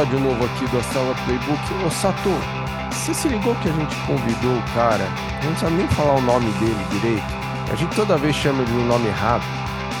episódio 0.00 0.20
novo 0.20 0.44
aqui 0.46 0.66
do 0.70 0.78
Astela 0.78 1.14
Playbook. 1.26 1.84
Ô 1.86 1.90
Sato, 1.90 2.30
você 2.90 3.12
se 3.12 3.28
ligou 3.28 3.54
que 3.56 3.68
a 3.68 3.72
gente 3.72 3.94
convidou 4.06 4.56
o 4.56 4.74
cara? 4.74 5.04
Não 5.44 5.54
sabe 5.56 5.74
nem 5.74 5.88
falar 5.88 6.16
o 6.16 6.22
nome 6.22 6.50
dele 6.52 6.84
direito. 6.90 7.22
A 7.70 7.74
gente 7.74 7.94
toda 7.94 8.16
vez 8.16 8.34
chama 8.34 8.62
ele 8.62 8.72
no 8.72 8.86
nome 8.86 9.08
errado. 9.08 9.42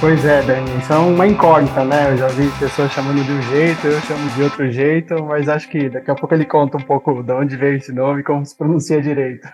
Pois 0.00 0.24
é, 0.24 0.42
Dani, 0.42 0.78
isso 0.78 0.90
é 0.90 0.96
uma 0.96 1.26
incógnita, 1.26 1.84
né? 1.84 2.12
Eu 2.12 2.16
já 2.16 2.28
vi 2.28 2.48
pessoas 2.58 2.90
chamando 2.92 3.22
de 3.22 3.30
um 3.30 3.42
jeito, 3.42 3.86
eu 3.86 4.00
chamo 4.00 4.30
de 4.30 4.42
outro 4.42 4.72
jeito, 4.72 5.22
mas 5.24 5.48
acho 5.50 5.68
que 5.68 5.90
daqui 5.90 6.10
a 6.10 6.14
pouco 6.14 6.34
ele 6.34 6.46
conta 6.46 6.78
um 6.78 6.82
pouco 6.82 7.22
de 7.22 7.32
onde 7.32 7.56
veio 7.56 7.76
esse 7.76 7.92
nome 7.92 8.20
e 8.20 8.24
como 8.24 8.44
se 8.46 8.56
pronuncia 8.56 9.02
direito. 9.02 9.46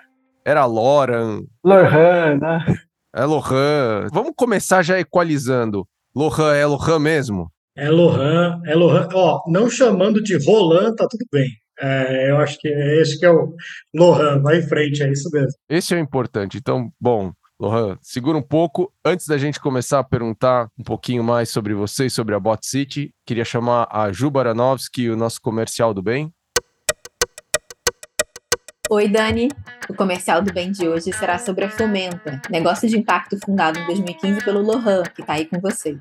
Era 0.44 0.64
Loran. 0.64 1.40
Lohan, 1.64 2.38
né? 2.40 2.64
É 3.12 3.24
Lohan. 3.24 4.06
Vamos 4.12 4.32
começar 4.36 4.84
já 4.84 5.00
equalizando. 5.00 5.84
Lohan 6.14 6.54
é 6.54 6.64
Lohan 6.64 7.00
mesmo? 7.00 7.50
É 7.76 7.90
Lohan, 7.90 8.60
é 8.64 8.74
Lohan. 8.74 9.08
Ó, 9.12 9.42
não 9.48 9.68
chamando 9.68 10.22
de 10.22 10.36
Roland, 10.44 10.94
tá 10.96 11.06
tudo 11.08 11.24
bem. 11.30 11.48
É, 11.78 12.30
eu 12.30 12.38
acho 12.38 12.58
que 12.58 12.68
é 12.68 13.00
esse 13.02 13.18
que 13.18 13.26
é 13.26 13.30
o 13.30 13.54
Lohan, 13.94 14.40
vai 14.40 14.58
em 14.58 14.62
frente, 14.62 15.02
é 15.02 15.12
isso 15.12 15.28
mesmo. 15.30 15.52
Esse 15.68 15.94
é 15.94 15.98
o 15.98 16.00
importante. 16.00 16.56
Então, 16.56 16.90
bom, 16.98 17.32
Lohan, 17.60 17.98
segura 18.02 18.36
um 18.36 18.42
pouco. 18.42 18.92
Antes 19.04 19.26
da 19.26 19.36
gente 19.38 19.60
começar 19.60 19.98
a 19.98 20.04
perguntar 20.04 20.68
um 20.78 20.82
pouquinho 20.82 21.22
mais 21.22 21.50
sobre 21.50 21.74
você 21.74 22.06
e 22.06 22.10
sobre 22.10 22.34
a 22.34 22.40
Bot 22.40 22.66
City, 22.66 23.12
queria 23.26 23.44
chamar 23.44 23.88
a 23.90 24.10
Ju 24.12 24.30
Baranovski, 24.30 25.08
o 25.08 25.16
nosso 25.16 25.40
comercial 25.40 25.92
do 25.92 26.02
bem. 26.02 26.32
Oi, 28.88 29.08
Dani. 29.08 29.48
O 29.90 29.94
comercial 29.94 30.40
do 30.40 30.52
bem 30.52 30.70
de 30.70 30.88
hoje 30.88 31.12
será 31.12 31.38
sobre 31.38 31.64
a 31.64 31.70
Fomenta, 31.70 32.40
negócio 32.48 32.88
de 32.88 32.96
impacto 32.96 33.36
fundado 33.44 33.80
em 33.80 33.86
2015 33.86 34.44
pelo 34.44 34.62
Lohan, 34.62 35.02
que 35.02 35.22
está 35.22 35.32
aí 35.32 35.44
com 35.44 35.58
vocês. 35.58 35.98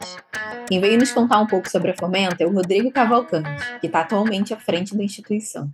Quem 0.68 0.80
veio 0.80 1.00
nos 1.00 1.12
contar 1.12 1.40
um 1.40 1.48
pouco 1.48 1.68
sobre 1.68 1.92
a 1.92 1.98
Fomenta 1.98 2.44
é 2.44 2.46
o 2.46 2.54
Rodrigo 2.54 2.92
Cavalcante, 2.92 3.50
que 3.82 3.88
está 3.88 4.02
atualmente 4.02 4.54
à 4.54 4.58
frente 4.58 4.96
da 4.96 5.04
instituição. 5.04 5.68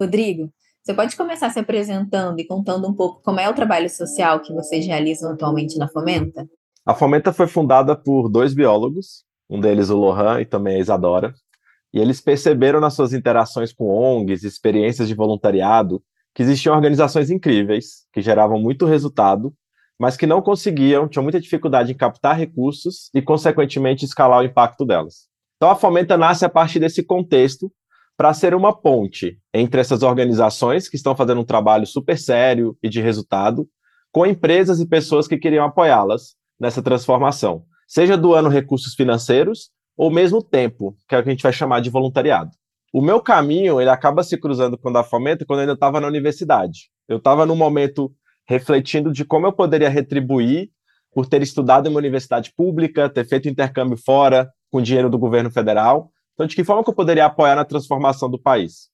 Rodrigo, 0.00 0.52
você 0.82 0.92
pode 0.92 1.16
começar 1.16 1.50
se 1.50 1.60
apresentando 1.60 2.40
e 2.40 2.44
contando 2.44 2.88
um 2.88 2.94
pouco 2.94 3.22
como 3.22 3.38
é 3.38 3.48
o 3.48 3.54
trabalho 3.54 3.88
social 3.88 4.40
que 4.40 4.52
vocês 4.52 4.84
realizam 4.84 5.30
atualmente 5.30 5.78
na 5.78 5.88
Fomenta? 5.88 6.48
A 6.84 6.94
Fomenta 6.94 7.32
foi 7.32 7.46
fundada 7.46 7.94
por 7.94 8.28
dois 8.28 8.52
biólogos, 8.52 9.24
um 9.48 9.60
deles 9.60 9.88
o 9.88 9.96
Lohan 9.96 10.40
e 10.40 10.44
também 10.44 10.76
a 10.76 10.80
Isadora, 10.80 11.32
e 11.94 12.00
eles 12.00 12.20
perceberam 12.20 12.80
nas 12.80 12.94
suas 12.94 13.12
interações 13.12 13.72
com 13.72 13.86
ONGs, 13.86 14.42
experiências 14.42 15.06
de 15.06 15.14
voluntariado, 15.14 16.02
que 16.36 16.42
existiam 16.42 16.74
organizações 16.74 17.30
incríveis, 17.30 18.06
que 18.12 18.20
geravam 18.20 18.60
muito 18.60 18.84
resultado, 18.84 19.54
mas 19.98 20.18
que 20.18 20.26
não 20.26 20.42
conseguiam, 20.42 21.08
tinham 21.08 21.22
muita 21.22 21.40
dificuldade 21.40 21.90
em 21.90 21.96
captar 21.96 22.36
recursos 22.36 23.08
e, 23.14 23.22
consequentemente, 23.22 24.04
escalar 24.04 24.40
o 24.40 24.44
impacto 24.44 24.84
delas. 24.84 25.28
Então, 25.56 25.70
a 25.70 25.74
Fomenta 25.74 26.14
nasce 26.14 26.44
a 26.44 26.50
partir 26.50 26.78
desse 26.78 27.02
contexto 27.02 27.72
para 28.18 28.34
ser 28.34 28.54
uma 28.54 28.78
ponte 28.78 29.38
entre 29.54 29.80
essas 29.80 30.02
organizações 30.02 30.90
que 30.90 30.96
estão 30.96 31.16
fazendo 31.16 31.40
um 31.40 31.44
trabalho 31.44 31.86
super 31.86 32.18
sério 32.18 32.76
e 32.82 32.90
de 32.90 33.00
resultado, 33.00 33.66
com 34.12 34.26
empresas 34.26 34.78
e 34.78 34.86
pessoas 34.86 35.26
que 35.26 35.38
queriam 35.38 35.64
apoiá-las 35.64 36.34
nessa 36.60 36.82
transformação, 36.82 37.64
seja 37.88 38.14
doando 38.14 38.50
recursos 38.50 38.94
financeiros 38.94 39.70
ou 39.96 40.10
mesmo 40.10 40.42
tempo, 40.42 40.94
que 41.08 41.14
é 41.14 41.18
o 41.18 41.22
que 41.22 41.30
a 41.30 41.32
gente 41.32 41.42
vai 41.42 41.52
chamar 41.54 41.80
de 41.80 41.88
voluntariado. 41.88 42.50
O 42.92 43.02
meu 43.02 43.20
caminho, 43.20 43.80
ele 43.80 43.90
acaba 43.90 44.22
se 44.22 44.38
cruzando 44.38 44.78
com 44.78 44.90
o 44.90 44.92
da 44.92 45.04
Fomenta 45.04 45.44
quando 45.44 45.60
eu 45.60 45.62
ainda 45.62 45.74
estava 45.74 46.00
na 46.00 46.06
universidade. 46.06 46.90
Eu 47.08 47.18
estava 47.18 47.44
num 47.44 47.56
momento 47.56 48.12
refletindo 48.48 49.12
de 49.12 49.24
como 49.24 49.46
eu 49.46 49.52
poderia 49.52 49.88
retribuir 49.88 50.70
por 51.12 51.26
ter 51.26 51.42
estudado 51.42 51.86
em 51.86 51.90
uma 51.90 51.98
universidade 51.98 52.52
pública, 52.56 53.08
ter 53.08 53.26
feito 53.26 53.48
intercâmbio 53.48 53.96
fora 53.96 54.50
com 54.70 54.82
dinheiro 54.82 55.10
do 55.10 55.18
governo 55.18 55.50
federal. 55.50 56.10
Então, 56.34 56.46
de 56.46 56.54
que 56.54 56.64
forma 56.64 56.84
que 56.84 56.90
eu 56.90 56.94
poderia 56.94 57.26
apoiar 57.26 57.56
na 57.56 57.64
transformação 57.64 58.30
do 58.30 58.38
país? 58.38 58.90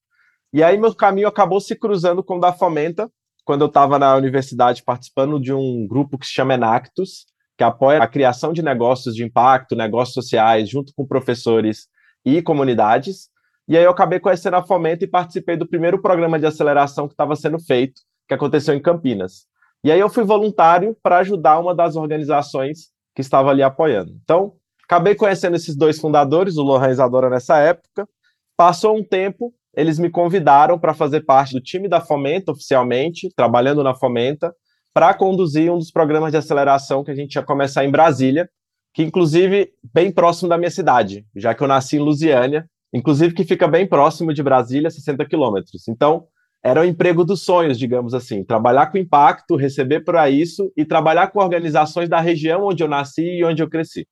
E 0.53 0.63
aí 0.63 0.79
meu 0.79 0.95
caminho 0.95 1.27
acabou 1.27 1.61
se 1.61 1.75
cruzando 1.75 2.23
com 2.23 2.37
o 2.37 2.41
da 2.41 2.53
Fomenta, 2.53 3.11
quando 3.45 3.63
eu 3.63 3.67
estava 3.67 3.99
na 3.99 4.15
universidade 4.15 4.83
participando 4.83 5.41
de 5.41 5.53
um 5.53 5.87
grupo 5.89 6.17
que 6.17 6.27
se 6.27 6.33
chama 6.33 6.55
Enactus, 6.55 7.27
que 7.59 7.65
apoia 7.65 8.03
a 8.03 8.07
criação 8.07 8.53
de 8.53 8.63
negócios 8.63 9.15
de 9.15 9.25
impacto, 9.25 9.75
negócios 9.75 10.15
sociais, 10.15 10.69
junto 10.69 10.93
com 10.95 11.07
professores 11.07 11.89
e 12.25 12.41
comunidades. 12.41 13.29
E 13.69 13.77
aí 13.77 13.85
eu 13.85 13.91
acabei 13.91 14.19
conhecendo 14.19 14.55
a 14.55 14.63
Fomento 14.63 15.05
e 15.05 15.09
participei 15.09 15.57
do 15.57 15.67
primeiro 15.67 16.01
programa 16.01 16.39
de 16.39 16.47
aceleração 16.47 17.07
que 17.07 17.15
estava 17.15 17.37
sendo 17.37 17.59
feito, 17.59 18.03
que 18.29 18.35
aconteceu 18.35 18.75
em 18.75 18.83
Campinas. 18.83 19.47
E 19.85 19.91
aí 19.91 19.99
eu 19.99 20.09
fui 20.09 20.25
voluntário 20.25 20.97
para 21.03 21.19
ajudar 21.19 21.59
uma 21.59 21.75
das 21.75 21.97
organizações 21.97 22.91
que 23.15 23.21
estava 23.21 23.51
ali 23.51 23.63
apoiando. 23.63 24.13
Então, 24.23 24.55
acabei 24.85 25.15
conhecendo 25.15 25.57
esses 25.57 25.77
dois 25.77 25.99
fundadores, 25.99 26.57
o 26.57 26.63
Lohan 26.63 26.89
e 26.89 26.93
Isadora, 26.93 27.29
nessa 27.29 27.59
época. 27.59 28.09
Passou 28.57 28.97
um 28.97 29.05
tempo, 29.05 29.53
eles 29.75 29.99
me 29.99 30.11
convidaram 30.11 30.79
para 30.79 30.95
fazer 30.95 31.23
parte 31.23 31.53
do 31.53 31.61
time 31.61 31.89
da 31.89 32.01
Fomenta 32.01 32.53
oficialmente, 32.53 33.29
trabalhando 33.35 33.83
na 33.83 33.95
Fomenta, 33.95 34.55
para 34.95 35.15
conduzir 35.15 35.73
um 35.73 35.79
dos 35.79 35.91
programas 35.91 36.31
de 36.31 36.37
aceleração 36.37 37.03
que 37.03 37.11
a 37.11 37.15
gente 37.15 37.35
ia 37.35 37.43
começar 37.43 37.85
em 37.85 37.91
Brasília, 37.91 38.49
que 38.95 39.03
inclusive 39.03 39.73
bem 39.93 40.13
próximo 40.13 40.49
da 40.49 40.59
minha 40.59 40.71
cidade, 40.71 41.27
já 41.35 41.55
que 41.55 41.63
eu 41.63 41.69
nasci 41.69 41.97
em 41.97 42.01
Lusiânia, 42.01 42.69
inclusive 42.93 43.35
que 43.35 43.45
fica 43.45 43.67
bem 43.67 43.87
próximo 43.87 44.33
de 44.33 44.43
Brasília, 44.43 44.91
60 44.91 45.25
quilômetros. 45.27 45.89
Então, 45.89 46.27
era 46.63 46.81
o 46.81 46.85
emprego 46.85 47.25
dos 47.25 47.43
sonhos, 47.43 47.79
digamos 47.79 48.15
assim, 48.15 48.45
trabalhar 48.45 48.87
com 48.87 48.99
impacto, 48.99 49.57
receber 49.57 50.01
para 50.01 50.31
isso 50.31 50.73
e 50.77 50.85
trabalhar 50.85 51.29
com 51.29 51.41
organizações 51.41 52.09
da 52.09 52.21
região 52.21 52.67
onde 52.67 52.83
eu 52.85 52.89
nasci 52.89 53.23
e 53.23 53.45
onde 53.45 53.63
eu 53.63 53.69
cresci. 53.69 54.07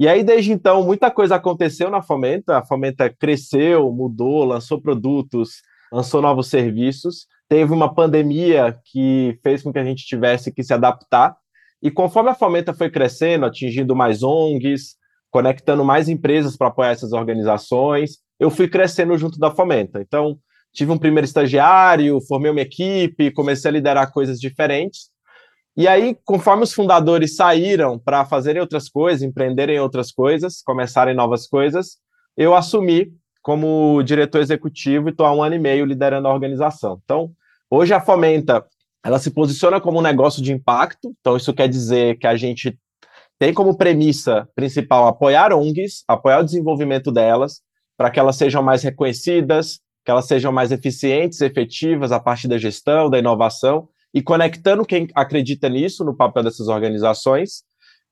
E 0.00 0.08
aí, 0.08 0.22
desde 0.22 0.52
então, 0.52 0.82
muita 0.84 1.10
coisa 1.10 1.34
aconteceu 1.34 1.90
na 1.90 2.00
Fomenta, 2.00 2.58
a 2.58 2.64
Fomenta 2.64 3.10
cresceu, 3.10 3.92
mudou, 3.92 4.44
lançou 4.44 4.80
produtos, 4.80 5.60
lançou 5.92 6.22
novos 6.22 6.46
serviços, 6.46 7.26
teve 7.48 7.72
uma 7.72 7.92
pandemia 7.92 8.78
que 8.84 9.38
fez 9.42 9.62
com 9.62 9.72
que 9.72 9.78
a 9.78 9.84
gente 9.84 10.06
tivesse 10.06 10.52
que 10.52 10.62
se 10.62 10.72
adaptar, 10.72 11.36
e 11.82 11.90
conforme 11.90 12.30
a 12.30 12.34
Fomenta 12.34 12.72
foi 12.72 12.90
crescendo, 12.90 13.44
atingindo 13.44 13.94
mais 13.94 14.22
ONGs, 14.22 14.96
conectando 15.30 15.84
mais 15.84 16.08
empresas 16.08 16.56
para 16.56 16.68
apoiar 16.68 16.90
essas 16.90 17.12
organizações. 17.12 18.18
Eu 18.38 18.50
fui 18.50 18.68
crescendo 18.68 19.16
junto 19.18 19.38
da 19.38 19.50
Fomenta. 19.50 20.00
Então, 20.00 20.38
tive 20.72 20.92
um 20.92 20.98
primeiro 20.98 21.24
estagiário, 21.24 22.20
formei 22.22 22.50
uma 22.50 22.60
equipe, 22.60 23.30
comecei 23.30 23.68
a 23.68 23.72
liderar 23.72 24.12
coisas 24.12 24.40
diferentes. 24.40 25.10
E 25.76 25.86
aí, 25.86 26.16
conforme 26.24 26.64
os 26.64 26.72
fundadores 26.72 27.36
saíram 27.36 27.98
para 27.98 28.24
fazerem 28.24 28.60
outras 28.60 28.88
coisas, 28.88 29.22
empreenderem 29.22 29.78
outras 29.78 30.10
coisas, 30.10 30.60
começarem 30.62 31.14
novas 31.14 31.46
coisas, 31.46 31.98
eu 32.36 32.54
assumi 32.54 33.12
como 33.42 34.02
diretor 34.02 34.40
executivo 34.40 35.08
e 35.08 35.10
estou 35.10 35.24
há 35.24 35.32
um 35.32 35.42
ano 35.42 35.54
e 35.54 35.58
meio 35.58 35.84
liderando 35.84 36.26
a 36.26 36.32
organização. 36.32 37.00
Então, 37.04 37.30
hoje 37.70 37.94
a 37.94 38.00
Fomenta, 38.00 38.64
ela 39.04 39.18
se 39.18 39.30
posiciona 39.30 39.80
como 39.80 40.00
um 40.00 40.02
negócio 40.02 40.42
de 40.42 40.52
impacto, 40.52 41.14
então 41.20 41.36
isso 41.36 41.54
quer 41.54 41.68
dizer 41.68 42.18
que 42.18 42.26
a 42.26 42.36
gente 42.36 42.78
tem 43.38 43.54
como 43.54 43.76
premissa 43.76 44.48
principal 44.54 45.06
apoiar 45.06 45.52
ONGs, 45.52 46.02
apoiar 46.08 46.40
o 46.40 46.44
desenvolvimento 46.44 47.12
delas, 47.12 47.60
para 47.96 48.10
que 48.10 48.18
elas 48.18 48.36
sejam 48.36 48.62
mais 48.62 48.82
reconhecidas, 48.82 49.80
que 50.04 50.10
elas 50.10 50.26
sejam 50.26 50.50
mais 50.50 50.72
eficientes, 50.72 51.40
efetivas 51.40 52.12
a 52.12 52.18
partir 52.18 52.48
da 52.48 52.58
gestão, 52.58 53.08
da 53.08 53.18
inovação, 53.18 53.88
e 54.12 54.22
conectando 54.22 54.84
quem 54.84 55.08
acredita 55.14 55.68
nisso, 55.68 56.04
no 56.04 56.16
papel 56.16 56.42
dessas 56.42 56.68
organizações, 56.68 57.62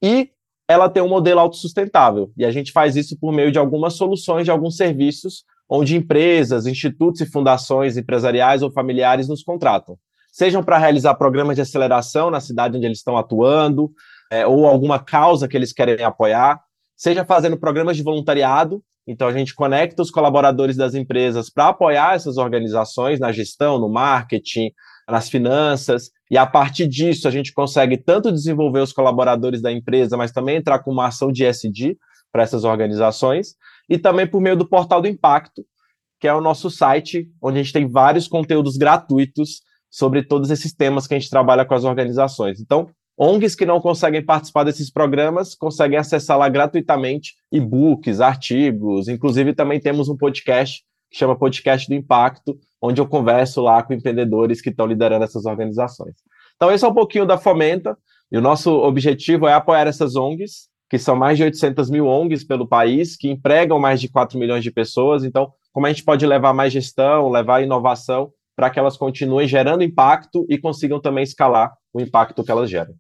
e 0.02 0.30
ela 0.68 0.88
tem 0.88 1.02
um 1.02 1.08
modelo 1.08 1.40
autossustentável. 1.40 2.30
E 2.36 2.44
a 2.44 2.50
gente 2.50 2.72
faz 2.72 2.96
isso 2.96 3.18
por 3.18 3.32
meio 3.32 3.50
de 3.50 3.58
algumas 3.58 3.94
soluções, 3.94 4.44
de 4.44 4.50
alguns 4.50 4.76
serviços, 4.76 5.44
onde 5.68 5.96
empresas, 5.96 6.66
institutos 6.66 7.20
e 7.20 7.26
fundações 7.26 7.96
empresariais 7.96 8.62
ou 8.62 8.70
familiares 8.70 9.28
nos 9.28 9.42
contratam. 9.42 9.98
Sejam 10.30 10.62
para 10.62 10.78
realizar 10.78 11.14
programas 11.14 11.56
de 11.56 11.62
aceleração 11.62 12.30
na 12.30 12.40
cidade 12.40 12.76
onde 12.76 12.84
eles 12.84 12.98
estão 12.98 13.16
atuando, 13.16 13.90
é, 14.30 14.46
ou 14.46 14.66
alguma 14.66 14.98
causa 14.98 15.48
que 15.48 15.56
eles 15.56 15.72
querem 15.72 16.04
apoiar, 16.04 16.60
seja 16.96 17.24
fazendo 17.24 17.58
programas 17.58 17.96
de 17.96 18.02
voluntariado. 18.02 18.82
Então, 19.06 19.28
a 19.28 19.32
gente 19.32 19.54
conecta 19.54 20.02
os 20.02 20.10
colaboradores 20.10 20.76
das 20.76 20.94
empresas 20.94 21.48
para 21.48 21.68
apoiar 21.68 22.14
essas 22.14 22.38
organizações 22.38 23.20
na 23.20 23.30
gestão, 23.30 23.78
no 23.78 23.88
marketing, 23.88 24.72
nas 25.08 25.28
finanças, 25.28 26.10
e 26.30 26.36
a 26.36 26.44
partir 26.44 26.88
disso 26.88 27.28
a 27.28 27.30
gente 27.30 27.52
consegue 27.52 27.96
tanto 27.96 28.32
desenvolver 28.32 28.80
os 28.80 28.92
colaboradores 28.92 29.62
da 29.62 29.70
empresa, 29.70 30.16
mas 30.16 30.32
também 30.32 30.56
entrar 30.56 30.80
com 30.80 30.90
uma 30.90 31.06
ação 31.06 31.30
de 31.30 31.44
SD 31.44 31.96
para 32.32 32.42
essas 32.42 32.64
organizações, 32.64 33.54
e 33.88 33.96
também 33.96 34.26
por 34.26 34.40
meio 34.40 34.56
do 34.56 34.68
Portal 34.68 35.00
do 35.00 35.06
Impacto, 35.06 35.64
que 36.18 36.26
é 36.26 36.34
o 36.34 36.40
nosso 36.40 36.68
site, 36.70 37.30
onde 37.40 37.60
a 37.60 37.62
gente 37.62 37.72
tem 37.72 37.88
vários 37.88 38.26
conteúdos 38.26 38.76
gratuitos 38.76 39.62
sobre 39.88 40.24
todos 40.24 40.50
esses 40.50 40.74
temas 40.74 41.06
que 41.06 41.14
a 41.14 41.18
gente 41.18 41.30
trabalha 41.30 41.64
com 41.64 41.74
as 41.74 41.84
organizações. 41.84 42.60
Então, 42.60 42.90
ONGs 43.18 43.54
que 43.54 43.64
não 43.64 43.80
conseguem 43.80 44.22
participar 44.22 44.64
desses 44.64 44.90
programas 44.90 45.54
conseguem 45.54 45.98
acessar 45.98 46.36
lá 46.36 46.48
gratuitamente 46.48 47.34
e-books, 47.50 48.20
artigos, 48.20 49.08
inclusive 49.08 49.54
também 49.54 49.80
temos 49.80 50.08
um 50.08 50.16
podcast 50.16 50.84
que 51.10 51.16
chama 51.16 51.38
Podcast 51.38 51.88
do 51.88 51.94
Impacto, 51.94 52.58
onde 52.80 53.00
eu 53.00 53.06
converso 53.06 53.62
lá 53.62 53.82
com 53.82 53.94
empreendedores 53.94 54.60
que 54.60 54.70
estão 54.70 54.86
liderando 54.86 55.24
essas 55.24 55.46
organizações. 55.46 56.14
Então, 56.56 56.70
esse 56.70 56.84
é 56.84 56.88
um 56.88 56.94
pouquinho 56.94 57.24
da 57.24 57.38
Fomenta, 57.38 57.96
e 58.30 58.36
o 58.36 58.40
nosso 58.40 58.70
objetivo 58.70 59.46
é 59.46 59.54
apoiar 59.54 59.86
essas 59.86 60.16
ONGs, 60.16 60.68
que 60.90 60.98
são 60.98 61.16
mais 61.16 61.38
de 61.38 61.44
800 61.44 61.90
mil 61.90 62.06
ONGs 62.06 62.44
pelo 62.44 62.66
país, 62.66 63.16
que 63.16 63.30
empregam 63.30 63.78
mais 63.78 64.00
de 64.00 64.08
4 64.08 64.38
milhões 64.38 64.62
de 64.62 64.70
pessoas. 64.70 65.24
Então, 65.24 65.52
como 65.72 65.86
a 65.86 65.88
gente 65.88 66.04
pode 66.04 66.26
levar 66.26 66.52
mais 66.52 66.72
gestão, 66.72 67.30
levar 67.30 67.62
inovação 67.62 68.30
para 68.54 68.70
que 68.70 68.78
elas 68.78 68.96
continuem 68.96 69.46
gerando 69.46 69.82
impacto 69.82 70.46
e 70.48 70.58
consigam 70.58 71.00
também 71.00 71.24
escalar 71.24 71.72
o 71.92 72.00
impacto 72.00 72.42
que 72.42 72.50
elas 72.50 72.70
geram. 72.70 72.94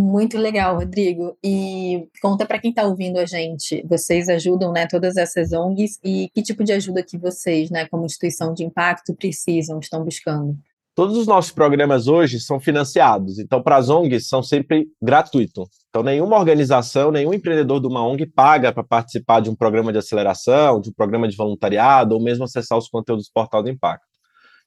Muito 0.00 0.38
legal, 0.38 0.76
Rodrigo. 0.76 1.36
E 1.42 2.06
conta 2.22 2.46
para 2.46 2.60
quem 2.60 2.70
está 2.70 2.84
ouvindo 2.84 3.18
a 3.18 3.26
gente, 3.26 3.84
vocês 3.84 4.28
ajudam, 4.28 4.70
né, 4.70 4.86
todas 4.86 5.16
essas 5.16 5.52
ONGs 5.52 5.98
e 6.04 6.30
que 6.32 6.40
tipo 6.40 6.62
de 6.62 6.72
ajuda 6.72 7.02
que 7.02 7.18
vocês, 7.18 7.68
né, 7.68 7.84
como 7.88 8.06
instituição 8.06 8.54
de 8.54 8.62
impacto, 8.62 9.12
precisam, 9.12 9.80
estão 9.80 10.04
buscando? 10.04 10.56
Todos 10.94 11.16
os 11.16 11.26
nossos 11.26 11.50
programas 11.50 12.06
hoje 12.06 12.38
são 12.38 12.60
financiados, 12.60 13.40
então 13.40 13.60
para 13.60 13.76
as 13.76 13.88
ONGs 13.88 14.28
são 14.28 14.40
sempre 14.40 14.86
gratuitos. 15.02 15.68
Então 15.88 16.04
nenhuma 16.04 16.38
organização, 16.38 17.10
nenhum 17.10 17.34
empreendedor 17.34 17.80
de 17.80 17.88
uma 17.88 18.06
ONG 18.06 18.24
paga 18.24 18.72
para 18.72 18.84
participar 18.84 19.40
de 19.40 19.50
um 19.50 19.54
programa 19.56 19.90
de 19.90 19.98
aceleração, 19.98 20.80
de 20.80 20.90
um 20.90 20.92
programa 20.92 21.26
de 21.26 21.36
voluntariado 21.36 22.14
ou 22.14 22.22
mesmo 22.22 22.44
acessar 22.44 22.78
os 22.78 22.88
conteúdos 22.88 23.26
do 23.26 23.32
Portal 23.32 23.64
do 23.64 23.68
Impacto. 23.68 24.06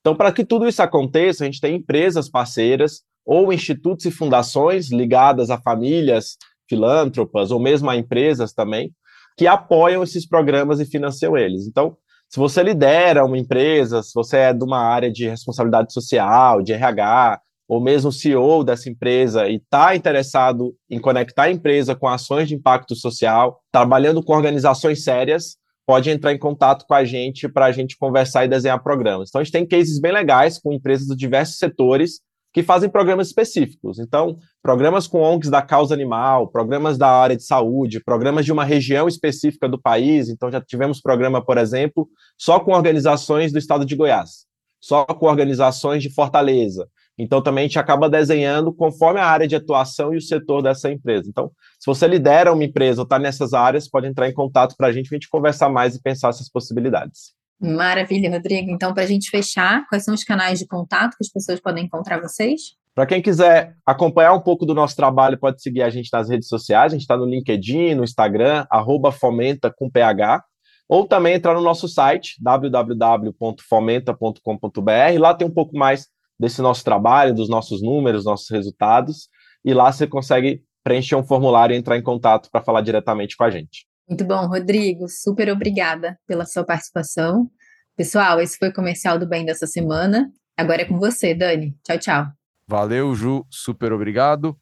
Então, 0.01 0.15
para 0.15 0.31
que 0.31 0.43
tudo 0.43 0.67
isso 0.67 0.81
aconteça, 0.81 1.43
a 1.43 1.45
gente 1.45 1.61
tem 1.61 1.75
empresas 1.75 2.29
parceiras 2.29 3.03
ou 3.25 3.51
institutos 3.53 4.05
e 4.05 4.11
fundações 4.11 4.91
ligadas 4.91 5.49
a 5.49 5.59
famílias 5.59 6.37
filântropas 6.67 7.51
ou 7.51 7.59
mesmo 7.59 7.89
a 7.89 7.95
empresas 7.95 8.53
também 8.53 8.93
que 9.37 9.47
apoiam 9.47 10.03
esses 10.03 10.27
programas 10.27 10.79
e 10.79 10.85
financiam 10.85 11.37
eles. 11.37 11.67
Então, 11.67 11.97
se 12.29 12.39
você 12.39 12.63
lidera 12.63 13.25
uma 13.25 13.37
empresa, 13.37 14.01
se 14.03 14.13
você 14.13 14.37
é 14.37 14.53
de 14.53 14.63
uma 14.63 14.79
área 14.79 15.11
de 15.11 15.27
responsabilidade 15.27 15.91
social, 15.91 16.61
de 16.61 16.73
RH, 16.73 17.41
ou 17.67 17.79
mesmo 17.79 18.11
CEO 18.11 18.65
dessa 18.65 18.89
empresa 18.89 19.47
e 19.47 19.55
está 19.55 19.95
interessado 19.95 20.75
em 20.89 20.99
conectar 20.99 21.43
a 21.43 21.51
empresa 21.51 21.95
com 21.95 22.07
ações 22.07 22.49
de 22.49 22.55
impacto 22.55 22.95
social, 22.95 23.61
trabalhando 23.71 24.21
com 24.21 24.33
organizações 24.33 25.03
sérias, 25.05 25.55
pode 25.85 26.09
entrar 26.09 26.33
em 26.33 26.37
contato 26.37 26.85
com 26.85 26.93
a 26.93 27.05
gente 27.05 27.47
para 27.47 27.67
a 27.67 27.71
gente 27.71 27.97
conversar 27.97 28.43
e 28.43 28.49
desenhar 28.49 28.83
programas. 28.83 29.29
Então, 29.29 29.39
a 29.39 29.43
gente 29.43 29.53
tem 29.53 29.65
cases 29.65 29.99
bem 29.99 30.11
legais 30.11 30.59
com 30.59 30.73
empresas 30.73 31.07
de 31.07 31.15
diversos 31.15 31.57
setores 31.57 32.19
que 32.53 32.61
fazem 32.61 32.89
programas 32.89 33.27
específicos. 33.27 33.99
Então, 33.99 34.37
programas 34.61 35.07
com 35.07 35.21
ONGs 35.21 35.49
da 35.49 35.61
causa 35.61 35.93
animal, 35.93 36.47
programas 36.47 36.97
da 36.97 37.07
área 37.07 37.35
de 37.35 37.43
saúde, 37.43 38.03
programas 38.03 38.45
de 38.45 38.51
uma 38.51 38.65
região 38.65 39.07
específica 39.07 39.69
do 39.69 39.81
país. 39.81 40.29
Então, 40.29 40.51
já 40.51 40.59
tivemos 40.59 41.01
programa, 41.01 41.43
por 41.43 41.57
exemplo, 41.57 42.07
só 42.37 42.59
com 42.59 42.73
organizações 42.73 43.51
do 43.51 43.59
estado 43.59 43.85
de 43.85 43.95
Goiás, 43.95 44.45
só 44.81 45.05
com 45.05 45.27
organizações 45.27 46.03
de 46.03 46.13
Fortaleza. 46.13 46.87
Então, 47.17 47.41
também 47.41 47.65
a 47.65 47.67
gente 47.67 47.79
acaba 47.79 48.09
desenhando 48.09 48.73
conforme 48.73 49.19
a 49.19 49.25
área 49.25 49.47
de 49.47 49.55
atuação 49.55 50.13
e 50.13 50.17
o 50.17 50.21
setor 50.21 50.61
dessa 50.61 50.91
empresa. 50.91 51.29
Então, 51.29 51.51
se 51.79 51.85
você 51.85 52.07
lidera 52.07 52.51
uma 52.51 52.63
empresa 52.63 53.01
ou 53.01 53.03
está 53.03 53.19
nessas 53.19 53.53
áreas, 53.53 53.87
pode 53.87 54.07
entrar 54.07 54.27
em 54.27 54.33
contato 54.33 54.75
para 54.75 54.87
a 54.87 54.91
gente, 54.91 55.07
a 55.13 55.15
gente 55.15 55.29
conversar 55.29 55.69
mais 55.69 55.95
e 55.95 56.01
pensar 56.01 56.29
essas 56.29 56.49
possibilidades. 56.49 57.33
Maravilha, 57.61 58.31
Rodrigo. 58.31 58.71
Então, 58.71 58.93
para 58.93 59.03
a 59.03 59.07
gente 59.07 59.29
fechar, 59.29 59.85
quais 59.87 60.03
são 60.03 60.15
os 60.15 60.23
canais 60.23 60.57
de 60.57 60.65
contato 60.65 61.15
que 61.15 61.23
as 61.23 61.29
pessoas 61.29 61.59
podem 61.59 61.85
encontrar 61.85 62.19
vocês? 62.19 62.75
Para 62.95 63.05
quem 63.05 63.21
quiser 63.21 63.75
acompanhar 63.85 64.33
um 64.33 64.41
pouco 64.41 64.65
do 64.65 64.73
nosso 64.73 64.95
trabalho, 64.95 65.37
pode 65.37 65.61
seguir 65.61 65.83
a 65.83 65.89
gente 65.89 66.09
nas 66.11 66.27
redes 66.27 66.47
sociais. 66.47 66.91
A 66.91 66.95
gente 66.95 67.03
está 67.03 67.15
no 67.15 67.25
LinkedIn, 67.25 67.93
no 67.93 68.03
Instagram, 68.03 68.65
arroba 68.69 69.11
fomenta 69.11 69.71
com 69.71 69.89
PH. 69.89 70.43
Ou 70.89 71.07
também 71.07 71.35
entrar 71.35 71.53
no 71.53 71.61
nosso 71.61 71.87
site, 71.87 72.35
www.fomenta.com.br. 72.41 75.19
Lá 75.19 75.35
tem 75.35 75.47
um 75.47 75.53
pouco 75.53 75.77
mais 75.77 76.07
desse 76.37 76.61
nosso 76.61 76.83
trabalho, 76.83 77.33
dos 77.33 77.47
nossos 77.47 77.81
números, 77.81 78.25
nossos 78.25 78.49
resultados. 78.49 79.29
E 79.63 79.73
lá 79.73 79.89
você 79.91 80.07
consegue 80.07 80.63
preencher 80.83 81.15
um 81.15 81.23
formulário 81.23 81.75
e 81.75 81.77
entrar 81.77 81.95
em 81.95 82.01
contato 82.01 82.49
para 82.51 82.61
falar 82.61 82.81
diretamente 82.81 83.37
com 83.37 83.43
a 83.43 83.51
gente. 83.51 83.85
Muito 84.11 84.25
bom, 84.25 84.45
Rodrigo. 84.45 85.07
Super 85.07 85.49
obrigada 85.49 86.19
pela 86.27 86.45
sua 86.45 86.65
participação. 86.65 87.49
Pessoal, 87.95 88.41
esse 88.41 88.57
foi 88.57 88.67
o 88.67 88.73
comercial 88.73 89.17
do 89.17 89.25
bem 89.25 89.45
dessa 89.45 89.65
semana. 89.65 90.29
Agora 90.57 90.81
é 90.81 90.85
com 90.85 90.99
você, 90.99 91.33
Dani. 91.33 91.73
Tchau, 91.81 91.97
tchau. 91.97 92.25
Valeu, 92.67 93.15
Ju. 93.15 93.45
Super 93.49 93.93
obrigado. 93.93 94.59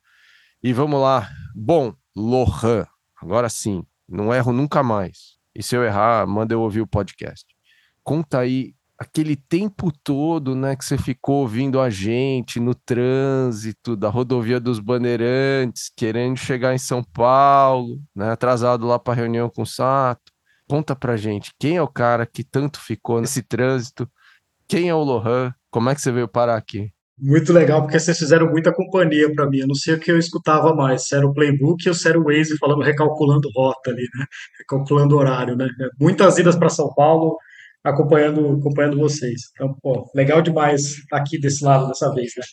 E 0.62 0.72
vamos 0.72 1.01
lá. 1.01 1.31
Bom, 1.56 1.96
Lohan. 2.16 2.86
Agora 3.19 3.50
sim, 3.50 3.84
não 4.07 4.31
erro 4.31 4.54
nunca 4.54 4.84
mais. 4.84 5.40
E 5.56 5.63
se 5.63 5.75
eu 5.75 5.84
errar, 5.84 6.28
manda 6.28 6.54
eu 6.54 6.62
ouvir 6.62 6.81
o 6.81 6.88
podcast. 6.88 7.48
Conta 8.04 8.42
aí 8.42 8.75
aquele 9.00 9.38
tempo 9.38 9.94
todo, 10.04 10.54
né, 10.54 10.75
que 10.75 10.84
você 10.84 10.98
ficou 10.98 11.38
ouvindo 11.38 11.80
a 11.80 11.90
gente 11.90 12.60
no 12.60 12.75
trânsito 12.75 13.96
da 13.96 14.10
rodovia 14.10 14.60
dos 14.60 14.80
Bandeirantes, 14.80 15.90
querendo 15.96 16.36
chegar 16.38 16.75
em 16.75 16.78
São 16.78 17.01
Paulo, 17.01 17.98
né, 18.13 18.31
atrasado 18.31 18.86
lá 18.86 19.00
para 19.00 19.13
reunião 19.13 19.50
com 19.50 19.62
o 19.62 19.66
Sato. 19.66 20.34
Conta 20.68 20.96
pra 20.96 21.16
gente, 21.16 21.51
quem 21.57 21.78
é 21.78 21.81
o 21.81 21.88
cara 21.88 22.25
que 22.25 22.44
tanto 22.44 22.80
ficou 22.81 23.22
nesse 23.22 23.42
trânsito? 23.42 24.07
Quem 24.68 24.90
é 24.90 24.94
o 24.94 25.01
Lohan? 25.01 25.54
Como 25.72 25.90
é 25.90 25.96
que 25.96 26.01
você 26.01 26.12
veio 26.12 26.28
parar 26.28 26.57
aqui? 26.57 26.92
Muito 27.18 27.51
legal, 27.51 27.81
porque 27.81 28.00
vocês 28.00 28.18
fizeram 28.18 28.50
muita 28.50 28.72
companhia 28.72 29.34
para 29.34 29.50
mim. 29.50 29.60
Eu 29.60 29.68
não 29.68 29.75
sei 29.75 29.96
o 29.96 30.00
que 30.00 30.12
eu 30.12 30.18
escutava 30.18 30.74
mais, 30.75 31.07
se 31.07 31.16
era 31.16 31.25
o 31.25 31.34
playbook 31.34 31.88
ou 31.88 31.94
se 31.94 32.07
era 32.07 32.19
o 32.19 32.25
Waze 32.25 32.57
falando, 32.57 32.81
recalculando 32.81 33.50
rota 33.56 33.92
ali, 33.92 34.07
né? 34.16 34.25
Recalculando 34.60 35.18
horário, 35.18 35.56
né? 35.56 35.68
Muitas 36.00 36.38
idas 36.38 36.56
para 36.56 36.69
São 36.69 36.94
Paulo, 36.94 37.38
acompanhando, 37.83 38.57
acompanhando 38.59 38.97
vocês. 38.97 39.41
Então, 39.53 39.75
pô, 39.81 40.09
legal 40.15 40.41
demais 40.41 40.97
estar 40.99 41.17
aqui 41.17 41.39
desse 41.39 41.63
lado 41.63 41.87
dessa 41.87 42.13
vez, 42.13 42.31
né? 42.37 42.43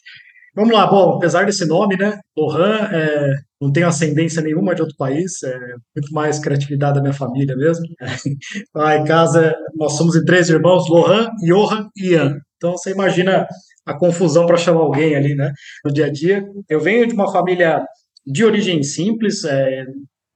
Vamos 0.57 0.73
lá, 0.73 0.87
bom, 0.87 1.17
apesar 1.17 1.45
desse 1.45 1.67
nome, 1.67 1.99
né, 1.99 2.19
Lohan, 2.35 2.89
é, 2.91 3.35
não 3.61 3.71
tenho 3.71 3.87
ascendência 3.89 4.41
nenhuma 4.41 4.75
de 4.75 4.81
outro 4.81 4.97
país, 4.97 5.43
é 5.43 5.55
muito 5.95 6.11
mais 6.13 6.39
criatividade 6.39 6.95
da 6.95 7.03
minha 7.03 7.13
família 7.13 7.55
mesmo. 7.55 7.85
Lá 8.75 8.97
em 8.97 9.05
casa, 9.05 9.55
nós 9.75 9.93
somos 9.99 10.17
em 10.17 10.25
três 10.25 10.49
irmãos, 10.49 10.89
Lohan, 10.89 11.29
Johan 11.45 11.91
e 11.95 12.13
Ian. 12.13 12.39
Então, 12.57 12.73
você 12.73 12.91
imagina 12.93 13.47
a 13.85 13.99
confusão 13.99 14.47
para 14.47 14.57
chamar 14.57 14.81
alguém 14.81 15.15
ali, 15.15 15.35
né, 15.35 15.53
no 15.85 15.93
dia 15.93 16.07
a 16.07 16.11
dia. 16.11 16.43
Eu 16.71 16.81
venho 16.81 17.07
de 17.07 17.13
uma 17.13 17.31
família 17.31 17.85
de 18.27 18.43
origem 18.43 18.83
simples, 18.83 19.45
é, 19.45 19.85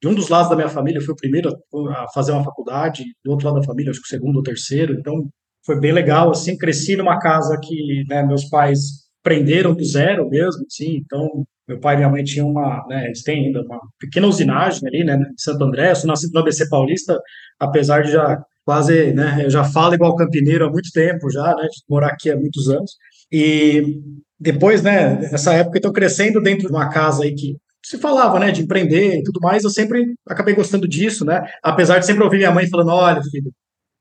de 0.02 0.08
um 0.08 0.14
dos 0.14 0.28
lados 0.28 0.48
da 0.48 0.56
minha 0.56 0.68
família, 0.68 1.00
fui 1.00 1.12
o 1.12 1.16
primeiro 1.16 1.50
a 1.90 2.06
fazer 2.14 2.32
uma 2.32 2.44
faculdade, 2.44 3.04
do 3.24 3.32
outro 3.32 3.46
lado 3.46 3.60
da 3.60 3.66
família, 3.66 3.90
acho 3.90 4.00
que 4.00 4.06
o 4.06 4.08
segundo 4.08 4.36
ou 4.36 4.42
terceiro, 4.42 4.94
então 4.94 5.28
foi 5.64 5.78
bem 5.78 5.92
legal, 5.92 6.30
assim, 6.30 6.56
cresci 6.56 6.96
numa 6.96 7.18
casa 7.18 7.58
que 7.62 8.04
né, 8.08 8.22
meus 8.22 8.48
pais 8.48 8.80
prenderam 9.22 9.74
do 9.74 9.84
zero 9.84 10.28
mesmo, 10.28 10.64
assim, 10.66 10.96
então 10.96 11.44
meu 11.68 11.78
pai 11.78 11.94
e 11.94 11.98
minha 11.98 12.08
mãe 12.08 12.24
tinham 12.24 12.48
uma, 12.48 12.84
né, 12.88 13.06
eles 13.06 13.22
têm 13.22 13.46
ainda 13.46 13.60
uma 13.60 13.78
pequena 13.98 14.26
usinagem 14.26 14.80
ali, 14.88 15.04
né, 15.04 15.16
em 15.16 15.34
Santo 15.36 15.62
André, 15.64 15.90
eu 15.90 15.96
sou 15.96 16.08
nascido 16.08 16.32
no 16.32 16.40
ABC 16.40 16.68
Paulista, 16.68 17.18
apesar 17.58 18.02
de 18.02 18.12
já 18.12 18.42
quase, 18.64 19.12
né, 19.12 19.44
eu 19.44 19.50
já 19.50 19.64
falo 19.64 19.94
igual 19.94 20.16
campineiro 20.16 20.64
há 20.64 20.70
muito 20.70 20.90
tempo 20.92 21.30
já, 21.30 21.54
né, 21.54 21.62
de 21.64 21.82
morar 21.88 22.08
aqui 22.08 22.30
há 22.30 22.36
muitos 22.36 22.68
anos, 22.70 22.92
e 23.30 24.00
depois, 24.38 24.82
né, 24.82 25.16
nessa 25.30 25.52
época, 25.52 25.76
estou 25.78 25.92
crescendo 25.92 26.40
dentro 26.40 26.66
de 26.66 26.72
uma 26.72 26.88
casa 26.88 27.24
aí 27.24 27.34
que 27.34 27.56
se 27.84 27.98
falava, 27.98 28.38
né, 28.38 28.50
de 28.50 28.62
empreender 28.62 29.18
e 29.18 29.22
tudo 29.22 29.40
mais, 29.40 29.64
eu 29.64 29.70
sempre 29.70 30.14
acabei 30.26 30.54
gostando 30.54 30.86
disso, 30.86 31.24
né? 31.24 31.42
Apesar 31.62 31.98
de 31.98 32.06
sempre 32.06 32.22
ouvir 32.22 32.38
minha 32.38 32.50
mãe 32.50 32.68
falando: 32.68 32.90
olha, 32.90 33.22
filho, 33.22 33.52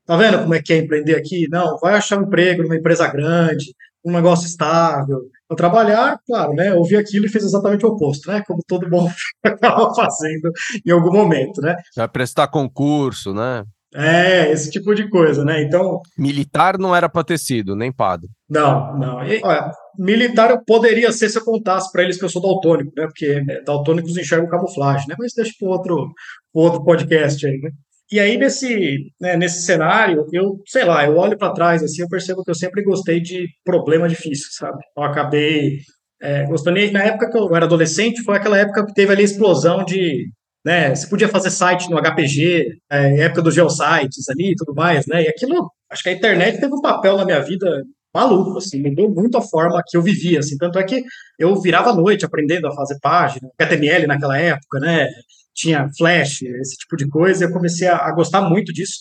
tá 0.06 0.16
vendo 0.16 0.40
como 0.40 0.54
é 0.54 0.62
que 0.62 0.72
é 0.72 0.78
empreender 0.78 1.16
aqui? 1.16 1.48
Não, 1.48 1.78
vai 1.78 1.94
achar 1.94 2.18
um 2.18 2.24
emprego 2.24 2.62
numa 2.62 2.76
empresa 2.76 3.08
grande, 3.08 3.74
um 4.04 4.12
negócio 4.12 4.46
estável. 4.46 5.20
Eu 5.48 5.56
trabalhar, 5.56 6.18
claro, 6.26 6.52
né? 6.52 6.72
Ouvi 6.74 6.96
aquilo 6.96 7.26
e 7.26 7.28
fez 7.28 7.44
exatamente 7.44 7.84
o 7.84 7.90
oposto, 7.90 8.30
né? 8.30 8.42
Como 8.46 8.62
todo 8.66 8.88
bom 8.88 9.08
acaba 9.44 9.94
fazendo 9.94 10.50
em 10.86 10.90
algum 10.90 11.12
momento, 11.12 11.60
né? 11.60 11.74
Vai 11.96 12.08
prestar 12.08 12.48
concurso, 12.48 13.34
né? 13.34 13.64
É, 13.94 14.50
esse 14.52 14.70
tipo 14.70 14.94
de 14.94 15.08
coisa, 15.08 15.44
né? 15.44 15.62
Então. 15.62 16.00
Militar 16.16 16.78
não 16.78 16.94
era 16.94 17.08
para 17.08 17.24
ter 17.24 17.38
sido, 17.38 17.74
nem 17.74 17.92
padre. 17.92 18.28
Não, 18.48 18.96
não. 18.96 19.24
E, 19.24 19.40
olha, 19.42 19.70
militar 19.98 20.50
eu 20.50 20.64
poderia 20.64 21.10
ser 21.12 21.28
se 21.28 21.38
eu 21.38 21.44
contasse 21.44 21.90
para 21.90 22.02
eles 22.02 22.16
que 22.16 22.24
eu 22.24 22.28
sou 22.28 22.40
daltônico, 22.40 22.92
né? 22.96 23.06
Porque 23.06 23.42
né, 23.42 23.60
daltônicos 23.66 24.16
enxergam 24.16 24.48
camuflagem, 24.48 25.06
né? 25.08 25.16
Mas 25.18 25.32
deixa 25.34 25.52
para 25.58 25.68
outro, 25.68 26.12
outro 26.54 26.84
podcast 26.84 27.44
aí, 27.44 27.58
né? 27.58 27.70
E 28.12 28.18
aí, 28.18 28.36
nesse, 28.36 29.12
né, 29.20 29.36
nesse 29.36 29.62
cenário, 29.62 30.26
eu, 30.32 30.60
sei 30.66 30.84
lá, 30.84 31.04
eu 31.04 31.16
olho 31.16 31.38
para 31.38 31.52
trás, 31.52 31.80
assim, 31.80 32.02
eu 32.02 32.08
percebo 32.08 32.42
que 32.42 32.50
eu 32.50 32.56
sempre 32.56 32.82
gostei 32.82 33.20
de 33.20 33.46
problema 33.64 34.08
difícil, 34.08 34.48
sabe? 34.50 34.78
Eu 34.96 35.04
acabei 35.04 35.78
é, 36.20 36.44
gostando. 36.46 36.78
E 36.78 36.90
na 36.90 37.04
época 37.04 37.30
que 37.30 37.38
eu 37.38 37.54
era 37.54 37.66
adolescente, 37.66 38.22
foi 38.22 38.36
aquela 38.36 38.58
época 38.58 38.84
que 38.86 38.94
teve 38.94 39.12
ali 39.12 39.22
a 39.22 39.24
explosão 39.24 39.84
de 39.84 40.26
né? 40.64 40.94
Você 40.94 41.08
podia 41.08 41.28
fazer 41.28 41.50
site 41.50 41.90
no 41.90 42.00
HPG, 42.00 42.78
é, 42.90 43.20
época 43.20 43.42
dos 43.42 43.54
geosites 43.54 44.28
ali 44.28 44.52
e 44.52 44.56
tudo 44.56 44.74
mais, 44.74 45.06
né? 45.06 45.24
E 45.24 45.28
aquilo, 45.28 45.70
acho 45.90 46.02
que 46.02 46.08
a 46.08 46.12
internet 46.12 46.60
teve 46.60 46.74
um 46.74 46.80
papel 46.80 47.16
na 47.16 47.24
minha 47.24 47.40
vida 47.40 47.84
maluco, 48.14 48.58
assim, 48.58 48.82
mudou 48.82 49.08
muito 49.10 49.38
a 49.38 49.42
forma 49.42 49.82
que 49.86 49.96
eu 49.96 50.02
vivia, 50.02 50.40
assim, 50.40 50.56
tanto 50.56 50.78
é 50.78 50.84
que 50.84 51.02
eu 51.38 51.60
virava 51.60 51.90
à 51.90 51.94
noite 51.94 52.24
aprendendo 52.24 52.66
a 52.66 52.74
fazer 52.74 52.98
página, 53.00 53.48
HTML 53.58 54.06
naquela 54.06 54.36
época, 54.38 54.80
né? 54.80 55.08
Tinha 55.54 55.88
Flash, 55.96 56.42
esse 56.42 56.76
tipo 56.76 56.96
de 56.96 57.08
coisa, 57.08 57.44
e 57.44 57.48
eu 57.48 57.52
comecei 57.52 57.88
a, 57.88 57.96
a 57.96 58.12
gostar 58.12 58.42
muito 58.42 58.72
disso. 58.72 58.98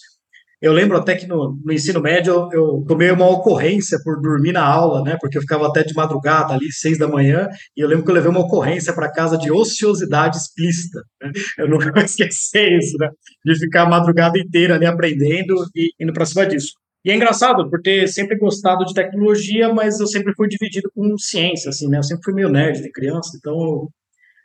Eu 0.62 0.74
lembro 0.74 0.98
até 0.98 1.16
que 1.16 1.26
no, 1.26 1.58
no 1.64 1.72
ensino 1.72 2.02
médio 2.02 2.50
eu 2.52 2.84
tomei 2.86 3.10
uma 3.12 3.30
ocorrência 3.30 3.98
por 4.04 4.22
dormir 4.22 4.52
na 4.52 4.66
aula, 4.66 5.02
né? 5.04 5.18
Porque 5.20 5.38
eu 5.38 5.42
ficava 5.42 5.68
até 5.68 5.84
de 5.84 5.94
madrugada 5.94 6.54
ali, 6.54 6.70
seis 6.72 6.98
da 6.98 7.08
manhã, 7.08 7.48
e 7.78 7.82
eu 7.82 7.88
lembro 7.88 8.04
que 8.04 8.12
eu 8.12 8.16
levei 8.16 8.30
uma 8.30 8.42
ocorrência 8.42 8.94
para 8.94 9.12
casa 9.12 9.38
de 9.38 9.50
ociosidade 9.50 10.38
explícita. 10.38 11.02
Né? 11.22 11.32
Eu 11.58 11.70
nunca 11.70 11.92
vou 11.94 12.02
esquecer 12.04 12.78
isso, 12.78 12.98
né? 13.00 13.10
De 13.46 13.58
ficar 13.58 13.84
a 13.84 13.90
madrugada 13.90 14.38
inteira 14.38 14.76
ali 14.76 14.86
aprendendo 14.86 15.56
e 15.74 15.92
indo 16.00 16.12
para 16.12 16.26
cima 16.26 16.46
disso. 16.46 16.74
E 17.06 17.12
é 17.12 17.16
engraçado, 17.16 17.70
por 17.70 17.82
ter 17.82 18.10
sempre 18.10 18.38
gostado 18.38 18.84
de 18.84 18.94
tecnologia, 18.94 19.74
mas 19.74 20.00
eu 20.02 20.08
sempre 20.08 20.34
fui 20.36 20.50
dividido 20.50 20.92
com 20.94 21.18
ciência, 21.18 21.70
assim, 21.70 21.88
né? 21.88 22.00
Eu 22.00 22.04
sempre 22.04 22.24
fui 22.26 22.34
meio 22.34 22.50
nerd 22.50 22.82
de 22.82 22.92
criança, 22.92 23.38
então 23.38 23.54
eu 23.54 23.90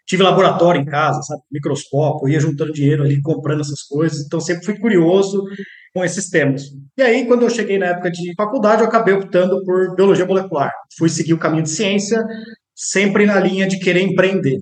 tive 0.07 0.23
laboratório 0.23 0.81
em 0.81 0.85
casa, 0.85 1.21
sabe? 1.23 1.43
Microscópio, 1.51 2.29
ia 2.29 2.41
juntando 2.41 2.73
dinheiro 2.73 3.03
ali, 3.03 3.21
comprando 3.23 3.61
essas 3.61 3.83
coisas, 3.83 4.25
então 4.25 4.41
sempre 4.41 4.65
fui 4.65 4.79
curioso 4.79 5.43
com 5.95 6.05
esses 6.05 6.29
temas. 6.29 6.63
E 6.97 7.03
aí, 7.03 7.27
quando 7.27 7.43
eu 7.43 7.51
cheguei 7.51 7.79
na 7.79 7.87
época 7.87 8.11
de 8.11 8.35
faculdade, 8.37 8.83
eu 8.83 8.89
acabei 8.89 9.15
optando 9.15 9.63
por 9.65 9.95
biologia 9.95 10.27
molecular. 10.27 10.73
Fui 10.99 11.09
seguir 11.09 11.35
o 11.35 11.39
caminho 11.39 11.63
de 11.63 11.71
ciência, 11.71 12.23
sempre 12.75 13.27
na 13.27 13.39
linha 13.39 13.67
de 13.67 13.79
querer 13.79 14.03
empreender. 14.03 14.59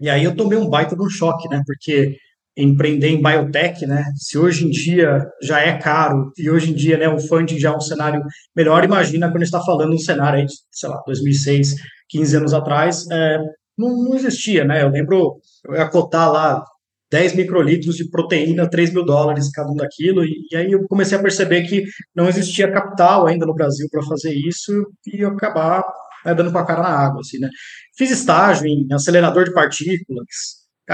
E 0.00 0.08
aí 0.08 0.24
eu 0.24 0.36
tomei 0.36 0.58
um 0.58 0.68
baita 0.68 0.94
de 0.96 1.02
um 1.02 1.08
choque, 1.08 1.48
né? 1.48 1.60
Porque 1.66 2.16
empreender 2.58 3.08
em 3.08 3.22
biotech, 3.22 3.86
né? 3.86 4.04
Se 4.16 4.36
hoje 4.36 4.66
em 4.66 4.70
dia 4.70 5.24
já 5.42 5.60
é 5.60 5.78
caro 5.78 6.32
e 6.36 6.50
hoje 6.50 6.72
em 6.72 6.74
dia, 6.74 6.98
né, 6.98 7.08
o 7.08 7.18
funding 7.20 7.58
já 7.58 7.70
é 7.70 7.76
um 7.76 7.80
cenário 7.80 8.20
melhor, 8.54 8.84
imagina 8.84 9.30
quando 9.30 9.44
está 9.44 9.60
falando 9.60 9.94
um 9.94 9.98
cenário 9.98 10.40
aí 10.40 10.44
de, 10.44 10.52
sei 10.72 10.88
lá, 10.88 11.00
2006, 11.06 11.74
15 12.08 12.36
anos 12.36 12.52
atrás, 12.52 13.04
é, 13.12 13.38
não, 13.78 14.04
não, 14.04 14.14
existia, 14.14 14.64
né? 14.64 14.82
Eu 14.82 14.88
lembro, 14.88 15.40
eu 15.66 15.74
ia 15.74 15.88
cotar 15.88 16.30
lá 16.30 16.64
10 17.10 17.34
microlitros 17.34 17.96
de 17.96 18.08
proteína, 18.10 18.68
3 18.68 18.92
mil 18.92 19.04
dólares 19.04 19.50
cada 19.50 19.70
um 19.70 19.74
daquilo, 19.74 20.24
e, 20.24 20.46
e 20.50 20.56
aí 20.56 20.72
eu 20.72 20.86
comecei 20.88 21.16
a 21.16 21.22
perceber 21.22 21.62
que 21.62 21.84
não 22.14 22.28
existia 22.28 22.70
capital 22.70 23.26
ainda 23.26 23.46
no 23.46 23.54
Brasil 23.54 23.88
para 23.90 24.02
fazer 24.02 24.34
isso, 24.34 24.72
e 25.06 25.22
eu 25.22 25.30
acabar 25.30 25.82
né, 26.24 26.34
dando 26.34 26.52
com 26.52 26.58
a 26.58 26.66
cara 26.66 26.82
na 26.82 26.88
água, 26.88 27.20
assim, 27.20 27.38
né? 27.38 27.48
Fiz 27.96 28.10
estágio 28.10 28.66
em 28.66 28.86
acelerador 28.92 29.44
de 29.44 29.52
partículas, 29.52 30.26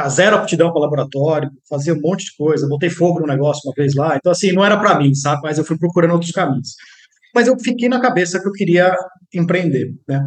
zero 0.08 0.36
aptidão 0.36 0.72
para 0.72 0.82
laboratório, 0.82 1.50
fazia 1.68 1.94
um 1.94 2.00
monte 2.00 2.26
de 2.26 2.36
coisa, 2.36 2.68
botei 2.68 2.90
fogo 2.90 3.20
no 3.20 3.26
negócio 3.26 3.62
uma 3.64 3.74
vez 3.76 3.94
lá, 3.94 4.16
então 4.16 4.32
assim, 4.32 4.52
não 4.52 4.64
era 4.64 4.78
para 4.78 4.98
mim, 4.98 5.14
sabe? 5.14 5.40
Mas 5.42 5.58
eu 5.58 5.64
fui 5.64 5.78
procurando 5.78 6.12
outros 6.12 6.32
caminhos. 6.32 6.74
Mas 7.34 7.48
eu 7.48 7.58
fiquei 7.58 7.88
na 7.88 8.00
cabeça 8.00 8.40
que 8.40 8.46
eu 8.46 8.52
queria 8.52 8.94
empreender, 9.34 9.92
né? 10.08 10.20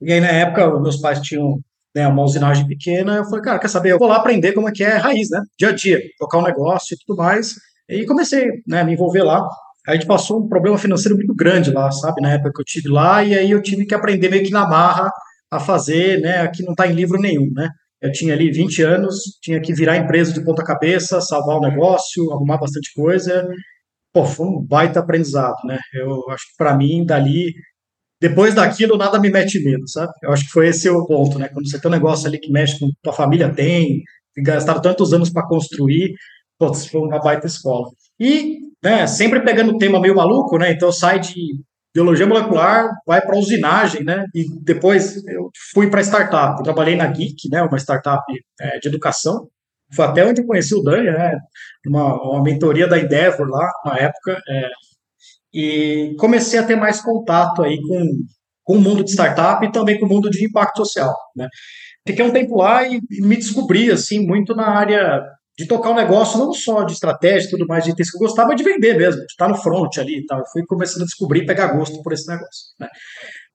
E 0.00 0.12
aí, 0.12 0.20
na 0.20 0.28
época, 0.28 0.80
meus 0.80 0.96
pais 0.96 1.20
tinham 1.20 1.60
né, 1.94 2.06
uma 2.08 2.24
usinagem 2.24 2.66
pequena, 2.66 3.16
eu 3.16 3.24
falei, 3.24 3.42
cara, 3.42 3.58
quer 3.58 3.68
saber, 3.68 3.92
eu 3.92 3.98
vou 3.98 4.08
lá 4.08 4.16
aprender 4.16 4.52
como 4.52 4.68
é 4.68 4.72
que 4.72 4.82
é 4.82 4.96
raiz, 4.96 5.28
né? 5.30 5.40
Dia 5.58 5.68
a 5.68 5.72
dia, 5.72 6.00
tocar 6.18 6.38
um 6.38 6.42
negócio 6.42 6.94
e 6.94 6.98
tudo 7.04 7.16
mais. 7.16 7.54
E 7.88 8.06
comecei, 8.06 8.46
né, 8.66 8.80
a 8.80 8.84
me 8.84 8.94
envolver 8.94 9.22
lá. 9.22 9.46
A 9.86 9.94
gente 9.94 10.06
passou 10.06 10.44
um 10.44 10.48
problema 10.48 10.78
financeiro 10.78 11.16
muito 11.16 11.34
grande 11.34 11.70
lá, 11.70 11.90
sabe, 11.90 12.22
na 12.22 12.32
época 12.32 12.52
que 12.54 12.60
eu 12.62 12.64
tive 12.64 12.88
lá, 12.88 13.22
e 13.24 13.34
aí 13.34 13.50
eu 13.50 13.60
tive 13.60 13.84
que 13.84 13.94
aprender 13.94 14.30
meio 14.30 14.44
que 14.44 14.50
na 14.50 14.66
marra 14.68 15.10
a 15.50 15.60
fazer, 15.60 16.20
né, 16.20 16.40
aqui 16.40 16.62
não 16.62 16.72
está 16.72 16.86
em 16.86 16.92
livro 16.94 17.20
nenhum, 17.20 17.50
né. 17.52 17.68
Eu 18.00 18.10
tinha 18.12 18.34
ali 18.34 18.50
20 18.50 18.82
anos, 18.82 19.16
tinha 19.42 19.60
que 19.60 19.72
virar 19.72 19.96
empresa 19.96 20.32
de 20.32 20.42
ponta 20.44 20.64
cabeça, 20.64 21.20
salvar 21.20 21.58
o 21.58 21.60
negócio, 21.60 22.32
arrumar 22.32 22.58
bastante 22.58 22.92
coisa. 22.94 23.46
Pô, 24.12 24.24
foi 24.24 24.46
um 24.46 24.60
baita 24.60 25.00
aprendizado, 25.00 25.56
né. 25.64 25.78
Eu 25.94 26.30
acho 26.30 26.44
que 26.46 26.56
para 26.58 26.76
mim, 26.76 27.04
dali, 27.04 27.52
depois 28.22 28.54
daquilo, 28.54 28.96
nada 28.96 29.18
me 29.18 29.28
mete 29.30 29.58
medo, 29.64 29.82
sabe? 29.88 30.12
Eu 30.22 30.32
acho 30.32 30.44
que 30.44 30.52
foi 30.52 30.68
esse 30.68 30.88
o 30.88 31.04
ponto, 31.04 31.40
né? 31.40 31.48
Quando 31.48 31.68
você 31.68 31.80
tem 31.80 31.90
um 31.90 31.94
negócio 31.94 32.28
ali 32.28 32.38
que 32.38 32.52
mexe 32.52 32.78
com 32.78 32.88
tua 33.02 33.12
família 33.12 33.52
tem, 33.52 34.00
gastaram 34.38 34.80
tantos 34.80 35.12
anos 35.12 35.28
para 35.28 35.44
construir, 35.44 36.14
putz, 36.56 36.86
foi 36.86 37.00
uma 37.00 37.18
baita 37.18 37.48
escola. 37.48 37.88
E, 38.20 38.60
né, 38.80 39.08
sempre 39.08 39.40
pegando 39.40 39.72
o 39.72 39.76
tema 39.76 40.00
meio 40.00 40.14
maluco, 40.14 40.56
né? 40.56 40.70
Então 40.70 40.92
sai 40.92 41.18
de 41.18 41.34
biologia 41.92 42.24
molecular, 42.24 42.88
vai 43.04 43.20
para 43.20 43.36
usinagem, 43.36 44.04
né? 44.04 44.24
E 44.32 44.46
depois 44.62 45.16
eu 45.26 45.50
fui 45.74 45.90
para 45.90 46.00
startup. 46.00 46.58
Eu 46.58 46.62
trabalhei 46.62 46.94
na 46.94 47.08
Geek, 47.08 47.48
né? 47.50 47.60
Uma 47.62 47.76
startup 47.76 48.22
é, 48.60 48.78
de 48.78 48.86
educação. 48.86 49.48
Foi 49.96 50.04
até 50.04 50.24
onde 50.24 50.42
eu 50.42 50.46
conheci 50.46 50.76
o 50.76 50.82
Dani, 50.82 51.10
né? 51.10 51.36
Uma, 51.88 52.14
uma 52.22 52.42
mentoria 52.44 52.86
da 52.86 53.00
Endeavor 53.00 53.48
lá 53.48 53.68
na 53.84 53.98
época. 53.98 54.40
É, 54.48 54.68
e 55.52 56.14
comecei 56.18 56.58
a 56.58 56.66
ter 56.66 56.76
mais 56.76 57.00
contato 57.00 57.62
aí 57.62 57.80
com, 57.80 58.02
com 58.64 58.76
o 58.76 58.80
mundo 58.80 59.04
de 59.04 59.10
startup 59.10 59.64
e 59.64 59.72
também 59.72 59.98
com 59.98 60.06
o 60.06 60.08
mundo 60.08 60.30
de 60.30 60.44
impacto 60.44 60.78
social, 60.78 61.14
né? 61.36 61.48
Fiquei 62.06 62.24
um 62.24 62.32
tempo 62.32 62.56
lá 62.56 62.86
e, 62.86 63.00
me 63.20 63.36
descobri, 63.36 63.90
assim, 63.90 64.26
muito 64.26 64.54
na 64.54 64.68
área 64.68 65.22
de 65.56 65.66
tocar 65.66 65.90
o 65.90 65.92
um 65.92 65.96
negócio, 65.96 66.38
não 66.38 66.52
só 66.52 66.82
de 66.82 66.94
estratégia 66.94 67.46
e 67.46 67.50
tudo 67.50 67.66
mais, 67.66 67.84
de 67.84 67.94
ter 67.94 68.02
que 68.02 68.16
eu 68.16 68.20
gostava 68.20 68.54
de 68.54 68.64
vender 68.64 68.96
mesmo, 68.96 69.20
de 69.20 69.26
estar 69.26 69.48
no 69.48 69.54
front 69.56 69.98
ali 69.98 70.18
e 70.18 70.26
tal. 70.26 70.38
Eu 70.38 70.46
fui 70.52 70.64
começando 70.66 71.02
a 71.02 71.04
descobrir, 71.04 71.46
pegar 71.46 71.68
gosto 71.68 72.02
por 72.02 72.12
esse 72.12 72.26
negócio, 72.26 72.72
né? 72.80 72.88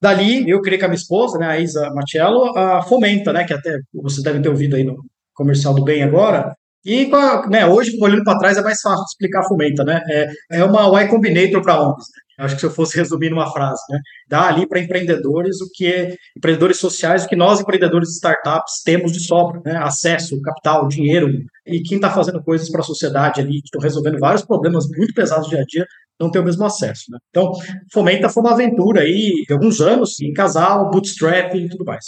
Dali, 0.01 0.47
eu 0.47 0.61
criei 0.61 0.79
com 0.79 0.85
a 0.85 0.89
minha 0.89 0.97
esposa, 0.97 1.39
né, 1.39 1.47
a 1.47 1.59
Isa 1.59 1.89
Matiello, 1.93 2.55
a 2.55 2.83
Fomenta, 2.83 3.33
né, 3.33 3.43
que 3.45 3.53
até 3.53 3.79
vocês 3.93 4.23
devem 4.23 4.41
ter 4.41 4.49
ouvido 4.49 4.75
aí 4.75 4.83
no 4.83 4.95
comercial 5.33 5.73
do 5.73 5.83
Bem 5.83 6.03
agora, 6.03 6.53
e 6.87 7.05
né, 7.49 7.65
hoje, 7.65 7.97
olhando 8.01 8.23
para 8.23 8.39
trás, 8.39 8.57
é 8.57 8.61
mais 8.61 8.79
fácil 8.79 9.03
explicar 9.03 9.41
a 9.41 9.43
Fomenta, 9.43 9.83
né? 9.83 10.01
É, 10.09 10.31
é 10.59 10.63
uma 10.63 11.03
Y 11.03 11.09
Combinator 11.09 11.61
para 11.61 11.81
ONGs. 11.81 12.05
Né? 12.07 12.45
Acho 12.45 12.55
que 12.55 12.61
se 12.61 12.65
eu 12.65 12.71
fosse 12.71 12.95
resumir 12.95 13.29
numa 13.29 13.51
frase, 13.51 13.81
né? 13.89 13.99
Dá 14.29 14.47
ali 14.47 14.65
para 14.65 14.79
empreendedores 14.79 15.59
o 15.59 15.69
que 15.73 15.85
é, 15.85 16.15
empreendedores 16.37 16.77
sociais, 16.77 17.25
o 17.25 17.27
que 17.27 17.35
nós, 17.35 17.59
empreendedores 17.59 18.07
de 18.07 18.15
startups, 18.15 18.83
temos 18.85 19.11
de 19.11 19.19
sobra, 19.19 19.59
né? 19.65 19.75
Acesso, 19.83 20.41
capital, 20.41 20.87
dinheiro. 20.87 21.27
E 21.65 21.81
quem 21.81 21.97
está 21.97 22.09
fazendo 22.09 22.41
coisas 22.41 22.69
para 22.69 22.79
a 22.79 22.85
sociedade 22.85 23.41
ali, 23.41 23.59
que 23.59 23.65
estão 23.65 23.81
resolvendo 23.81 24.17
vários 24.17 24.45
problemas 24.45 24.87
muito 24.87 25.13
pesados 25.13 25.47
do 25.47 25.49
dia 25.49 25.63
a 25.63 25.65
dia, 25.65 25.85
não 26.17 26.31
tem 26.31 26.41
o 26.41 26.45
mesmo 26.45 26.63
acesso, 26.63 27.11
né? 27.11 27.17
Então, 27.31 27.51
Fomenta 27.91 28.29
foi 28.29 28.43
uma 28.43 28.53
aventura 28.53 29.01
aí, 29.01 29.43
de 29.45 29.51
alguns 29.53 29.81
anos, 29.81 30.21
em 30.21 30.31
casal, 30.31 30.89
bootstrap 30.89 31.53
e 31.53 31.67
tudo 31.67 31.83
mais. 31.83 32.05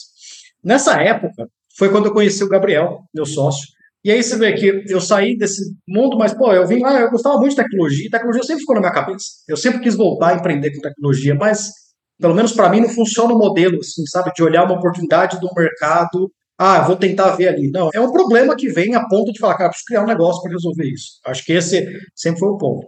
Nessa 0.64 1.02
época, 1.02 1.50
foi 1.78 1.90
quando 1.90 2.06
eu 2.06 2.14
conheci 2.14 2.42
o 2.46 2.50
Gabriel, 2.50 3.02
meu 3.14 3.26
sócio, 3.26 3.68
e 4.03 4.12
aí 4.12 4.24
você 4.24 4.38
vê 4.38 4.53
que 4.53 4.84
eu 4.88 5.01
saí 5.01 5.38
desse 5.38 5.62
mundo, 5.88 6.18
mas, 6.18 6.34
pô, 6.34 6.53
eu 6.53 6.65
vim 6.65 6.79
lá, 6.79 7.01
eu 7.01 7.12
gostava 7.12 7.38
muito 7.38 7.51
de 7.51 7.58
tecnologia, 7.58 8.10
tecnologia 8.10 8.44
sempre 8.44 8.62
ficou 8.62 8.75
na 8.75 8.82
minha 8.82 8.94
cabeça. 8.94 9.25
Eu 9.48 9.58
sempre 9.58 9.82
quis 9.82 9.96
voltar 9.96 10.29
a 10.29 10.36
empreender 10.36 10.74
com 10.74 10.82
tecnologia, 10.82 11.36
mas, 11.36 11.72
pelo 12.18 12.34
menos 12.34 12.53
para 12.53 12.70
mim, 12.70 12.82
não 12.82 12.89
funciona 12.89 13.34
o 13.34 13.38
modelo, 13.38 13.77
assim, 13.79 14.06
sabe, 14.06 14.32
de 14.34 14.41
olhar 14.41 14.63
uma 14.63 14.77
oportunidade 14.77 15.39
do 15.39 15.50
mercado, 15.56 16.32
ah, 16.58 16.82
vou 16.82 16.96
tentar 16.96 17.36
ver 17.36 17.50
ali. 17.50 17.70
Não, 17.72 17.89
é 17.94 18.00
um 18.00 18.12
problema 18.12 18.56
que 18.56 18.70
vem 18.70 18.96
a 18.96 19.06
ponto 19.08 19.32
de 19.32 19.39
falar, 19.39 19.56
cara, 19.56 19.70
preciso 19.70 19.86
criar 19.86 20.03
um 20.03 20.08
negócio 20.08 20.41
para 20.41 20.51
resolver 20.51 20.86
isso. 20.86 21.20
Acho 21.25 21.44
que 21.44 21.53
esse 21.53 21.86
sempre 22.15 22.39
foi 22.39 22.50
o 22.50 22.58
ponto. 22.58 22.88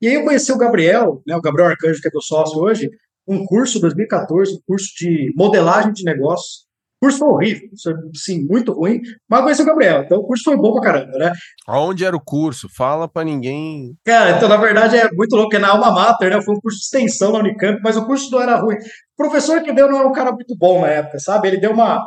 E 0.00 0.08
aí 0.08 0.14
eu 0.14 0.24
conheci 0.24 0.50
o 0.52 0.58
Gabriel, 0.58 1.22
né, 1.26 1.36
o 1.36 1.40
Gabriel 1.40 1.68
Arcanjo, 1.68 2.00
que 2.00 2.08
é 2.08 2.10
meu 2.12 2.20
sócio 2.20 2.60
hoje, 2.60 2.88
um 3.26 3.44
curso 3.44 3.80
2014, 3.80 4.54
um 4.54 4.58
curso 4.66 4.88
de 4.96 5.32
modelagem 5.36 5.92
de 5.92 6.02
negócios, 6.04 6.66
curso 7.02 7.18
foi 7.18 7.28
horrível, 7.28 7.68
sim, 8.14 8.46
muito 8.48 8.72
ruim, 8.72 9.00
mas 9.28 9.42
conheci 9.42 9.62
o 9.62 9.66
Gabriel, 9.66 10.02
então 10.04 10.18
o 10.18 10.24
curso 10.24 10.44
foi 10.44 10.56
bom 10.56 10.72
pra 10.74 10.82
caramba, 10.82 11.18
né? 11.18 11.32
Aonde 11.66 12.04
era 12.04 12.14
o 12.14 12.22
curso? 12.24 12.68
Fala 12.76 13.08
pra 13.08 13.24
ninguém. 13.24 13.92
Cara, 14.04 14.36
então 14.36 14.48
na 14.48 14.56
verdade 14.56 14.96
é 14.96 15.10
muito 15.12 15.34
louco, 15.34 15.56
é 15.56 15.58
na 15.58 15.70
Alma 15.70 15.90
Mater, 15.90 16.30
né? 16.30 16.40
Foi 16.40 16.54
um 16.54 16.60
curso 16.60 16.78
de 16.78 16.84
extensão 16.84 17.32
na 17.32 17.40
Unicamp, 17.40 17.80
mas 17.82 17.96
o 17.96 18.06
curso 18.06 18.30
não 18.30 18.40
era 18.40 18.54
ruim. 18.54 18.76
O 18.76 19.16
professor 19.16 19.60
que 19.62 19.72
deu 19.72 19.90
não 19.90 19.98
era 19.98 20.06
um 20.06 20.12
cara 20.12 20.30
muito 20.30 20.56
bom 20.56 20.82
na 20.82 20.86
época, 20.86 21.18
sabe? 21.18 21.48
Ele 21.48 21.56
deu 21.58 21.72
uma, 21.72 22.06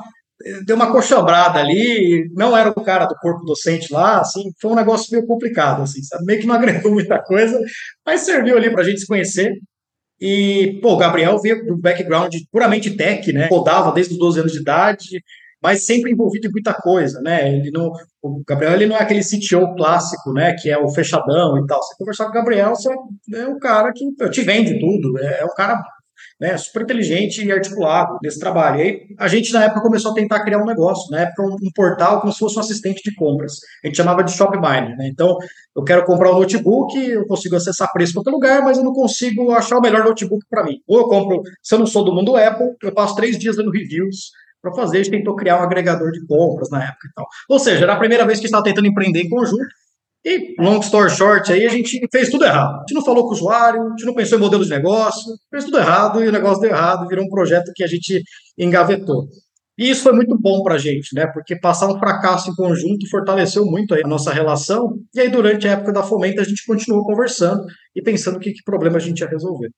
deu 0.66 0.78
uma 0.78 0.90
coxambrada 0.90 1.60
ali, 1.60 2.30
não 2.34 2.56
era 2.56 2.70
o 2.70 2.82
cara 2.82 3.06
do 3.06 3.16
corpo 3.16 3.44
docente 3.44 3.92
lá, 3.92 4.22
assim, 4.22 4.44
foi 4.62 4.72
um 4.72 4.76
negócio 4.76 5.12
meio 5.12 5.28
complicado, 5.28 5.82
assim, 5.82 6.02
sabe? 6.04 6.24
Meio 6.24 6.40
que 6.40 6.48
não 6.48 6.56
agregou 6.56 6.92
muita 6.94 7.22
coisa, 7.22 7.60
mas 8.06 8.22
serviu 8.22 8.56
ali 8.56 8.72
pra 8.72 8.84
gente 8.84 9.02
se 9.02 9.08
conhecer. 9.08 9.52
E, 10.20 10.80
pô, 10.82 10.94
o 10.94 10.98
Gabriel 10.98 11.40
veio 11.40 11.66
do 11.66 11.78
background 11.78 12.34
puramente 12.52 12.96
tech, 12.96 13.32
né? 13.34 13.48
Rodava 13.48 13.92
desde 13.92 14.14
os 14.14 14.20
12 14.20 14.40
anos 14.40 14.52
de 14.54 14.60
idade, 14.60 15.24
mas 15.62 15.86
sempre 15.86 16.12
envolvido 16.12 16.48
em 16.48 16.52
muita 16.52 16.74
coisa, 16.74 17.20
né? 17.22 17.58
Ele 17.58 17.72
não, 17.72 17.92
o 18.22 18.42
Gabriel 18.48 18.74
ele 18.74 18.86
não 18.86 18.96
é 18.96 19.02
aquele 19.02 19.22
CTO 19.22 19.76
clássico, 19.76 20.32
né? 20.32 20.54
Que 20.54 20.70
é 20.70 20.78
o 20.78 20.90
fechadão 20.90 21.58
e 21.58 21.66
tal. 21.68 21.82
Você 21.82 21.96
conversar 21.98 22.26
com 22.26 22.32
o 22.32 22.34
Gabriel, 22.34 22.70
você 22.70 22.90
é 23.34 23.48
um 23.48 23.60
cara 23.60 23.92
que 23.92 24.06
te 24.30 24.42
vende 24.42 24.80
tudo, 24.80 25.18
é, 25.20 25.42
é 25.42 25.46
um 25.46 25.54
cara 25.56 25.82
né, 26.40 26.58
super 26.58 26.84
inteligente 26.84 27.44
e 27.44 27.52
articulado 27.52 28.18
nesse 28.22 28.40
trabalho. 28.40 28.80
E 28.80 28.82
aí 28.82 29.08
a 29.18 29.28
gente, 29.28 29.54
na 29.54 29.66
época, 29.66 29.82
começou 29.82 30.12
a 30.12 30.14
tentar 30.14 30.44
criar 30.44 30.62
um 30.62 30.66
negócio, 30.66 31.10
na 31.10 31.22
época, 31.22 31.44
um, 31.44 31.56
um 31.56 31.72
portal 31.74 32.22
como 32.22 32.34
se 32.34 32.40
fosse 32.40 32.58
um 32.58 32.60
assistente 32.60 33.02
de 33.04 33.16
compras. 33.16 33.54
A 33.84 33.88
gente 33.88 33.98
chamava 33.98 34.24
de 34.24 34.32
ShopMiner, 34.32 34.96
né? 34.98 35.08
Então, 35.08 35.38
eu 35.76 35.84
quero 35.84 36.06
comprar 36.06 36.32
um 36.32 36.40
notebook, 36.40 36.98
eu 36.98 37.26
consigo 37.26 37.56
acessar 37.56 37.92
preço 37.92 38.12
em 38.12 38.16
qualquer 38.16 38.32
lugar, 38.32 38.62
mas 38.64 38.78
eu 38.78 38.84
não 38.84 38.94
consigo 38.94 39.52
achar 39.52 39.78
o 39.78 39.82
melhor 39.82 40.04
notebook 40.04 40.46
para 40.50 40.64
mim. 40.64 40.80
Ou 40.88 41.00
eu 41.00 41.08
compro, 41.08 41.42
se 41.62 41.74
eu 41.74 41.80
não 41.80 41.86
sou 41.86 42.04
do 42.04 42.14
mundo 42.14 42.36
Apple, 42.36 42.68
eu 42.84 42.94
passo 42.94 43.16
três 43.16 43.38
dias 43.38 43.56
dando 43.56 43.72
reviews 43.72 44.32
para 44.62 44.74
fazer. 44.74 44.98
A 44.98 45.04
gente 45.04 45.18
tentou 45.18 45.36
criar 45.36 45.60
um 45.60 45.64
agregador 45.64 46.12
de 46.12 46.26
compras 46.26 46.70
na 46.70 46.84
época 46.84 47.08
e 47.10 47.14
tal. 47.14 47.26
Ou 47.50 47.60
seja, 47.60 47.84
era 47.84 47.94
a 47.94 48.00
primeira 48.00 48.26
vez 48.26 48.40
que 48.40 48.46
a 48.46 48.48
gente 48.48 48.54
estava 48.54 48.64
tentando 48.64 48.88
empreender 48.88 49.22
em 49.22 49.30
conjunto. 49.30 49.66
E, 50.26 50.56
long 50.60 50.80
story 50.80 51.12
short, 51.12 51.54
aí 51.54 51.68
a 51.68 51.70
gente 51.70 52.00
fez 52.12 52.30
tudo 52.30 52.46
errado. 52.46 52.78
A 52.78 52.80
gente 52.80 52.96
não 52.96 53.06
falou 53.06 53.26
com 53.26 53.30
o 53.30 53.34
usuário, 53.34 53.86
a 53.86 53.90
gente 53.90 54.06
não 54.06 54.16
pensou 54.16 54.40
em 54.40 54.42
modelo 54.42 54.64
de 54.64 54.72
negócio, 54.72 55.36
fez 55.52 55.66
tudo 55.66 55.78
errado 55.78 56.24
e 56.24 56.28
o 56.28 56.32
negócio 56.32 56.62
deu 56.62 56.72
errado, 56.72 57.08
virou 57.08 57.24
um 57.24 57.30
projeto 57.30 57.72
que 57.76 57.84
a 57.84 57.88
gente 57.88 58.24
engavetou. 58.58 59.28
E 59.78 59.90
isso 59.90 60.02
foi 60.02 60.14
muito 60.14 60.36
bom 60.40 60.64
para 60.64 60.76
a 60.76 60.78
gente, 60.80 61.14
né? 61.14 61.28
Porque 61.28 61.56
passar 61.60 61.88
um 61.88 62.00
fracasso 62.00 62.50
em 62.50 62.56
conjunto 62.56 63.08
fortaleceu 63.10 63.66
muito 63.66 63.94
a 63.94 64.00
nossa 64.08 64.32
relação. 64.34 64.94
E 65.14 65.20
aí, 65.20 65.30
durante 65.30 65.68
a 65.68 65.74
época 65.74 65.92
da 65.92 66.02
Fomenta, 66.02 66.42
a 66.42 66.46
gente 66.46 66.66
continuou 66.66 67.04
conversando 67.04 67.64
e 67.96 68.02
pensando 68.02 68.40
que, 68.40 68.52
que 68.52 68.64
problema 68.64 68.98
a 68.98 69.02
gente 69.02 69.20
ia 69.20 69.28
resolver. 69.28 69.70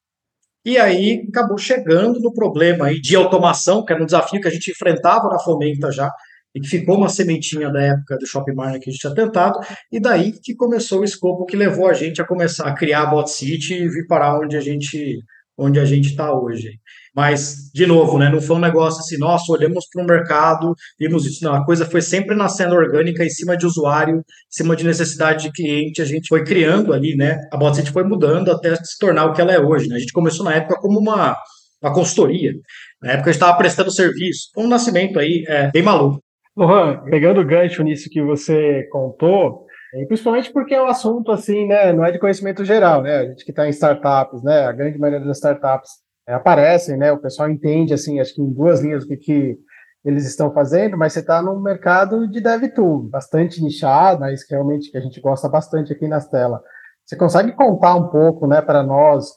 E 0.63 0.77
aí 0.77 1.25
acabou 1.30 1.58
chegando 1.58 2.20
no 2.22 2.32
problema 2.34 2.86
aí 2.86 3.01
de 3.01 3.16
automação, 3.16 3.84
que 3.84 3.92
era 3.92 4.01
um 4.01 4.06
desafio 4.06 4.39
que 4.39 4.48
a 4.48 4.51
gente 4.51 4.72
enfrentava 4.72 5.27
na 5.30 5.39
Fomenta 5.39 5.92
já, 5.92 6.10
e 6.56 6.60
que 6.60 6.68
ficou 6.68 6.98
uma 6.98 7.10
sementinha 7.10 7.72
da 7.72 7.82
época 7.82 8.18
do 8.18 8.27
Shopping 8.27 8.56
Miner 8.56 8.80
que 8.80 8.89
a 8.89 8.92
gente 8.92 9.00
tinha 9.00 9.13
tentado, 9.13 9.60
e 9.92 10.00
daí 10.00 10.32
que 10.32 10.56
começou 10.56 11.01
o 11.01 11.04
escopo 11.04 11.46
que 11.46 11.56
levou 11.56 11.88
a 11.88 11.94
gente 11.94 12.22
a 12.22 12.25
começar 12.25 12.68
a 12.68 12.74
criar 12.74 13.04
a 13.04 13.06
Bot 13.06 13.30
City 13.30 13.74
e 13.74 13.89
vir 13.89 14.08
parar 14.08 14.39
onde 14.39 14.58
a 14.58 14.62
gente 14.62 15.20
onde 15.58 15.80
a 15.80 15.86
gente 15.86 16.10
está 16.10 16.32
hoje. 16.32 16.70
Mas, 17.16 17.72
de 17.74 17.88
novo, 17.88 18.20
né, 18.20 18.30
não 18.30 18.39
foi 18.39 18.58
um 18.58 18.60
negócio 18.60 19.00
assim, 19.00 19.18
nossa, 19.18 19.51
olhamos 19.51 19.88
para 19.92 20.04
o 20.04 20.06
mercado, 20.06 20.75
vimos 21.00 21.25
isso, 21.25 21.44
não, 21.44 21.56
a 21.56 21.66
coisa 21.66 21.84
foi 21.84 22.00
sempre 22.00 22.36
nascendo 22.36 22.75
orgânica 22.75 23.25
em 23.25 23.30
cima 23.30 23.58
de 23.58 23.66
usuário, 23.66 24.18
em 24.18 24.24
cima 24.51 24.75
de 24.75 24.86
necessidade 24.86 25.46
de 25.46 25.51
cliente, 25.51 26.00
a 26.00 26.06
gente 26.06 26.27
foi 26.27 26.44
criando 26.44 26.94
ali, 26.94 27.16
né, 27.16 27.39
a 27.51 27.58
Bot 27.58 27.75
City 27.75 27.92
foi 27.92 28.04
mudando 28.04 28.51
até 28.51 28.75
se 28.75 29.00
tornar 29.00 29.25
o 29.25 29.34
que 29.34 29.42
ela 29.42 29.51
é 29.51 29.60
hoje, 29.60 29.88
né, 29.88 29.96
a 29.96 30.00
gente 30.00 30.13
começou 30.13 30.46
na 30.46 30.54
época 30.54 30.80
como 30.80 31.00
uma, 31.00 31.36
uma 31.82 31.92
consultoria, 31.92 32.51
na 33.01 33.13
época 33.13 33.32
a 33.32 33.34
gente 33.34 33.42
estava 33.42 33.58
prestando 33.58 33.89
serviço, 33.89 34.50
um 34.56 34.68
nascimento 34.68 35.18
aí 35.18 35.44
é, 35.48 35.72
bem 35.72 35.82
maluco. 35.82 36.22
Lohan, 36.58 37.04
pegando 37.04 37.40
o 37.40 37.46
gancho 37.46 37.84
nisso 37.84 38.10
que 38.10 38.20
você 38.20 38.88
contou, 38.92 39.68
e 39.94 40.08
principalmente 40.08 40.52
porque 40.52 40.74
é 40.74 40.82
um 40.82 40.88
assunto 40.88 41.32
assim, 41.32 41.68
né, 41.68 41.94
não 41.94 42.04
é 42.04 42.12
de 42.12 42.18
conhecimento 42.18 42.66
geral, 42.66 43.04
né, 43.04 43.18
a 43.18 43.26
gente 43.26 43.46
que 43.46 43.52
está 43.52 43.68
em 43.68 43.70
startups, 43.70 44.42
né, 44.42 44.66
a 44.66 44.72
grande 44.72 44.98
maioria 44.98 45.24
das 45.24 45.38
startups 45.38 45.92
é, 46.28 46.34
aparecem, 46.34 46.98
né, 46.98 47.12
o 47.12 47.20
pessoal 47.20 47.48
entende, 47.48 47.94
assim, 47.94 48.20
acho 48.20 48.34
que 48.34 48.42
em 48.42 48.52
duas 48.52 48.82
linhas 48.82 49.04
o 49.04 49.08
que, 49.08 49.18
que 49.18 49.58
eles 50.04 50.26
estão 50.26 50.52
fazendo, 50.52 50.98
mas 50.98 51.14
você 51.14 51.20
está 51.20 51.44
num 51.44 51.62
mercado 51.62 52.28
de 52.28 52.42
dev 52.42 52.64
tool, 52.74 53.04
bastante 53.04 53.62
nichado, 53.62 54.22
mas 54.22 54.44
que 54.44 54.56
realmente 54.56 54.90
que 54.90 54.98
a 54.98 55.02
gente 55.02 55.22
gosta 55.22 55.48
bastante 55.48 55.94
aqui 55.94 56.08
nas 56.08 56.28
telas. 56.28 56.60
Você 57.06 57.16
consegue 57.16 57.52
contar 57.52 57.96
um 57.96 58.08
pouco, 58.08 58.48
né, 58.48 58.64
para 58.64 58.82
nós, 58.82 59.28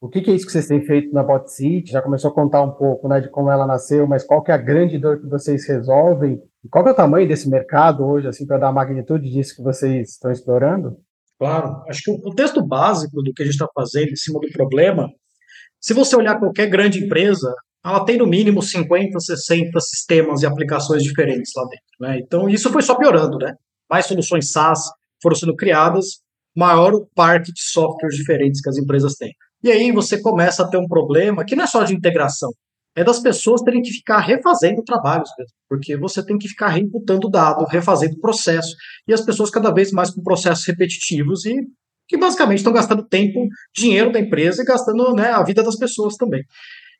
o 0.00 0.08
que, 0.08 0.20
que, 0.20 0.30
é 0.32 0.34
isso 0.34 0.44
que 0.44 0.52
vocês 0.52 0.66
têm 0.66 0.84
feito 0.84 1.14
na 1.14 1.22
Bot 1.22 1.50
City? 1.50 1.92
Já 1.92 2.02
começou 2.02 2.32
a 2.32 2.34
contar 2.34 2.62
um 2.62 2.72
pouco, 2.72 3.08
né, 3.08 3.20
de 3.20 3.30
como 3.30 3.50
ela 3.50 3.64
nasceu, 3.64 4.08
mas 4.08 4.24
qual 4.24 4.42
que 4.42 4.50
é 4.50 4.54
a 4.54 4.58
grande 4.58 4.98
dor 4.98 5.20
que 5.20 5.28
vocês 5.28 5.66
resolvem 5.68 6.42
qual 6.70 6.86
é 6.86 6.92
o 6.92 6.94
tamanho 6.94 7.28
desse 7.28 7.48
mercado 7.48 8.04
hoje, 8.04 8.26
assim, 8.26 8.46
para 8.46 8.58
dar 8.58 8.68
a 8.68 8.72
magnitude 8.72 9.30
disso 9.30 9.56
que 9.56 9.62
vocês 9.62 10.10
estão 10.10 10.30
explorando? 10.30 10.96
Claro, 11.38 11.82
acho 11.88 12.02
que 12.02 12.10
o 12.10 12.20
contexto 12.20 12.64
básico 12.64 13.22
do 13.22 13.32
que 13.32 13.42
a 13.42 13.44
gente 13.44 13.54
está 13.54 13.68
fazendo 13.74 14.10
em 14.10 14.16
cima 14.16 14.40
do 14.40 14.48
problema, 14.52 15.08
se 15.80 15.92
você 15.92 16.16
olhar 16.16 16.38
qualquer 16.38 16.68
grande 16.68 17.04
empresa, 17.04 17.52
ela 17.84 18.04
tem 18.04 18.16
no 18.16 18.26
mínimo 18.26 18.62
50, 18.62 19.18
60 19.20 19.78
sistemas 19.80 20.42
e 20.42 20.46
aplicações 20.46 21.02
diferentes 21.02 21.52
lá 21.54 21.64
dentro. 21.64 21.84
Né? 22.00 22.18
Então, 22.20 22.48
isso 22.48 22.70
foi 22.70 22.80
só 22.82 22.94
piorando, 22.96 23.36
né? 23.36 23.54
Mais 23.90 24.06
soluções 24.06 24.50
SaaS 24.50 24.80
foram 25.22 25.36
sendo 25.36 25.54
criadas, 25.54 26.22
maior 26.56 26.94
o 26.94 27.06
parque 27.14 27.52
de 27.52 27.60
softwares 27.60 28.16
diferentes 28.16 28.62
que 28.62 28.68
as 28.70 28.78
empresas 28.78 29.14
têm. 29.14 29.32
E 29.62 29.70
aí 29.70 29.92
você 29.92 30.20
começa 30.20 30.62
a 30.62 30.68
ter 30.68 30.78
um 30.78 30.86
problema 30.86 31.44
que 31.44 31.56
não 31.56 31.64
é 31.64 31.66
só 31.66 31.82
de 31.84 31.94
integração, 31.94 32.50
é 32.96 33.02
das 33.02 33.20
pessoas 33.20 33.60
terem 33.62 33.82
que 33.82 33.90
ficar 33.90 34.20
refazendo 34.20 34.82
trabalhos 34.84 35.28
mesmo, 35.38 35.54
porque 35.68 35.96
você 35.96 36.24
tem 36.24 36.38
que 36.38 36.48
ficar 36.48 36.68
reimputando 36.68 37.28
dado, 37.28 37.64
refazendo 37.64 38.18
processo, 38.20 38.74
e 39.08 39.12
as 39.12 39.20
pessoas 39.20 39.50
cada 39.50 39.72
vez 39.72 39.90
mais 39.90 40.10
com 40.10 40.22
processos 40.22 40.64
repetitivos 40.66 41.44
e 41.44 41.56
que 42.06 42.18
basicamente 42.18 42.58
estão 42.58 42.72
gastando 42.72 43.06
tempo, 43.06 43.40
dinheiro 43.74 44.12
da 44.12 44.20
empresa 44.20 44.62
e 44.62 44.64
gastando 44.64 45.14
né, 45.14 45.30
a 45.30 45.42
vida 45.42 45.62
das 45.62 45.76
pessoas 45.76 46.16
também. 46.16 46.42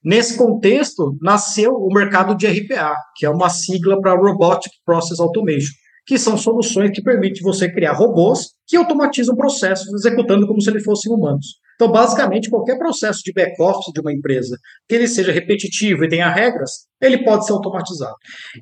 Nesse 0.03 0.37
contexto, 0.37 1.17
nasceu 1.23 1.73
o 1.73 1.89
mercado 1.93 2.37
de 2.37 2.47
RPA, 2.47 2.95
que 3.17 3.25
é 3.25 3.31
uma 3.31 3.49
sigla 3.49 4.01
para 4.01 4.15
Robotic 4.15 4.73
Process 4.85 5.19
Automation, 5.19 5.73
que 6.07 6.19
são 6.19 6.37
soluções 6.37 6.91
que 6.91 7.03
permitem 7.03 7.43
você 7.43 7.73
criar 7.73 7.93
robôs 7.93 8.51
que 8.67 8.77
automatizam 8.77 9.35
processos 9.35 9.93
executando 9.95 10.47
como 10.47 10.61
se 10.61 10.69
eles 10.69 10.85
fossem 10.85 11.13
humanos. 11.13 11.47
Então, 11.75 11.91
basicamente, 11.91 12.51
qualquer 12.51 12.79
processo 12.79 13.21
de 13.25 13.33
back-office 13.33 13.93
de 13.93 14.01
uma 14.01 14.13
empresa 14.13 14.57
que 14.89 14.95
ele 14.95 15.09
seja 15.09 15.33
repetitivo 15.33 16.05
e 16.05 16.09
tenha 16.09 16.33
regras, 16.33 16.71
ele 17.01 17.25
pode 17.25 17.47
ser 17.47 17.53
automatizado. 17.53 18.15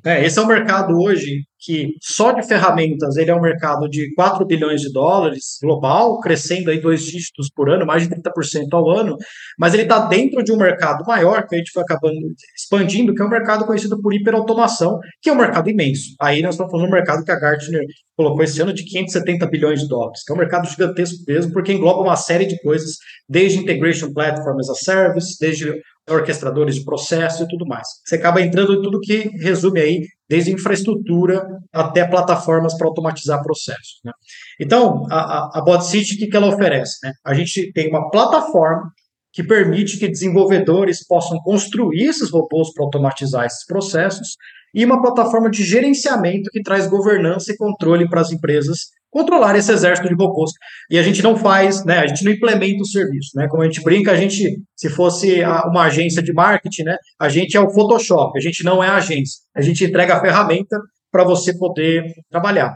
É, 0.05 0.25
esse 0.25 0.37
é 0.37 0.41
um 0.41 0.47
mercado 0.47 0.93
hoje 0.97 1.43
que 1.63 1.93
só 2.01 2.33
de 2.33 2.45
ferramentas 2.45 3.15
ele 3.15 3.31
é 3.31 3.35
um 3.35 3.41
mercado 3.41 3.87
de 3.87 4.13
4 4.15 4.45
bilhões 4.45 4.81
de 4.81 4.91
dólares 4.91 5.57
global, 5.61 6.19
crescendo 6.19 6.69
aí 6.69 6.79
dois 6.79 7.03
dígitos 7.03 7.49
por 7.55 7.69
ano, 7.69 7.85
mais 7.85 8.03
de 8.03 8.13
30% 8.13 8.67
ao 8.73 8.89
ano, 8.89 9.15
mas 9.57 9.73
ele 9.73 9.83
está 9.83 10.05
dentro 10.07 10.43
de 10.43 10.51
um 10.51 10.57
mercado 10.57 11.03
maior, 11.05 11.47
que 11.47 11.55
a 11.55 11.57
gente 11.57 11.71
foi 11.71 11.83
acabando 11.83 12.17
expandindo, 12.55 13.13
que 13.13 13.21
é 13.21 13.25
um 13.25 13.29
mercado 13.29 13.65
conhecido 13.65 13.99
por 14.01 14.13
hiperautomação, 14.13 14.99
que 15.21 15.29
é 15.29 15.33
um 15.33 15.37
mercado 15.37 15.69
imenso. 15.69 16.15
Aí 16.21 16.41
nós 16.41 16.55
estamos 16.55 16.71
falando 16.71 16.87
de 16.87 16.93
um 16.93 16.95
mercado 16.95 17.23
que 17.23 17.31
a 17.31 17.39
Gartner 17.39 17.83
colocou 18.17 18.43
esse 18.43 18.61
ano 18.61 18.73
de 18.73 18.83
570 18.83 19.47
bilhões 19.47 19.81
de 19.81 19.87
dólares, 19.87 20.21
que 20.25 20.31
é 20.31 20.35
um 20.35 20.39
mercado 20.39 20.67
gigantesco 20.67 21.23
mesmo, 21.27 21.53
porque 21.53 21.73
engloba 21.73 22.01
uma 22.01 22.15
série 22.15 22.45
de 22.45 22.59
coisas, 22.61 22.97
desde 23.27 23.59
Integration 23.59 24.11
Platform 24.13 24.59
as 24.59 24.69
a 24.69 24.75
Service, 24.75 25.37
desde 25.39 25.73
orquestradores 26.09 26.75
de 26.75 26.83
processo 26.83 27.43
e 27.43 27.47
tudo 27.47 27.65
mais. 27.65 27.87
Você 28.05 28.15
acaba 28.15 28.41
entrando 28.41 28.73
em 28.73 28.81
tudo 28.81 28.99
que 28.99 29.29
resume 29.41 29.79
aí, 29.79 30.01
desde 30.33 30.51
infraestrutura 30.51 31.45
até 31.71 32.03
plataformas 32.07 32.75
para 32.75 32.87
automatizar 32.87 33.43
processos. 33.43 33.99
Né? 34.03 34.11
Então, 34.59 35.05
a, 35.11 35.19
a, 35.19 35.59
a 35.59 35.61
Bot 35.61 35.85
City, 35.85 36.15
o 36.15 36.17
que, 36.17 36.27
que 36.27 36.35
ela 36.35 36.47
oferece? 36.47 36.97
Né? 37.03 37.13
A 37.23 37.35
gente 37.35 37.71
tem 37.71 37.87
uma 37.89 38.09
plataforma 38.09 38.91
que 39.31 39.43
permite 39.43 39.99
que 39.99 40.07
desenvolvedores 40.07 41.05
possam 41.05 41.37
construir 41.43 42.05
esses 42.05 42.31
robôs 42.31 42.73
para 42.73 42.83
automatizar 42.83 43.45
esses 43.45 43.63
processos 43.67 44.29
e 44.73 44.83
uma 44.83 45.01
plataforma 45.01 45.49
de 45.49 45.63
gerenciamento 45.63 46.49
que 46.51 46.63
traz 46.63 46.87
governança 46.87 47.51
e 47.51 47.57
controle 47.57 48.09
para 48.09 48.21
as 48.21 48.31
empresas 48.31 48.91
controlar 49.13 49.55
esse 49.55 49.71
exército 49.71 50.07
de 50.07 50.15
robôs. 50.15 50.51
E 50.89 50.97
a 50.97 51.03
gente 51.03 51.21
não 51.21 51.37
faz, 51.37 51.85
né, 51.85 51.99
a 51.99 52.07
gente 52.07 52.25
não 52.25 52.31
implementa 52.31 52.81
o 52.81 52.87
serviço, 52.87 53.29
né? 53.35 53.47
Como 53.47 53.61
a 53.61 53.65
gente 53.65 53.83
brinca, 53.83 54.11
a 54.11 54.15
gente, 54.15 54.59
se 54.75 54.89
fosse 54.89 55.43
uma 55.67 55.83
agência 55.83 56.21
de 56.21 56.33
marketing, 56.33 56.83
né, 56.83 56.97
a 57.19 57.29
gente 57.29 57.55
é 57.55 57.59
o 57.59 57.69
Photoshop, 57.69 58.35
a 58.35 58.41
gente 58.41 58.63
não 58.63 58.83
é 58.83 58.87
a 58.87 58.95
agência. 58.95 59.41
A 59.55 59.61
gente 59.61 59.85
entrega 59.85 60.15
a 60.15 60.19
ferramenta 60.19 60.79
para 61.11 61.23
você 61.23 61.55
poder 61.55 62.11
trabalhar. 62.31 62.75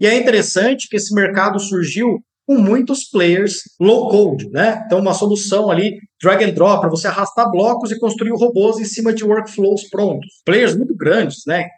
E 0.00 0.06
é 0.06 0.16
interessante 0.16 0.88
que 0.88 0.96
esse 0.96 1.14
mercado 1.14 1.60
surgiu 1.60 2.18
com 2.46 2.58
muitos 2.58 3.04
players 3.04 3.60
low 3.80 4.08
code, 4.08 4.50
né? 4.50 4.82
Então, 4.84 4.98
uma 4.98 5.14
solução 5.14 5.70
ali, 5.70 5.98
drag 6.22 6.44
and 6.44 6.52
drop, 6.52 6.80
para 6.80 6.90
você 6.90 7.06
arrastar 7.06 7.50
blocos 7.50 7.90
e 7.90 7.98
construir 7.98 8.32
robôs 8.32 8.78
em 8.78 8.84
cima 8.84 9.12
de 9.14 9.24
workflows 9.24 9.88
prontos. 9.88 10.42
Players 10.44 10.76
muito 10.76 10.94
grandes, 10.94 11.42
né? 11.46 11.68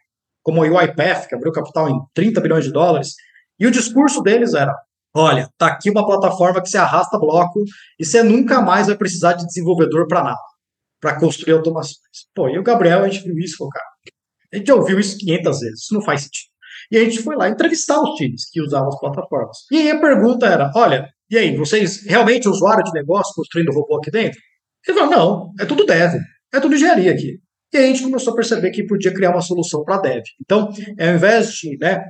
Como 0.43 0.63
a 0.63 0.67
UiPath, 0.67 1.29
que 1.29 1.35
abriu 1.35 1.53
capital 1.53 1.89
em 1.89 1.99
30 2.15 2.41
bilhões 2.41 2.65
de 2.65 2.73
dólares, 2.73 3.15
e 3.59 3.67
o 3.67 3.71
discurso 3.71 4.23
deles 4.23 4.55
era: 4.55 4.75
olha, 5.15 5.49
tá 5.57 5.69
aqui 5.69 5.91
uma 5.91 6.07
plataforma 6.07 6.61
que 6.61 6.69
você 6.69 6.79
arrasta 6.79 7.19
bloco 7.19 7.63
e 7.99 8.05
você 8.05 8.23
nunca 8.23 8.61
mais 8.61 8.89
vai 8.89 8.97
precisar 8.97 9.35
de 9.35 9.47
desenvolvedor 9.47 10.07
para 10.07 10.23
nada, 10.23 10.41
para 11.01 11.19
construir 11.19 11.55
automações. 11.55 11.97
Pô, 12.35 12.49
e 12.49 12.59
o 12.59 12.63
Gabriel, 12.63 13.05
a 13.05 13.09
gente 13.09 13.25
viu 13.25 13.39
isso, 13.39 13.69
cara, 13.69 13.87
a 14.53 14.57
gente 14.57 14.67
já 14.67 14.75
ouviu 14.75 14.99
isso 14.99 15.19
500 15.19 15.61
vezes, 15.61 15.81
isso 15.81 15.95
não 15.95 16.03
faz 16.03 16.23
sentido. 16.23 16.56
E 16.91 16.97
a 16.97 17.05
gente 17.05 17.23
foi 17.23 17.37
lá 17.37 17.49
entrevistar 17.49 18.01
os 18.01 18.15
times 18.17 18.49
que 18.51 18.61
usavam 18.61 18.89
as 18.89 18.99
plataformas. 18.99 19.59
E 19.71 19.79
aí 19.79 19.91
a 19.91 20.01
pergunta 20.01 20.47
era: 20.47 20.71
olha, 20.75 21.09
e 21.31 21.37
aí, 21.37 21.57
vocês 21.57 22.05
realmente 22.07 22.49
usuário 22.49 22.85
de 22.85 22.93
negócio 22.93 23.35
construindo 23.35 23.73
robô 23.73 23.97
aqui 23.97 24.11
dentro? 24.11 24.39
Ele 24.87 24.99
falou: 24.99 25.11
não, 25.11 25.53
é 25.59 25.65
tudo 25.65 25.85
dev, 25.85 26.15
é 26.55 26.61
tudo 26.61 26.75
engenharia 26.75 27.13
aqui. 27.13 27.39
E 27.73 27.77
aí 27.77 27.85
a 27.85 27.87
gente 27.89 28.05
começou 28.05 28.33
a 28.33 28.37
perceber 28.37 28.71
que 28.71 28.87
podia 28.87 29.13
criar 29.13 29.31
uma 29.31 29.43
solução 29.43 29.83
para 29.83 29.99
dev. 29.99 30.23
Então, 30.41 30.69
ao 30.99 31.15
invés 31.15 31.51
de 31.51 31.77
né, 31.79 32.01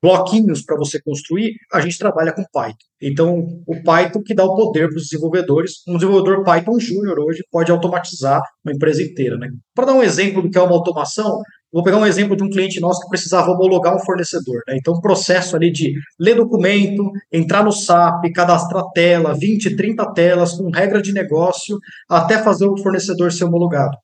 bloquinhos 0.00 0.62
para 0.62 0.76
você 0.76 1.02
construir, 1.02 1.52
a 1.72 1.80
gente 1.80 1.98
trabalha 1.98 2.32
com 2.32 2.44
Python. 2.52 2.76
Então, 3.02 3.44
o 3.66 3.82
Python 3.82 4.22
que 4.22 4.34
dá 4.34 4.44
o 4.44 4.54
poder 4.54 4.88
para 4.88 4.96
os 4.96 5.08
desenvolvedores. 5.08 5.82
Um 5.88 5.96
desenvolvedor 5.96 6.44
Python 6.44 6.78
Júnior 6.78 7.18
hoje 7.18 7.42
pode 7.50 7.72
automatizar 7.72 8.40
uma 8.64 8.72
empresa 8.72 9.02
inteira. 9.02 9.36
Né? 9.36 9.48
Para 9.74 9.86
dar 9.86 9.94
um 9.94 10.02
exemplo 10.02 10.42
do 10.42 10.50
que 10.50 10.56
é 10.56 10.62
uma 10.62 10.76
automação, 10.76 11.40
vou 11.72 11.82
pegar 11.82 11.98
um 11.98 12.06
exemplo 12.06 12.36
de 12.36 12.42
um 12.42 12.50
cliente 12.50 12.80
nosso 12.80 13.00
que 13.00 13.08
precisava 13.08 13.50
homologar 13.50 13.94
um 13.94 14.00
fornecedor. 14.00 14.62
Né? 14.66 14.76
Então, 14.78 14.94
o 14.94 15.00
processo 15.00 15.56
ali 15.56 15.70
de 15.70 15.92
ler 16.18 16.36
documento, 16.36 17.10
entrar 17.32 17.64
no 17.64 17.72
SAP, 17.72 18.24
cadastrar 18.34 18.84
tela, 18.94 19.34
20, 19.34 19.76
30 19.76 20.12
telas, 20.12 20.52
com 20.52 20.70
regra 20.70 21.00
de 21.00 21.12
negócio, 21.12 21.78
até 22.08 22.42
fazer 22.42 22.66
o 22.66 22.76
fornecedor 22.76 23.32
ser 23.32 23.44
homologado. 23.44 23.96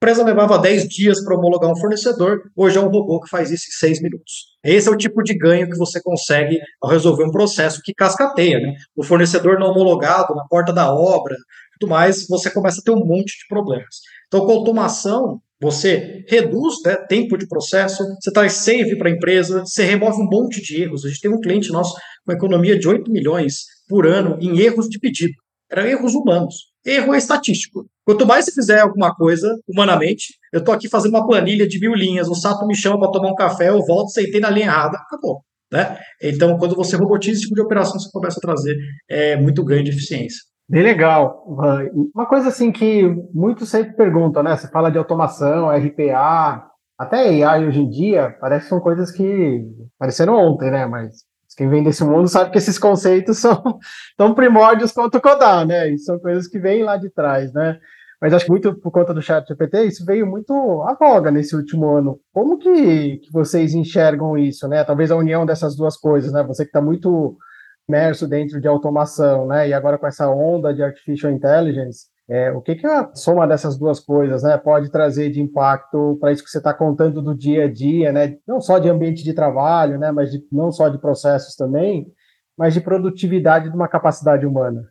A 0.00 0.06
empresa 0.06 0.24
levava 0.24 0.60
10 0.60 0.88
dias 0.88 1.24
para 1.24 1.36
homologar 1.36 1.68
um 1.68 1.76
fornecedor, 1.76 2.40
hoje 2.54 2.78
é 2.78 2.80
um 2.80 2.88
robô 2.88 3.20
que 3.20 3.28
faz 3.28 3.50
isso 3.50 3.64
em 3.68 3.78
6 3.80 4.00
minutos. 4.00 4.32
Esse 4.62 4.88
é 4.88 4.92
o 4.92 4.96
tipo 4.96 5.24
de 5.24 5.36
ganho 5.36 5.68
que 5.68 5.76
você 5.76 6.00
consegue 6.00 6.56
ao 6.80 6.88
resolver 6.88 7.24
um 7.24 7.32
processo 7.32 7.80
que 7.82 7.92
cascateia. 7.92 8.60
Né? 8.60 8.74
O 8.96 9.02
fornecedor 9.02 9.58
não 9.58 9.70
homologado, 9.70 10.36
na 10.36 10.44
porta 10.44 10.72
da 10.72 10.94
obra, 10.94 11.34
tudo 11.80 11.90
mais, 11.90 12.28
você 12.28 12.48
começa 12.48 12.80
a 12.80 12.84
ter 12.84 12.92
um 12.92 13.04
monte 13.04 13.38
de 13.38 13.46
problemas. 13.48 13.96
Então, 14.28 14.46
com 14.46 14.52
automação, 14.52 15.40
você 15.60 16.24
reduz 16.28 16.76
né, 16.84 16.96
tempo 17.08 17.36
de 17.36 17.46
processo, 17.48 18.04
você 18.20 18.32
traz 18.32 18.52
save 18.54 18.96
para 18.96 19.08
a 19.08 19.12
empresa, 19.12 19.64
você 19.66 19.84
remove 19.84 20.20
um 20.20 20.28
monte 20.30 20.62
de 20.62 20.82
erros. 20.82 21.04
A 21.04 21.08
gente 21.08 21.20
tem 21.20 21.32
um 21.32 21.40
cliente 21.40 21.70
nosso 21.70 21.94
com 22.24 22.32
economia 22.32 22.78
de 22.78 22.86
8 22.86 23.10
milhões 23.10 23.64
por 23.88 24.06
ano 24.06 24.38
em 24.40 24.58
erros 24.60 24.88
de 24.88 24.98
pedido. 24.98 25.34
Eram 25.70 25.86
erros 25.86 26.14
humanos. 26.14 26.54
Erro 26.84 27.12
é 27.12 27.18
estatístico. 27.18 27.86
Quanto 28.04 28.24
mais 28.24 28.44
você 28.44 28.52
fizer 28.52 28.80
alguma 28.80 29.14
coisa 29.14 29.54
humanamente, 29.68 30.34
eu 30.52 30.60
estou 30.60 30.74
aqui 30.74 30.88
fazendo 30.88 31.14
uma 31.14 31.26
planilha 31.26 31.68
de 31.68 31.78
mil 31.78 31.94
linhas, 31.94 32.28
o 32.28 32.34
Sato 32.34 32.66
me 32.66 32.74
chama 32.74 32.98
para 32.98 33.10
tomar 33.10 33.30
um 33.30 33.34
café, 33.34 33.68
eu 33.68 33.84
volto, 33.84 34.10
sentei 34.10 34.40
na 34.40 34.48
linha 34.48 34.66
errada, 34.66 34.96
acabou. 34.96 35.42
Né? 35.70 35.98
Então, 36.22 36.56
quando 36.56 36.74
você 36.74 36.96
robotiza 36.96 37.32
esse 37.32 37.42
tipo 37.42 37.54
de 37.54 37.60
operação, 37.60 37.98
você 37.98 38.08
começa 38.10 38.38
a 38.38 38.40
trazer 38.40 38.74
é, 39.08 39.36
muito 39.36 39.62
ganho 39.62 39.84
de 39.84 39.90
eficiência. 39.90 40.38
Bem 40.68 40.82
legal. 40.82 41.44
Uma 42.14 42.26
coisa 42.26 42.48
assim 42.48 42.70
que 42.70 43.02
muitos 43.32 43.70
sempre 43.70 43.94
perguntam, 43.94 44.42
né? 44.42 44.54
Você 44.54 44.68
fala 44.68 44.90
de 44.90 44.98
automação, 44.98 45.70
RPA, 45.70 46.68
até 46.98 47.42
AI 47.42 47.66
hoje 47.66 47.80
em 47.80 47.88
dia, 47.88 48.36
parece 48.38 48.64
que 48.64 48.68
são 48.68 48.80
coisas 48.80 49.10
que 49.10 49.64
pareceram 49.98 50.34
ontem, 50.34 50.70
né? 50.70 50.84
Mas 50.84 51.24
quem 51.56 51.70
vem 51.70 51.82
desse 51.82 52.04
mundo 52.04 52.28
sabe 52.28 52.50
que 52.50 52.58
esses 52.58 52.78
conceitos 52.78 53.38
são 53.40 53.62
tão 54.16 54.34
primórdios 54.34 54.92
quanto 54.92 55.16
o 55.16 55.20
Codar, 55.22 55.66
né? 55.66 55.88
E 55.90 55.98
são 55.98 56.18
coisas 56.18 56.46
que 56.46 56.58
vêm 56.58 56.82
lá 56.82 56.98
de 56.98 57.08
trás, 57.08 57.50
né? 57.54 57.78
Mas 58.20 58.34
acho 58.34 58.44
que 58.44 58.50
muito 58.50 58.74
por 58.74 58.90
conta 58.90 59.14
do 59.14 59.22
chat 59.22 59.46
GPT, 59.46 59.84
isso 59.84 60.04
veio 60.04 60.26
muito 60.26 60.52
à 60.82 60.94
voga 60.94 61.30
nesse 61.30 61.56
último 61.56 61.88
ano. 61.96 62.20
Como 62.32 62.58
que, 62.58 63.18
que 63.18 63.32
vocês 63.32 63.74
enxergam 63.74 64.36
isso, 64.36 64.68
né? 64.68 64.84
Talvez 64.84 65.10
a 65.10 65.16
união 65.16 65.46
dessas 65.46 65.76
duas 65.76 65.96
coisas, 65.96 66.32
né? 66.32 66.42
Você 66.42 66.64
que 66.64 66.68
está 66.68 66.82
muito 66.82 67.38
imerso 67.88 68.28
dentro 68.28 68.60
de 68.60 68.68
automação, 68.68 69.46
né? 69.46 69.68
E 69.68 69.72
agora 69.72 69.98
com 69.98 70.06
essa 70.06 70.28
onda 70.28 70.74
de 70.74 70.82
artificial 70.82 71.32
intelligence, 71.32 72.06
é, 72.28 72.52
o 72.52 72.60
que, 72.60 72.74
que 72.74 72.86
a 72.86 73.10
soma 73.14 73.48
dessas 73.48 73.78
duas 73.78 73.98
coisas 73.98 74.42
né, 74.42 74.58
pode 74.58 74.90
trazer 74.90 75.30
de 75.30 75.40
impacto 75.40 76.18
para 76.20 76.30
isso 76.30 76.44
que 76.44 76.50
você 76.50 76.58
está 76.58 76.74
contando 76.74 77.22
do 77.22 77.34
dia 77.34 77.64
a 77.64 77.72
dia, 77.72 78.12
né, 78.12 78.36
não 78.46 78.60
só 78.60 78.78
de 78.78 78.86
ambiente 78.88 79.24
de 79.24 79.32
trabalho, 79.32 79.98
né, 79.98 80.12
mas 80.12 80.30
de, 80.30 80.44
não 80.52 80.70
só 80.70 80.90
de 80.90 81.00
processos 81.00 81.56
também, 81.56 82.06
mas 82.56 82.74
de 82.74 82.82
produtividade 82.82 83.70
de 83.70 83.74
uma 83.74 83.88
capacidade 83.88 84.44
humana? 84.44 84.82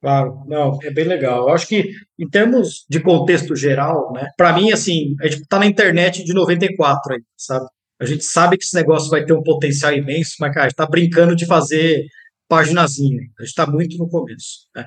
Claro, 0.00 0.44
não, 0.46 0.78
é 0.84 0.90
bem 0.90 1.06
legal. 1.06 1.48
Eu 1.48 1.54
acho 1.54 1.66
que, 1.66 1.90
em 2.16 2.28
termos 2.28 2.84
de 2.88 3.00
contexto 3.00 3.56
geral, 3.56 4.12
né, 4.12 4.28
para 4.36 4.52
mim, 4.52 4.70
assim, 4.70 5.16
a 5.20 5.26
gente 5.26 5.42
está 5.42 5.58
na 5.58 5.66
internet 5.66 6.22
de 6.22 6.32
94 6.32 7.14
aí, 7.14 7.22
sabe? 7.36 7.66
A 7.98 8.04
gente 8.04 8.22
sabe 8.22 8.56
que 8.56 8.64
esse 8.64 8.76
negócio 8.76 9.10
vai 9.10 9.24
ter 9.24 9.32
um 9.32 9.42
potencial 9.42 9.92
imenso, 9.92 10.34
mas, 10.38 10.52
cara, 10.52 10.66
a 10.66 10.68
gente 10.68 10.74
está 10.74 10.86
brincando 10.86 11.34
de 11.34 11.46
fazer 11.46 12.04
paginazinha. 12.48 13.22
Está 13.40 13.66
muito 13.66 13.96
no 13.98 14.08
começo. 14.08 14.66
Né? 14.74 14.84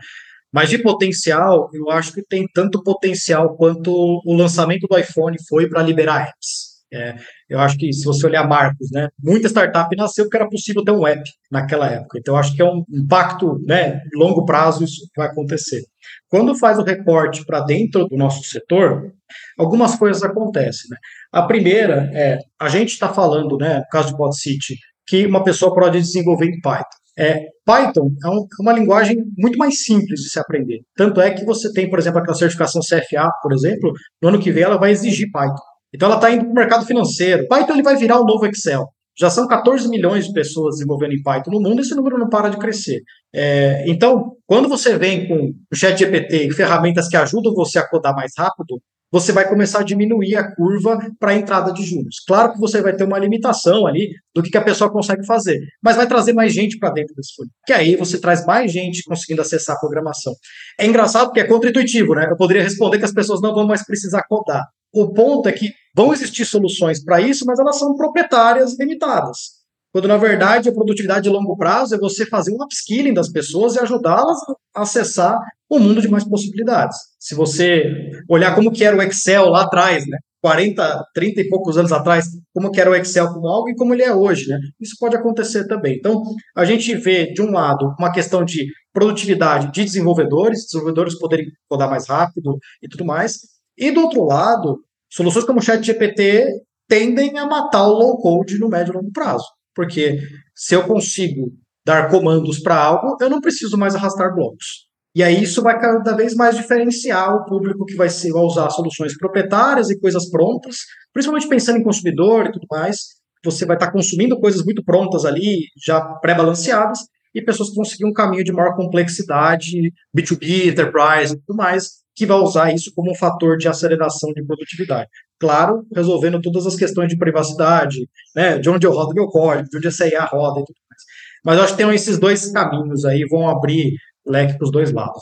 Mas 0.51 0.69
de 0.69 0.77
potencial, 0.77 1.69
eu 1.73 1.89
acho 1.91 2.13
que 2.13 2.23
tem 2.23 2.47
tanto 2.53 2.83
potencial 2.83 3.55
quanto 3.55 3.91
o 3.93 4.33
lançamento 4.33 4.87
do 4.87 4.97
iPhone 4.97 5.35
foi 5.47 5.67
para 5.67 5.83
liberar 5.83 6.29
apps. 6.29 6.77
É, 6.91 7.15
eu 7.49 7.59
acho 7.59 7.77
que 7.77 7.91
se 7.91 8.05
você 8.05 8.25
olhar 8.25 8.47
marcos, 8.47 8.89
né, 8.91 9.09
muita 9.21 9.49
startup 9.49 9.93
nasceu 9.97 10.23
porque 10.23 10.37
era 10.37 10.49
possível 10.49 10.85
ter 10.85 10.91
um 10.91 11.05
app 11.05 11.21
naquela 11.51 11.87
época. 11.87 12.17
Então, 12.17 12.37
acho 12.37 12.55
que 12.55 12.61
é 12.61 12.65
um 12.65 12.81
impacto, 12.89 13.59
né, 13.65 14.01
longo 14.15 14.45
prazo 14.45 14.85
isso 14.85 15.05
vai 15.15 15.27
acontecer. 15.27 15.83
Quando 16.29 16.57
faz 16.57 16.79
o 16.79 16.83
recorte 16.83 17.45
para 17.45 17.59
dentro 17.59 18.07
do 18.07 18.15
nosso 18.15 18.41
setor, 18.43 19.13
algumas 19.59 19.95
coisas 19.97 20.23
acontecem. 20.23 20.89
Né? 20.89 20.97
A 21.33 21.43
primeira 21.43 22.09
é, 22.13 22.39
a 22.57 22.69
gente 22.69 22.93
está 22.93 23.13
falando, 23.13 23.57
né, 23.57 23.79
no 23.79 23.87
caso 23.91 24.09
de 24.09 24.17
Bot 24.17 24.35
City, 24.35 24.77
que 25.05 25.25
uma 25.25 25.43
pessoa 25.43 25.73
pode 25.73 25.99
desenvolver 25.99 26.45
em 26.45 26.61
Python. 26.61 27.06
É, 27.17 27.47
Python 27.65 28.11
é, 28.23 28.29
um, 28.29 28.37
é, 28.37 28.61
uma 28.61 28.73
linguagem 28.73 29.17
muito 29.37 29.57
mais 29.57 29.83
simples 29.83 30.21
de 30.21 30.29
se 30.29 30.39
aprender. 30.39 30.81
Tanto 30.95 31.19
é 31.19 31.31
que 31.31 31.43
você 31.43 31.71
tem, 31.73 31.89
por 31.89 31.97
exemplo, 31.97 32.19
aquela 32.19 32.37
certificação 32.37 32.81
CFA, 32.81 33.29
por 33.41 33.53
exemplo, 33.53 33.91
no 34.21 34.29
ano 34.29 34.39
que 34.39 34.51
vem 34.51 34.63
ela 34.63 34.77
vai 34.77 34.91
exigir 34.91 35.31
Python. 35.31 35.55
Então 35.93 36.07
ela 36.07 36.17
está 36.17 36.29
indo 36.29 36.43
para 36.43 36.51
o 36.51 36.55
mercado 36.55 36.85
financeiro. 36.85 37.47
Python 37.47 37.73
ele 37.73 37.83
vai 37.83 37.95
virar 37.95 38.19
o 38.19 38.25
novo 38.25 38.45
Excel. 38.45 38.85
Já 39.19 39.31
são 39.31 39.47
14 39.47 39.89
milhões 39.89 40.27
de 40.27 40.33
pessoas 40.33 40.75
desenvolvendo 40.75 41.13
em 41.13 41.23
Python 41.23 41.49
no 41.49 41.59
mundo, 41.59 41.81
esse 41.81 41.95
número 41.95 42.19
não 42.19 42.29
para 42.29 42.49
de 42.49 42.57
crescer. 42.57 43.01
É, 43.33 43.83
então, 43.89 44.33
quando 44.45 44.69
você 44.69 44.95
vem 44.95 45.27
com 45.27 45.53
o 45.71 45.75
ChatGPT 45.75 46.47
e 46.47 46.53
ferramentas 46.53 47.07
que 47.07 47.17
ajudam 47.17 47.51
você 47.53 47.79
a 47.79 47.87
codar 47.87 48.13
mais 48.15 48.31
rápido, 48.37 48.79
você 49.11 49.31
vai 49.31 49.47
começar 49.47 49.79
a 49.79 49.83
diminuir 49.83 50.35
a 50.35 50.55
curva 50.55 50.99
para 51.19 51.31
a 51.31 51.35
entrada 51.35 51.71
de 51.71 51.83
juros. 51.83 52.17
Claro 52.27 52.53
que 52.53 52.59
você 52.59 52.81
vai 52.81 52.95
ter 52.95 53.05
uma 53.05 53.17
limitação 53.17 53.87
ali 53.87 54.09
do 54.35 54.43
que, 54.43 54.57
a 54.57 54.61
pessoa 54.61 54.91
consegue 54.91 55.25
fazer, 55.25 55.59
mas 55.81 55.95
vai 55.95 56.07
trazer 56.07 56.33
mais 56.33 56.53
gente 56.53 56.77
para 56.77 56.91
dentro 56.91 57.15
desse 57.15 57.33
funil. 57.35 57.51
Que 57.65 57.73
aí 57.73 57.95
você 57.95 58.19
traz 58.19 58.45
mais 58.45 58.71
gente 58.71 59.03
conseguindo 59.03 59.41
acessar 59.41 59.75
a 59.75 59.79
programação. 59.79 60.33
É 60.79 60.85
engraçado 60.85 61.27
porque 61.27 61.39
é 61.39 61.45
contra-intuitivo, 61.45 62.13
né? 62.15 62.27
Eu 62.29 62.35
poderia 62.35 62.63
responder 62.63 62.99
que 62.99 63.05
as 63.05 63.13
pessoas 63.13 63.41
não 63.41 63.53
vão 63.53 63.65
mais 63.65 63.85
precisar 63.85 64.23
codar. 64.27 64.65
O 64.93 65.13
ponto 65.13 65.47
é 65.47 65.51
que 65.51 65.71
vão 65.95 66.13
existir 66.13 66.45
soluções 66.45 67.03
para 67.03 67.21
isso, 67.21 67.45
mas 67.45 67.59
elas 67.59 67.77
são 67.77 67.95
proprietárias 67.95 68.77
limitadas. 68.79 69.56
Quando, 69.97 70.09
na 70.09 70.17
verdade, 70.17 70.69
a 70.69 70.71
produtividade 70.71 71.23
de 71.23 71.29
longo 71.29 71.57
prazo 71.57 71.95
é 71.95 71.97
você 71.97 72.23
fazer 72.23 72.51
um 72.51 72.63
upskilling 72.63 73.15
das 73.15 73.31
pessoas 73.31 73.73
e 73.73 73.79
ajudá-las 73.79 74.37
a 74.75 74.83
acessar 74.83 75.39
um 75.71 75.79
mundo 75.79 75.99
de 75.99 76.07
mais 76.07 76.23
possibilidades. 76.23 76.95
Se 77.19 77.33
você 77.33 78.11
olhar 78.29 78.53
como 78.53 78.71
que 78.71 78.83
era 78.83 78.95
o 78.95 79.01
Excel 79.01 79.49
lá 79.49 79.63
atrás, 79.63 80.05
né? 80.07 80.19
40, 80.39 81.03
30 81.15 81.41
e 81.41 81.49
poucos 81.49 81.79
anos 81.79 81.91
atrás, 81.91 82.27
como 82.53 82.69
que 82.69 82.79
era 82.79 82.91
o 82.91 82.95
Excel 82.95 83.33
como 83.33 83.47
algo 83.47 83.71
e 83.71 83.75
como 83.75 83.91
ele 83.91 84.03
é 84.03 84.13
hoje, 84.13 84.47
né? 84.47 84.59
Isso 84.79 84.93
pode 84.99 85.15
acontecer 85.15 85.65
também. 85.65 85.95
Então, 85.95 86.21
a 86.55 86.63
gente 86.63 86.95
vê, 86.95 87.33
de 87.33 87.41
um 87.41 87.49
lado, 87.49 87.95
uma 87.97 88.11
questão 88.11 88.45
de 88.45 88.67
produtividade 88.93 89.71
de 89.71 89.83
desenvolvedores, 89.83 90.65
desenvolvedores 90.65 91.17
poderem 91.17 91.47
codar 91.67 91.89
mais 91.89 92.07
rápido 92.07 92.55
e 92.83 92.87
tudo 92.87 93.03
mais, 93.03 93.39
e 93.75 93.89
do 93.89 94.01
outro 94.01 94.23
lado, 94.25 94.77
soluções 95.11 95.43
como 95.43 95.57
o 95.57 95.63
ChatGPT 95.63 96.45
tendem 96.87 97.35
a 97.39 97.47
matar 97.47 97.87
o 97.87 97.93
low 97.93 98.17
code 98.19 98.59
no 98.59 98.69
médio 98.69 98.93
e 98.93 98.97
longo 98.97 99.11
prazo. 99.11 99.56
Porque 99.77 100.19
se 100.55 100.73
eu 100.73 100.87
consigo 100.87 101.53
dar 101.85 102.09
comandos 102.09 102.59
para 102.59 102.75
algo, 102.75 103.15
eu 103.21 103.29
não 103.29 103.39
preciso 103.39 103.77
mais 103.77 103.93
arrastar 103.93 104.33
blocos. 104.33 104.87
E 105.15 105.23
aí 105.23 105.43
isso 105.43 105.61
vai 105.61 105.79
cada 105.79 106.15
vez 106.15 106.33
mais 106.35 106.55
diferenciar 106.55 107.35
o 107.35 107.45
público 107.45 107.85
que 107.85 107.95
vai, 107.95 108.09
ser, 108.09 108.31
vai 108.31 108.41
usar 108.41 108.69
soluções 108.71 109.15
proprietárias 109.15 109.91
e 109.91 109.99
coisas 109.99 110.29
prontas, 110.29 110.77
principalmente 111.13 111.47
pensando 111.47 111.77
em 111.77 111.83
consumidor 111.83 112.47
e 112.47 112.51
tudo 112.51 112.65
mais. 112.69 112.97
Você 113.45 113.65
vai 113.65 113.75
estar 113.75 113.91
consumindo 113.91 114.39
coisas 114.39 114.65
muito 114.65 114.83
prontas 114.83 115.25
ali, 115.25 115.67
já 115.85 116.01
pré-balanceadas, 116.01 116.99
e 117.33 117.41
pessoas 117.41 117.69
que 117.69 117.75
vão 117.75 117.85
seguir 117.85 118.05
um 118.05 118.13
caminho 118.13 118.43
de 118.43 118.51
maior 118.51 118.75
complexidade, 118.75 119.93
B2B, 120.15 120.71
enterprise 120.71 121.35
e 121.35 121.39
tudo 121.45 121.55
mais, 121.55 121.97
que 122.17 122.25
vai 122.25 122.37
usar 122.39 122.73
isso 122.73 122.91
como 122.95 123.11
um 123.11 123.15
fator 123.15 123.57
de 123.57 123.67
aceleração 123.67 124.33
de 124.33 124.43
produtividade. 124.43 125.07
Claro, 125.39 125.85
resolvendo 125.95 126.41
todas 126.41 126.65
as 126.65 126.75
questões 126.75 127.09
de 127.09 127.15
privacidade, 127.15 128.09
né, 128.35 128.57
de 128.57 128.67
onde 128.71 128.87
eu 128.87 128.91
rodo 128.91 129.13
meu 129.13 129.27
código, 129.27 129.69
de 129.69 129.77
onde 129.77 129.87
a 129.87 129.91
CIA 129.91 130.25
roda 130.25 130.61
e 130.61 130.65
tudo 130.65 130.77
mais. 130.89 131.03
Mas 131.45 131.59
acho 131.59 131.73
que 131.73 131.83
tem 131.83 131.93
esses 131.93 132.17
dois 132.17 132.51
caminhos 132.51 133.05
aí, 133.05 133.23
vão 133.29 133.47
abrir 133.47 133.95
leque 134.25 134.57
para 134.57 134.65
os 134.65 134.71
dois 134.71 134.91
lados. 134.91 135.21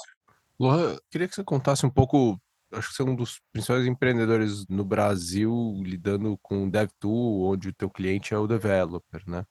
Lohan, 0.58 0.98
queria 1.12 1.28
que 1.28 1.36
você 1.36 1.44
contasse 1.44 1.86
um 1.86 1.90
pouco, 1.90 2.40
acho 2.72 2.88
que 2.88 2.96
você 2.96 3.02
é 3.02 3.06
um 3.06 3.16
dos 3.16 3.42
principais 3.52 3.86
empreendedores 3.86 4.66
no 4.70 4.86
Brasil 4.86 5.76
lidando 5.84 6.40
com 6.42 6.70
DevTool, 6.70 7.52
onde 7.52 7.68
o 7.68 7.74
teu 7.74 7.90
cliente 7.90 8.34
é 8.34 8.38
o 8.38 8.48
developer, 8.48 9.22
né? 9.28 9.44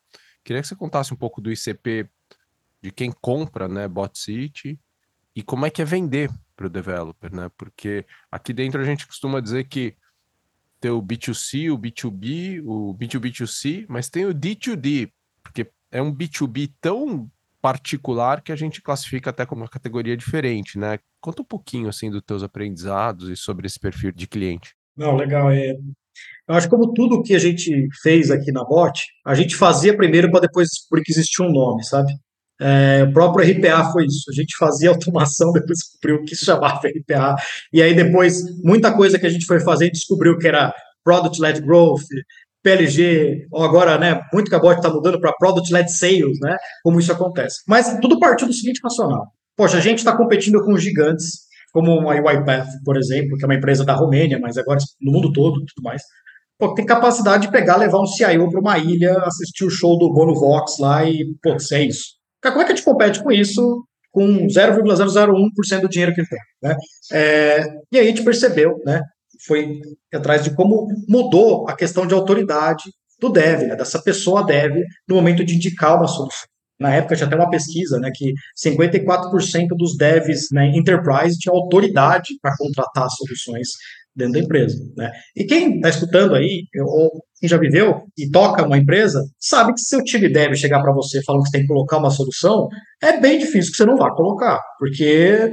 Queria 0.43 0.63
que 0.63 0.69
você 0.69 0.75
contasse 0.75 1.13
um 1.13 1.17
pouco 1.17 1.43
do 1.43 1.53
ICP 1.53 2.09
de 2.83 2.91
quem 2.91 3.13
compra, 3.13 3.69
né, 3.69 3.87
BotCity, 3.87 4.81
e 5.37 5.43
como 5.43 5.67
é 5.67 5.71
que 5.71 5.83
é 5.83 5.85
vender 5.85 6.31
para 6.57 6.67
o 6.67 6.71
developer, 6.71 7.35
né? 7.35 7.51
Porque 7.57 8.05
aqui 8.31 8.53
dentro 8.53 8.81
a 8.81 8.85
gente 8.85 9.07
costuma 9.07 9.41
dizer 9.41 9.65
que 9.65 9.95
tem 10.81 10.91
o 10.91 11.03
B2C, 11.03 11.73
o 11.73 11.79
B2B, 11.79 12.63
o 12.65 12.95
B2B2C, 12.95 13.87
mas 13.89 14.11
tem 14.11 14.27
o 14.27 14.35
D2D, 14.35 15.11
porque 15.43 15.71
é 15.91 16.03
um 16.03 16.15
B2B 16.15 16.73
tão 16.81 17.31
particular 17.63 18.43
que 18.43 18.53
a 18.53 18.57
gente 18.57 18.83
classifica 18.83 19.31
até 19.31 19.47
como 19.47 19.63
uma 19.63 19.69
categoria 19.69 20.17
diferente, 20.17 20.79
né? 20.79 20.99
Conta 21.21 21.41
um 21.41 21.47
pouquinho 21.47 21.89
assim 21.89 22.11
dos 22.11 22.21
teus 22.21 22.43
aprendizados 22.43 23.31
e 23.31 23.37
sobre 23.37 23.67
esse 23.67 23.81
perfil 23.81 24.13
de 24.13 24.27
cliente. 24.27 24.75
Não, 24.95 25.17
legal. 25.17 25.51
É, 25.51 25.71
eu 26.47 26.55
acho 26.55 26.69
que 26.69 26.77
como 26.77 26.93
tudo 26.93 27.23
que 27.23 27.35
a 27.35 27.39
gente 27.39 27.89
fez 28.03 28.31
aqui 28.31 28.53
na 28.53 28.63
Bot, 28.63 29.01
a 29.25 29.35
gente 29.35 29.57
fazia 29.57 29.97
primeiro 29.97 30.31
para 30.31 30.41
depois 30.41 30.69
descobrir 30.69 31.03
que 31.03 31.13
existia 31.13 31.45
um 31.47 31.51
nome, 31.51 31.83
sabe? 31.85 32.13
É, 32.61 33.05
o 33.05 33.13
próprio 33.13 33.45
RPA 33.45 33.91
foi 33.93 34.07
isso. 34.07 34.31
A 34.31 34.35
gente 34.35 34.57
fazia 34.57 34.91
automação, 34.91 35.53
depois 35.53 35.79
descobriu 35.79 36.25
que 36.25 36.37
se 36.37 36.45
chamava 36.45 36.81
RPA. 36.87 37.37
E 37.73 37.83
aí 37.83 37.95
depois, 37.95 38.43
muita 38.63 38.93
coisa 38.93 39.19
que 39.19 39.27
a 39.27 39.31
gente 39.31 39.47
foi 39.47 39.61
fazer, 39.61 39.91
descobriu 39.91 40.39
que 40.39 40.49
era 40.49 40.73
Product-Led 41.05 41.61
Growth, 41.63 42.03
PLG, 42.63 43.47
ou 43.53 43.63
agora, 43.63 43.99
né, 43.99 44.21
muito 44.33 44.49
que 44.49 44.55
a 44.55 44.59
bot 44.59 44.77
está 44.77 44.89
mudando 44.89 45.21
para 45.21 45.35
Product-Led 45.35 45.93
Sales, 45.93 46.39
né, 46.41 46.57
como 46.83 46.99
isso 46.99 47.13
acontece. 47.13 47.57
Mas 47.69 47.99
tudo 48.01 48.19
partiu 48.19 48.47
do 48.47 48.55
seguinte 48.55 48.81
racional. 48.83 49.27
Poxa, 49.55 49.77
a 49.77 49.81
gente 49.81 49.99
está 49.99 50.17
competindo 50.17 50.65
com 50.65 50.77
gigantes, 50.79 51.45
como 51.73 52.11
a 52.11 52.15
UiPath, 52.15 52.69
por 52.85 52.97
exemplo, 52.97 53.37
que 53.37 53.45
é 53.45 53.47
uma 53.47 53.55
empresa 53.55 53.85
da 53.85 53.95
Romênia, 53.95 54.39
mas 54.41 54.57
agora 54.57 54.79
no 55.01 55.13
mundo 55.13 55.33
todo 55.33 55.57
tudo 55.57 55.83
mais. 55.83 56.03
Pô, 56.59 56.73
tem 56.73 56.87
capacidade 56.87 57.47
de 57.47 57.53
pegar, 57.53 57.77
levar 57.77 58.01
um 58.01 58.07
CIO 58.07 58.49
para 58.49 58.61
uma 58.61 58.79
ilha, 58.79 59.13
assistir 59.25 59.65
o 59.65 59.71
show 59.71 59.99
do 59.99 60.13
Bono 60.13 60.35
Vox 60.35 60.79
lá 60.79 61.05
e, 61.05 61.25
pô, 61.43 61.57
é 61.73 61.83
isso. 61.83 62.15
Como 62.51 62.63
é 62.63 62.69
gente 62.69 62.83
compete 62.83 63.23
com 63.23 63.33
isso 63.33 63.85
com 64.11 64.47
0,001% 64.47 65.81
do 65.81 65.89
dinheiro 65.89 66.15
que 66.15 66.21
ele 66.21 66.29
tem? 66.29 66.39
Né? 66.63 66.77
É, 67.13 67.65
e 67.93 67.99
aí 67.99 68.05
a 68.05 68.09
gente 68.09 68.23
percebeu, 68.23 68.81
né, 68.87 69.01
foi 69.45 69.81
atrás 70.13 70.45
de 70.45 70.55
como 70.55 70.87
mudou 71.09 71.69
a 71.69 71.75
questão 71.75 72.07
de 72.07 72.15
autoridade 72.15 72.85
do 73.21 73.29
dev, 73.29 73.63
né, 73.63 73.75
dessa 73.75 74.01
pessoa 74.01 74.47
dev, 74.47 74.73
no 75.09 75.17
momento 75.17 75.45
de 75.45 75.57
indicar 75.57 75.97
uma 75.97 76.07
solução. 76.07 76.47
Na 76.79 76.95
época 76.95 77.17
tinha 77.17 77.27
até 77.27 77.37
uma 77.37 77.51
pesquisa, 77.51 77.99
né, 77.99 78.11
que 78.15 78.33
54% 78.57 79.69
dos 79.77 79.97
devs 79.97 80.49
né, 80.53 80.67
enterprise 80.77 81.39
tinham 81.39 81.57
autoridade 81.57 82.35
para 82.41 82.57
contratar 82.57 83.09
soluções 83.11 83.69
dentro 84.15 84.35
da 84.35 84.41
empresa. 84.41 84.77
Né? 84.97 85.11
E 85.37 85.45
quem 85.45 85.77
está 85.77 85.89
escutando 85.89 86.35
aí, 86.35 86.65
ou 86.81 87.25
quem 87.45 87.49
já 87.49 87.59
viveu 87.59 88.03
e 88.17 88.31
toca 88.31 88.65
uma 88.65 88.79
empresa, 88.79 89.23
sabe 89.39 89.75
que 89.75 89.81
se 89.81 89.89
seu 89.89 90.03
time 90.03 90.33
deve 90.33 90.57
chegar 90.57 90.81
para 90.81 90.95
você 90.95 91.23
falando 91.23 91.43
que 91.43 91.51
você 91.51 91.59
tem 91.59 91.67
que 91.67 91.73
colocar 91.73 91.99
uma 91.99 92.11
solução, 92.11 92.69
é 93.03 93.21
bem 93.21 93.39
difícil 93.39 93.71
que 93.71 93.77
você 93.77 93.85
não 93.85 93.99
vá 93.99 94.11
colocar, 94.15 94.59
porque 94.79 95.51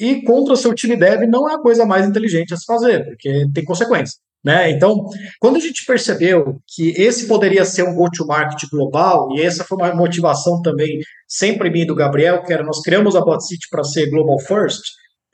e 0.00 0.22
contra 0.22 0.54
o 0.54 0.56
seu 0.56 0.74
time 0.74 0.96
dev 0.96 1.28
não 1.28 1.48
é 1.48 1.54
a 1.54 1.60
coisa 1.60 1.84
mais 1.84 2.08
inteligente 2.08 2.54
a 2.54 2.56
se 2.56 2.64
fazer, 2.64 3.04
porque 3.04 3.46
tem 3.52 3.62
consequência. 3.62 4.16
Né? 4.42 4.70
Então, 4.70 5.04
quando 5.38 5.56
a 5.56 5.60
gente 5.60 5.84
percebeu 5.84 6.58
que 6.66 6.90
esse 7.00 7.28
poderia 7.28 7.64
ser 7.64 7.84
um 7.84 7.94
go-to-market 7.94 8.68
global, 8.70 9.28
e 9.36 9.42
essa 9.42 9.64
foi 9.64 9.76
uma 9.76 9.94
motivação 9.94 10.62
também 10.62 10.98
sempre 11.28 11.70
minha 11.70 11.86
do 11.86 11.94
Gabriel, 11.94 12.42
que 12.42 12.52
era 12.52 12.64
nós 12.64 12.80
criamos 12.80 13.14
a 13.14 13.20
BotCity 13.20 13.68
para 13.70 13.84
ser 13.84 14.08
global 14.10 14.40
first, 14.40 14.82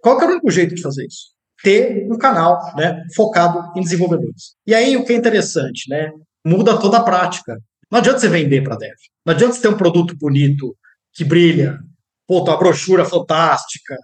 qual 0.00 0.18
que 0.18 0.24
era 0.24 0.32
o 0.32 0.34
único 0.34 0.50
jeito 0.50 0.74
de 0.74 0.82
fazer 0.82 1.06
isso? 1.06 1.37
Ter 1.62 2.06
um 2.10 2.16
canal 2.16 2.58
né, 2.76 3.02
focado 3.16 3.72
em 3.76 3.82
desenvolvedores. 3.82 4.54
E 4.66 4.74
aí 4.74 4.96
o 4.96 5.04
que 5.04 5.12
é 5.12 5.16
interessante, 5.16 5.90
né? 5.90 6.10
Muda 6.46 6.78
toda 6.78 6.98
a 6.98 7.02
prática. 7.02 7.56
Não 7.90 7.98
adianta 7.98 8.20
você 8.20 8.28
vender 8.28 8.62
para 8.62 8.76
dev. 8.76 8.94
Não 9.26 9.34
adianta 9.34 9.54
você 9.54 9.62
ter 9.62 9.68
um 9.68 9.76
produto 9.76 10.16
bonito, 10.16 10.76
que 11.12 11.24
brilha, 11.24 11.78
pô, 12.26 12.44
uma 12.44 12.56
brochura 12.56 13.04
fantástica. 13.04 13.96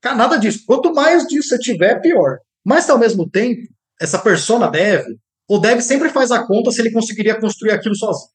Cara, 0.00 0.16
nada 0.16 0.36
disso. 0.36 0.62
Quanto 0.66 0.94
mais 0.94 1.26
disso 1.26 1.48
você 1.48 1.58
tiver, 1.58 2.00
pior. 2.00 2.38
Mas 2.64 2.88
ao 2.88 2.98
mesmo 2.98 3.28
tempo, 3.28 3.62
essa 4.00 4.18
persona 4.18 4.70
dev, 4.70 5.04
o 5.48 5.58
dev 5.58 5.80
sempre 5.80 6.10
faz 6.10 6.30
a 6.30 6.46
conta 6.46 6.70
se 6.70 6.80
ele 6.80 6.92
conseguiria 6.92 7.38
construir 7.38 7.72
aquilo 7.72 7.96
sozinho. 7.96 8.30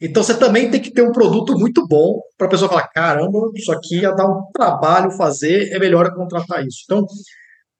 Então 0.00 0.22
você 0.22 0.34
também 0.34 0.70
tem 0.70 0.80
que 0.80 0.90
ter 0.90 1.02
um 1.02 1.12
produto 1.12 1.58
muito 1.58 1.86
bom 1.86 2.20
para 2.38 2.46
a 2.46 2.50
pessoa 2.50 2.68
falar: 2.68 2.88
caramba, 2.88 3.50
isso 3.54 3.70
aqui 3.70 4.00
ia 4.00 4.12
dar 4.12 4.26
um 4.26 4.46
trabalho 4.52 5.10
fazer, 5.10 5.70
é 5.72 5.78
melhor 5.78 6.06
eu 6.06 6.14
contratar 6.14 6.66
isso. 6.66 6.82
Então, 6.84 7.06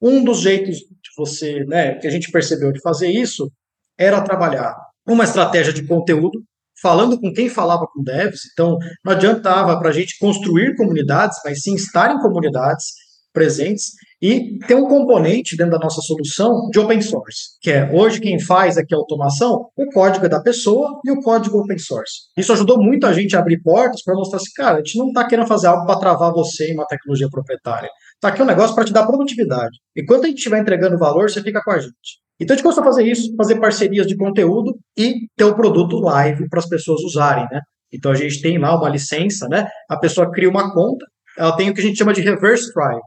um 0.01 0.25
dos 0.25 0.41
jeitos 0.41 0.77
de 0.77 1.11
você, 1.17 1.65
né, 1.65 1.95
que 1.95 2.07
a 2.07 2.11
gente 2.11 2.31
percebeu 2.31 2.73
de 2.73 2.81
fazer 2.81 3.09
isso 3.09 3.51
era 3.99 4.21
trabalhar 4.23 4.75
uma 5.07 5.25
estratégia 5.25 5.73
de 5.73 5.87
conteúdo, 5.87 6.43
falando 6.81 7.21
com 7.21 7.33
quem 7.33 7.49
falava 7.49 7.87
com 7.93 8.03
devs. 8.03 8.41
Então, 8.53 8.79
não 9.05 9.13
adiantava 9.13 9.79
para 9.79 9.91
a 9.91 9.93
gente 9.93 10.19
construir 10.19 10.77
comunidades, 10.77 11.39
mas 11.45 11.61
sim 11.61 11.75
estar 11.75 12.11
em 12.11 12.21
comunidades 12.21 12.87
presentes 13.33 13.93
e 14.23 14.59
tem 14.67 14.77
um 14.77 14.89
componente 14.89 15.57
dentro 15.57 15.73
da 15.73 15.79
nossa 15.79 16.01
solução 16.03 16.69
de 16.71 16.79
open 16.79 17.01
source, 17.01 17.59
que 17.63 17.71
é 17.71 17.91
hoje 17.91 18.21
quem 18.21 18.39
faz 18.39 18.77
aqui 18.77 18.95
a 18.95 18.99
automação, 18.99 19.69
o 19.77 19.87
código 19.93 20.27
é 20.27 20.29
da 20.29 20.43
pessoa 20.43 21.01
e 21.07 21.11
o 21.11 21.21
código 21.21 21.59
open 21.59 21.79
source. 21.79 22.29
Isso 22.37 22.53
ajudou 22.53 22.83
muito 22.83 23.07
a 23.07 23.13
gente 23.13 23.35
a 23.35 23.39
abrir 23.39 23.63
portas 23.63 24.03
para 24.03 24.15
mostrar 24.15 24.37
assim, 24.37 24.53
cara, 24.55 24.75
a 24.75 24.77
gente 24.79 24.99
não 24.99 25.09
está 25.09 25.27
querendo 25.27 25.47
fazer 25.47 25.69
algo 25.69 25.87
para 25.87 25.99
travar 25.99 26.33
você 26.33 26.71
em 26.71 26.75
uma 26.75 26.87
tecnologia 26.87 27.29
proprietária. 27.31 27.89
Está 28.21 28.29
aqui 28.29 28.43
um 28.43 28.47
negócio 28.47 28.75
para 28.75 28.85
te 28.85 28.93
dar 28.93 29.07
produtividade. 29.07 29.79
Enquanto 29.97 30.25
a 30.25 30.27
gente 30.27 30.37
estiver 30.37 30.59
entregando 30.61 30.99
valor, 30.99 31.31
você 31.31 31.43
fica 31.43 31.63
com 31.65 31.71
a 31.71 31.79
gente. 31.79 32.21
Então 32.39 32.53
a 32.53 32.57
gente 32.57 32.63
começou 32.63 32.83
a 32.83 32.85
fazer 32.85 33.05
isso, 33.05 33.35
fazer 33.35 33.59
parcerias 33.59 34.07
de 34.07 34.15
conteúdo 34.15 34.79
e 34.95 35.27
ter 35.35 35.45
o 35.45 35.55
produto 35.55 35.99
live 35.99 36.47
para 36.51 36.59
as 36.59 36.69
pessoas 36.69 37.01
usarem, 37.01 37.47
né? 37.51 37.63
Então 37.91 38.13
a 38.13 38.15
gente 38.15 38.43
tem 38.43 38.59
lá 38.59 38.77
uma 38.77 38.91
licença, 38.91 39.49
né? 39.49 39.67
A 39.89 39.97
pessoa 39.97 40.31
cria 40.31 40.51
uma 40.51 40.71
conta, 40.71 41.07
ela 41.39 41.57
tem 41.57 41.71
o 41.71 41.75
que 41.75 41.81
a 41.81 41.83
gente 41.83 41.97
chama 41.97 42.13
de 42.13 42.21
reverse 42.21 42.71
trial. 42.75 43.01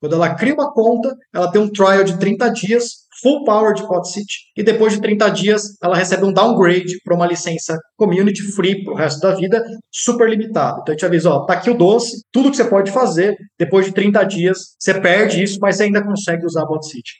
Quando 0.00 0.14
ela 0.14 0.32
cria 0.36 0.54
uma 0.54 0.72
conta, 0.72 1.12
ela 1.34 1.50
tem 1.50 1.60
um 1.60 1.68
trial 1.68 2.04
de 2.04 2.16
30 2.16 2.48
dias, 2.50 3.01
full 3.22 3.44
power 3.44 3.72
de 3.72 3.86
PodCity, 3.86 4.50
e 4.56 4.62
depois 4.62 4.92
de 4.92 5.00
30 5.00 5.28
dias 5.30 5.62
ela 5.82 5.96
recebe 5.96 6.24
um 6.24 6.32
downgrade 6.32 6.98
para 7.04 7.14
uma 7.14 7.26
licença 7.26 7.78
community 7.96 8.42
free 8.52 8.82
para 8.82 8.92
o 8.92 8.96
resto 8.96 9.20
da 9.20 9.34
vida, 9.34 9.62
super 9.90 10.28
limitado. 10.28 10.80
Então 10.80 10.92
a 10.92 10.96
gente 10.96 11.06
avisa, 11.06 11.30
ó, 11.30 11.44
tá 11.46 11.54
aqui 11.54 11.70
o 11.70 11.76
doce, 11.76 12.22
tudo 12.32 12.50
que 12.50 12.56
você 12.56 12.64
pode 12.64 12.90
fazer, 12.90 13.36
depois 13.58 13.86
de 13.86 13.92
30 13.92 14.24
dias 14.24 14.58
você 14.78 15.00
perde 15.00 15.42
isso, 15.42 15.58
mas 15.60 15.76
você 15.76 15.84
ainda 15.84 16.04
consegue 16.04 16.44
usar 16.44 16.66
PodCity. 16.66 17.12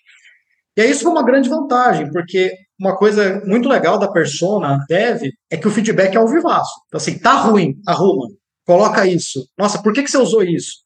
E 0.77 0.85
isso 0.85 1.03
foi 1.03 1.13
uma 1.13 1.25
grande 1.25 1.49
vantagem, 1.49 2.11
porque 2.11 2.53
uma 2.81 2.97
coisa 2.97 3.43
muito 3.45 3.69
legal 3.69 3.99
da 3.99 4.11
persona 4.11 4.79
dev 4.89 5.23
é 5.51 5.57
que 5.57 5.69
o 5.69 5.71
feedback 5.71 6.15
é 6.15 6.19
ao 6.19 6.27
vivaço. 6.27 6.73
Então 6.89 6.99
assim, 6.99 7.19
tá 7.19 7.35
ruim, 7.35 7.75
arruma, 7.87 8.27
coloca 8.67 9.07
isso. 9.07 9.47
Nossa, 9.59 9.83
por 9.83 9.93
que, 9.93 10.03
que 10.03 10.11
você 10.11 10.19
usou 10.19 10.43
isso? 10.43 10.82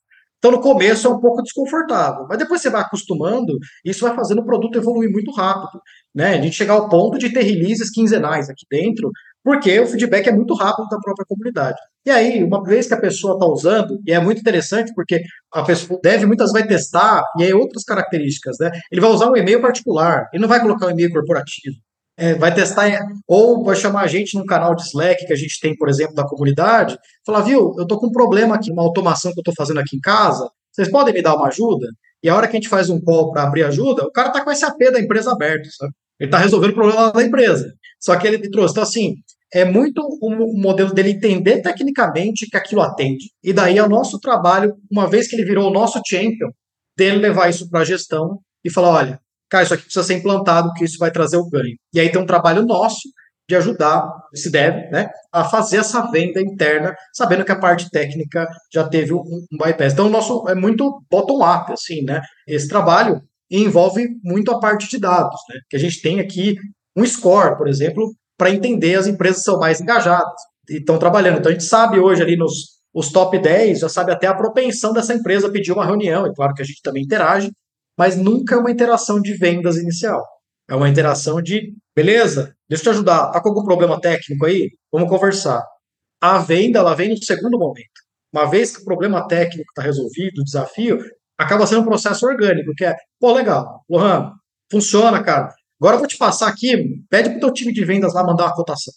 Então, 0.46 0.58
no 0.58 0.62
começo 0.62 1.08
é 1.08 1.10
um 1.10 1.18
pouco 1.18 1.42
desconfortável, 1.42 2.24
mas 2.28 2.38
depois 2.38 2.62
você 2.62 2.70
vai 2.70 2.80
acostumando, 2.80 3.58
isso 3.84 4.06
vai 4.06 4.14
fazendo 4.14 4.42
o 4.42 4.44
produto 4.44 4.78
evoluir 4.78 5.10
muito 5.10 5.32
rápido. 5.32 5.80
Né? 6.14 6.36
A 6.36 6.40
gente 6.40 6.54
chegar 6.54 6.74
ao 6.74 6.88
ponto 6.88 7.18
de 7.18 7.32
ter 7.32 7.42
releases 7.42 7.90
quinzenais 7.90 8.48
aqui 8.48 8.64
dentro, 8.70 9.10
porque 9.42 9.80
o 9.80 9.88
feedback 9.88 10.28
é 10.28 10.32
muito 10.32 10.54
rápido 10.54 10.86
da 10.88 10.98
própria 11.00 11.26
comunidade. 11.26 11.76
E 12.06 12.12
aí, 12.12 12.44
uma 12.44 12.62
vez 12.62 12.86
que 12.86 12.94
a 12.94 13.00
pessoa 13.00 13.34
está 13.34 13.44
usando, 13.44 14.00
e 14.06 14.12
é 14.12 14.20
muito 14.20 14.40
interessante, 14.40 14.92
porque 14.94 15.20
a 15.52 15.64
pessoa 15.64 15.98
deve, 16.00 16.26
muitas 16.26 16.52
vai 16.52 16.64
testar, 16.64 17.24
e 17.40 17.42
aí 17.42 17.52
outras 17.52 17.82
características, 17.82 18.56
né? 18.60 18.70
Ele 18.92 19.00
vai 19.00 19.10
usar 19.10 19.28
um 19.28 19.36
e-mail 19.36 19.60
particular, 19.60 20.28
ele 20.32 20.42
não 20.42 20.48
vai 20.48 20.60
colocar 20.60 20.86
um 20.86 20.90
e-mail 20.90 21.10
corporativo 21.10 21.74
é, 22.16 22.34
vai 22.34 22.54
testar, 22.54 22.88
ou 23.26 23.62
vai 23.64 23.76
chamar 23.76 24.02
a 24.02 24.06
gente 24.06 24.36
num 24.36 24.46
canal 24.46 24.74
de 24.74 24.82
Slack 24.82 25.26
que 25.26 25.32
a 25.32 25.36
gente 25.36 25.60
tem, 25.60 25.76
por 25.76 25.88
exemplo, 25.88 26.14
da 26.14 26.26
comunidade, 26.26 26.98
falar, 27.24 27.42
viu, 27.42 27.74
eu 27.78 27.86
tô 27.86 27.98
com 27.98 28.06
um 28.06 28.12
problema 28.12 28.54
aqui, 28.54 28.70
uma 28.70 28.82
automação 28.82 29.32
que 29.32 29.40
eu 29.40 29.44
tô 29.44 29.52
fazendo 29.56 29.80
aqui 29.80 29.96
em 29.96 30.00
casa, 30.00 30.48
vocês 30.72 30.90
podem 30.90 31.12
me 31.12 31.22
dar 31.22 31.36
uma 31.36 31.48
ajuda? 31.48 31.86
E 32.22 32.28
a 32.28 32.34
hora 32.34 32.46
que 32.48 32.56
a 32.56 32.60
gente 32.60 32.68
faz 32.68 32.90
um 32.90 33.00
call 33.00 33.32
para 33.32 33.42
abrir 33.42 33.64
ajuda, 33.64 34.04
o 34.04 34.10
cara 34.10 34.30
tá 34.30 34.42
com 34.42 34.50
esse 34.50 34.64
AP 34.64 34.78
da 34.92 35.00
empresa 35.00 35.32
aberto, 35.32 35.68
sabe? 35.70 35.92
Ele 36.18 36.30
tá 36.30 36.38
resolvendo 36.38 36.70
o 36.70 36.74
problema 36.74 37.12
da 37.12 37.22
empresa. 37.22 37.72
Só 38.00 38.16
que 38.16 38.26
ele 38.26 38.38
me 38.38 38.50
trouxe. 38.50 38.72
Então, 38.72 38.82
assim, 38.82 39.14
é 39.52 39.64
muito 39.64 40.00
o 40.20 40.60
modelo 40.60 40.92
dele 40.92 41.10
entender 41.10 41.62
tecnicamente 41.62 42.48
que 42.48 42.56
aquilo 42.56 42.80
atende. 42.80 43.26
E 43.42 43.52
daí 43.52 43.78
é 43.78 43.82
o 43.82 43.88
nosso 43.88 44.18
trabalho, 44.18 44.74
uma 44.90 45.08
vez 45.08 45.28
que 45.28 45.36
ele 45.36 45.44
virou 45.44 45.68
o 45.68 45.72
nosso 45.72 46.00
champion, 46.06 46.50
dele 46.96 47.18
levar 47.18 47.50
isso 47.50 47.68
para 47.68 47.80
a 47.80 47.84
gestão 47.84 48.38
e 48.64 48.70
falar: 48.70 48.90
olha, 48.90 49.20
cara, 49.48 49.64
isso 49.64 49.74
aqui 49.74 49.84
precisa 49.84 50.04
ser 50.04 50.14
implantado, 50.14 50.72
que 50.74 50.84
isso 50.84 50.98
vai 50.98 51.10
trazer 51.10 51.36
o 51.36 51.48
ganho. 51.48 51.76
E 51.94 52.00
aí 52.00 52.10
tem 52.10 52.20
um 52.20 52.26
trabalho 52.26 52.64
nosso 52.64 53.08
de 53.48 53.54
ajudar, 53.54 54.10
se 54.34 54.50
deve, 54.50 54.88
né, 54.90 55.08
a 55.32 55.44
fazer 55.44 55.78
essa 55.78 56.10
venda 56.10 56.40
interna, 56.40 56.94
sabendo 57.14 57.44
que 57.44 57.52
a 57.52 57.58
parte 57.58 57.88
técnica 57.90 58.46
já 58.72 58.88
teve 58.88 59.14
um, 59.14 59.20
um 59.20 59.56
bypass. 59.56 59.92
Então, 59.92 60.06
o 60.06 60.10
nosso 60.10 60.48
é 60.48 60.54
muito 60.54 61.00
bottom-up, 61.08 61.72
assim, 61.72 62.02
né? 62.02 62.20
Esse 62.46 62.66
trabalho 62.68 63.22
envolve 63.48 64.04
muito 64.24 64.50
a 64.50 64.58
parte 64.58 64.88
de 64.88 64.98
dados, 64.98 65.40
né? 65.48 65.60
Que 65.70 65.76
a 65.76 65.78
gente 65.78 66.02
tem 66.02 66.18
aqui 66.18 66.56
um 66.96 67.06
score, 67.06 67.56
por 67.56 67.68
exemplo, 67.68 68.12
para 68.36 68.50
entender 68.50 68.96
as 68.96 69.06
empresas 69.06 69.38
que 69.38 69.44
são 69.44 69.60
mais 69.60 69.80
engajadas 69.80 70.40
e 70.68 70.78
estão 70.78 70.98
trabalhando. 70.98 71.38
Então, 71.38 71.50
a 71.50 71.52
gente 71.52 71.64
sabe 71.64 72.00
hoje 72.00 72.22
ali 72.22 72.36
nos 72.36 72.76
os 72.92 73.12
top 73.12 73.38
10, 73.38 73.80
já 73.80 73.90
sabe 73.90 74.10
até 74.10 74.26
a 74.26 74.34
propensão 74.34 74.90
dessa 74.90 75.12
empresa 75.12 75.52
pedir 75.52 75.70
uma 75.70 75.84
reunião, 75.84 76.24
é 76.24 76.32
claro 76.34 76.54
que 76.54 76.62
a 76.62 76.64
gente 76.64 76.80
também 76.82 77.02
interage, 77.02 77.52
mas 77.96 78.16
nunca 78.16 78.54
é 78.54 78.58
uma 78.58 78.70
interação 78.70 79.20
de 79.20 79.34
vendas 79.34 79.76
inicial. 79.76 80.24
É 80.68 80.74
uma 80.74 80.88
interação 80.88 81.40
de, 81.40 81.74
beleza, 81.94 82.54
deixa 82.68 82.82
eu 82.82 82.92
te 82.92 82.94
ajudar, 82.96 83.30
tá 83.30 83.40
com 83.40 83.48
algum 83.48 83.64
problema 83.64 84.00
técnico 84.00 84.46
aí? 84.46 84.70
Vamos 84.92 85.08
conversar. 85.08 85.64
A 86.20 86.38
venda, 86.38 86.80
ela 86.80 86.94
vem 86.94 87.10
no 87.10 87.22
segundo 87.22 87.58
momento. 87.58 87.86
Uma 88.32 88.46
vez 88.50 88.76
que 88.76 88.82
o 88.82 88.84
problema 88.84 89.26
técnico 89.26 89.70
está 89.70 89.82
resolvido, 89.82 90.40
o 90.40 90.44
desafio, 90.44 90.98
acaba 91.38 91.66
sendo 91.66 91.82
um 91.82 91.86
processo 91.86 92.26
orgânico, 92.26 92.72
que 92.76 92.84
é, 92.84 92.94
pô, 93.20 93.32
legal, 93.32 93.82
Lohan, 93.88 94.32
funciona, 94.70 95.22
cara. 95.22 95.54
Agora 95.80 95.96
eu 95.96 96.00
vou 96.00 96.08
te 96.08 96.16
passar 96.16 96.48
aqui, 96.48 97.02
pede 97.08 97.30
para 97.30 97.38
o 97.38 97.40
teu 97.40 97.52
time 97.52 97.72
de 97.72 97.84
vendas 97.84 98.14
lá 98.14 98.24
mandar 98.24 98.44
uma 98.44 98.54
cotação. 98.54 98.92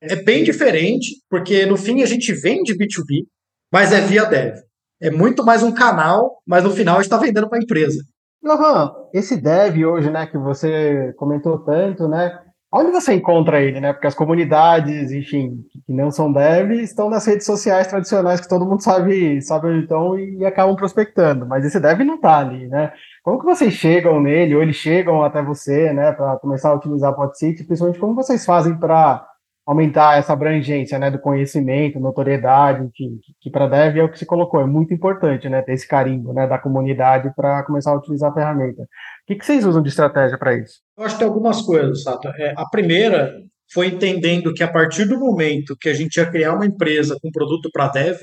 É 0.00 0.16
bem 0.16 0.42
diferente, 0.42 1.22
porque 1.28 1.66
no 1.66 1.76
fim 1.76 2.02
a 2.02 2.06
gente 2.06 2.32
vende 2.32 2.74
B2B, 2.74 3.26
mas 3.72 3.92
é 3.92 4.00
via 4.00 4.24
dev. 4.24 4.56
É 5.00 5.10
muito 5.10 5.44
mais 5.44 5.62
um 5.62 5.72
canal, 5.72 6.40
mas 6.46 6.64
no 6.64 6.70
final 6.70 6.96
a 6.96 6.98
gente 6.98 7.12
está 7.12 7.18
vendendo 7.18 7.48
para 7.48 7.58
a 7.58 7.62
empresa. 7.62 8.02
Lohan, 8.42 8.92
esse 9.12 9.36
dev 9.36 9.84
hoje, 9.84 10.10
né, 10.10 10.26
que 10.26 10.38
você 10.38 11.12
comentou 11.18 11.58
tanto, 11.58 12.08
né? 12.08 12.38
Onde 12.72 12.92
você 12.92 13.12
encontra 13.14 13.60
ele, 13.60 13.80
né? 13.80 13.92
Porque 13.92 14.06
as 14.06 14.14
comunidades, 14.14 15.10
enfim, 15.10 15.58
que 15.84 15.92
não 15.92 16.10
são 16.10 16.32
dev, 16.32 16.70
estão 16.70 17.10
nas 17.10 17.26
redes 17.26 17.44
sociais 17.44 17.88
tradicionais 17.88 18.40
que 18.40 18.48
todo 18.48 18.64
mundo 18.64 18.80
sabe, 18.80 19.42
sabe 19.42 19.66
onde 19.66 19.82
estão 19.82 20.16
e 20.16 20.44
acabam 20.44 20.76
prospectando. 20.76 21.44
Mas 21.46 21.64
esse 21.64 21.80
dev 21.80 22.00
não 22.02 22.14
está 22.14 22.38
ali, 22.38 22.68
né? 22.68 22.92
Como 23.24 23.40
que 23.40 23.44
vocês 23.44 23.74
chegam 23.74 24.20
nele, 24.20 24.54
ou 24.54 24.62
eles 24.62 24.76
chegam 24.76 25.22
até 25.24 25.42
você, 25.42 25.92
né, 25.92 26.12
para 26.12 26.36
começar 26.38 26.70
a 26.70 26.74
utilizar 26.74 27.10
a 27.10 27.14
PodCity? 27.14 27.64
Principalmente 27.64 27.98
como 27.98 28.14
vocês 28.14 28.46
fazem 28.46 28.78
para 28.78 29.26
aumentar 29.70 30.18
essa 30.18 30.32
abrangência, 30.32 30.98
né, 30.98 31.12
do 31.12 31.20
conhecimento, 31.20 32.00
notoriedade, 32.00 32.82
enfim, 32.82 33.20
que, 33.22 33.32
que 33.40 33.50
para 33.50 33.68
dev 33.68 33.98
é 33.98 34.02
o 34.02 34.10
que 34.10 34.18
se 34.18 34.26
colocou, 34.26 34.60
é 34.60 34.66
muito 34.66 34.92
importante, 34.92 35.48
né, 35.48 35.62
ter 35.62 35.74
esse 35.74 35.86
carimbo, 35.86 36.32
né, 36.32 36.44
da 36.48 36.58
comunidade 36.58 37.32
para 37.36 37.62
começar 37.62 37.92
a 37.92 37.96
utilizar 37.96 38.32
a 38.32 38.34
ferramenta. 38.34 38.82
O 38.82 38.86
que, 39.28 39.36
que 39.36 39.46
vocês 39.46 39.64
usam 39.64 39.80
de 39.80 39.88
estratégia 39.88 40.36
para 40.36 40.56
isso? 40.56 40.80
Eu 40.98 41.04
acho 41.04 41.14
que 41.14 41.20
tem 41.20 41.28
algumas 41.28 41.62
coisas, 41.62 42.02
Sato. 42.02 42.26
É, 42.36 42.52
a 42.56 42.68
primeira 42.68 43.32
foi 43.72 43.86
entendendo 43.86 44.52
que 44.52 44.64
a 44.64 44.72
partir 44.72 45.04
do 45.04 45.20
momento 45.20 45.76
que 45.80 45.88
a 45.88 45.94
gente 45.94 46.16
ia 46.16 46.28
criar 46.28 46.54
uma 46.54 46.66
empresa 46.66 47.16
com 47.22 47.30
produto 47.30 47.70
para 47.72 47.90
dev, 47.90 48.18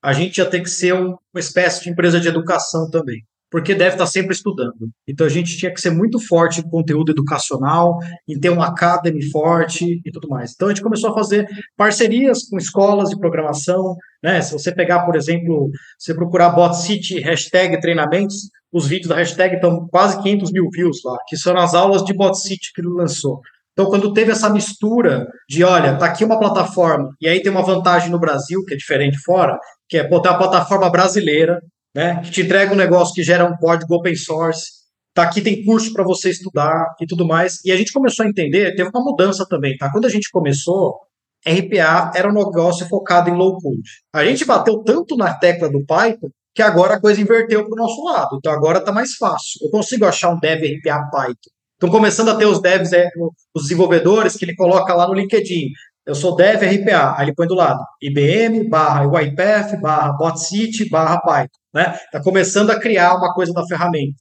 a 0.00 0.12
gente 0.12 0.38
ia 0.38 0.46
ter 0.46 0.60
que 0.60 0.70
ser 0.70 0.92
uma 0.94 1.18
espécie 1.34 1.82
de 1.82 1.90
empresa 1.90 2.20
de 2.20 2.28
educação 2.28 2.88
também 2.88 3.24
porque 3.54 3.72
deve 3.72 3.92
estar 3.92 4.06
sempre 4.06 4.34
estudando. 4.34 4.90
Então 5.06 5.24
a 5.24 5.30
gente 5.30 5.56
tinha 5.56 5.72
que 5.72 5.80
ser 5.80 5.90
muito 5.90 6.18
forte 6.18 6.58
em 6.58 6.68
conteúdo 6.68 7.12
educacional, 7.12 7.98
em 8.28 8.36
ter 8.36 8.48
uma 8.48 8.66
academy 8.66 9.22
forte 9.30 10.02
e 10.04 10.10
tudo 10.10 10.28
mais. 10.28 10.50
Então 10.52 10.66
a 10.66 10.70
gente 10.72 10.82
começou 10.82 11.12
a 11.12 11.14
fazer 11.14 11.46
parcerias 11.76 12.48
com 12.48 12.58
escolas 12.58 13.10
de 13.10 13.16
programação, 13.16 13.94
né? 14.20 14.42
Se 14.42 14.52
você 14.52 14.74
pegar, 14.74 15.04
por 15.04 15.14
exemplo, 15.14 15.70
você 15.96 16.12
procurar 16.12 16.50
Bot 16.50 16.76
City 16.76 17.20
hashtag 17.20 17.80
treinamentos, 17.80 18.50
os 18.72 18.88
vídeos 18.88 19.10
da 19.10 19.14
hashtag 19.14 19.54
estão 19.54 19.86
quase 19.86 20.20
500 20.20 20.50
mil 20.50 20.68
views 20.72 20.98
lá, 21.04 21.16
que 21.28 21.36
são 21.36 21.56
as 21.56 21.74
aulas 21.74 22.02
de 22.02 22.12
Bot 22.12 22.36
City 22.36 22.72
que 22.74 22.80
ele 22.80 22.88
lançou. 22.88 23.38
Então, 23.72 23.86
quando 23.86 24.12
teve 24.12 24.32
essa 24.32 24.50
mistura 24.50 25.28
de, 25.48 25.62
olha, 25.62 25.96
tá 25.96 26.06
aqui 26.06 26.24
uma 26.24 26.40
plataforma, 26.40 27.08
e 27.20 27.28
aí 27.28 27.40
tem 27.40 27.52
uma 27.52 27.62
vantagem 27.62 28.10
no 28.10 28.18
Brasil, 28.18 28.64
que 28.64 28.74
é 28.74 28.76
diferente 28.76 29.18
fora, 29.18 29.56
que 29.88 29.96
é 29.96 30.08
botar 30.08 30.30
a 30.30 30.38
plataforma 30.38 30.90
brasileira, 30.90 31.60
né? 31.94 32.20
Que 32.22 32.30
te 32.30 32.42
entrega 32.42 32.72
um 32.72 32.76
negócio 32.76 33.14
que 33.14 33.22
gera 33.22 33.44
um 33.44 33.56
código 33.56 33.94
open 33.94 34.16
source. 34.16 34.84
tá 35.14 35.22
aqui 35.22 35.40
tem 35.40 35.64
curso 35.64 35.92
para 35.92 36.02
você 36.02 36.30
estudar 36.30 36.94
e 37.00 37.06
tudo 37.06 37.26
mais. 37.26 37.64
E 37.64 37.70
a 37.70 37.76
gente 37.76 37.92
começou 37.92 38.26
a 38.26 38.28
entender, 38.28 38.74
teve 38.74 38.90
uma 38.92 39.04
mudança 39.04 39.46
também, 39.48 39.76
tá? 39.76 39.90
Quando 39.90 40.06
a 40.06 40.10
gente 40.10 40.28
começou, 40.30 40.98
RPA 41.46 42.10
era 42.14 42.28
um 42.28 42.32
negócio 42.32 42.88
focado 42.88 43.30
em 43.30 43.34
low 43.34 43.58
code. 43.58 43.82
A 44.12 44.24
gente 44.24 44.44
bateu 44.44 44.82
tanto 44.82 45.16
na 45.16 45.34
tecla 45.34 45.68
do 45.70 45.84
Python 45.84 46.28
que 46.54 46.62
agora 46.62 46.94
a 46.94 47.00
coisa 47.00 47.20
inverteu 47.20 47.64
para 47.64 47.74
o 47.74 47.76
nosso 47.76 48.02
lado. 48.04 48.36
Então 48.38 48.52
agora 48.52 48.78
está 48.78 48.92
mais 48.92 49.14
fácil. 49.14 49.60
Eu 49.62 49.70
consigo 49.70 50.04
achar 50.06 50.30
um 50.30 50.38
dev 50.38 50.62
RPA 50.62 51.10
Python. 51.10 51.50
Estão 51.74 51.90
começando 51.90 52.30
a 52.30 52.36
ter 52.36 52.46
os 52.46 52.62
devs, 52.62 52.92
é, 52.92 53.08
os 53.54 53.64
desenvolvedores 53.64 54.36
que 54.36 54.44
ele 54.44 54.54
coloca 54.54 54.94
lá 54.94 55.06
no 55.06 55.14
LinkedIn. 55.14 55.68
Eu 56.06 56.14
sou 56.14 56.36
dev 56.36 56.62
RPA, 56.62 57.14
aí 57.16 57.26
ele 57.26 57.34
põe 57.34 57.46
do 57.46 57.54
lado 57.54 57.82
IBM 58.00 58.68
barra 58.68 59.06
UiPath 59.06 59.80
barra 59.80 60.12
BotCity 60.12 60.88
barra 60.88 61.18
Python. 61.20 61.63
Né? 61.74 61.98
Está 62.04 62.22
começando 62.22 62.70
a 62.70 62.78
criar 62.78 63.16
uma 63.16 63.34
coisa 63.34 63.52
da 63.52 63.66
ferramenta. 63.66 64.14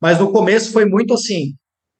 Mas 0.00 0.18
no 0.18 0.30
começo 0.30 0.72
foi 0.72 0.84
muito 0.84 1.14
assim: 1.14 1.54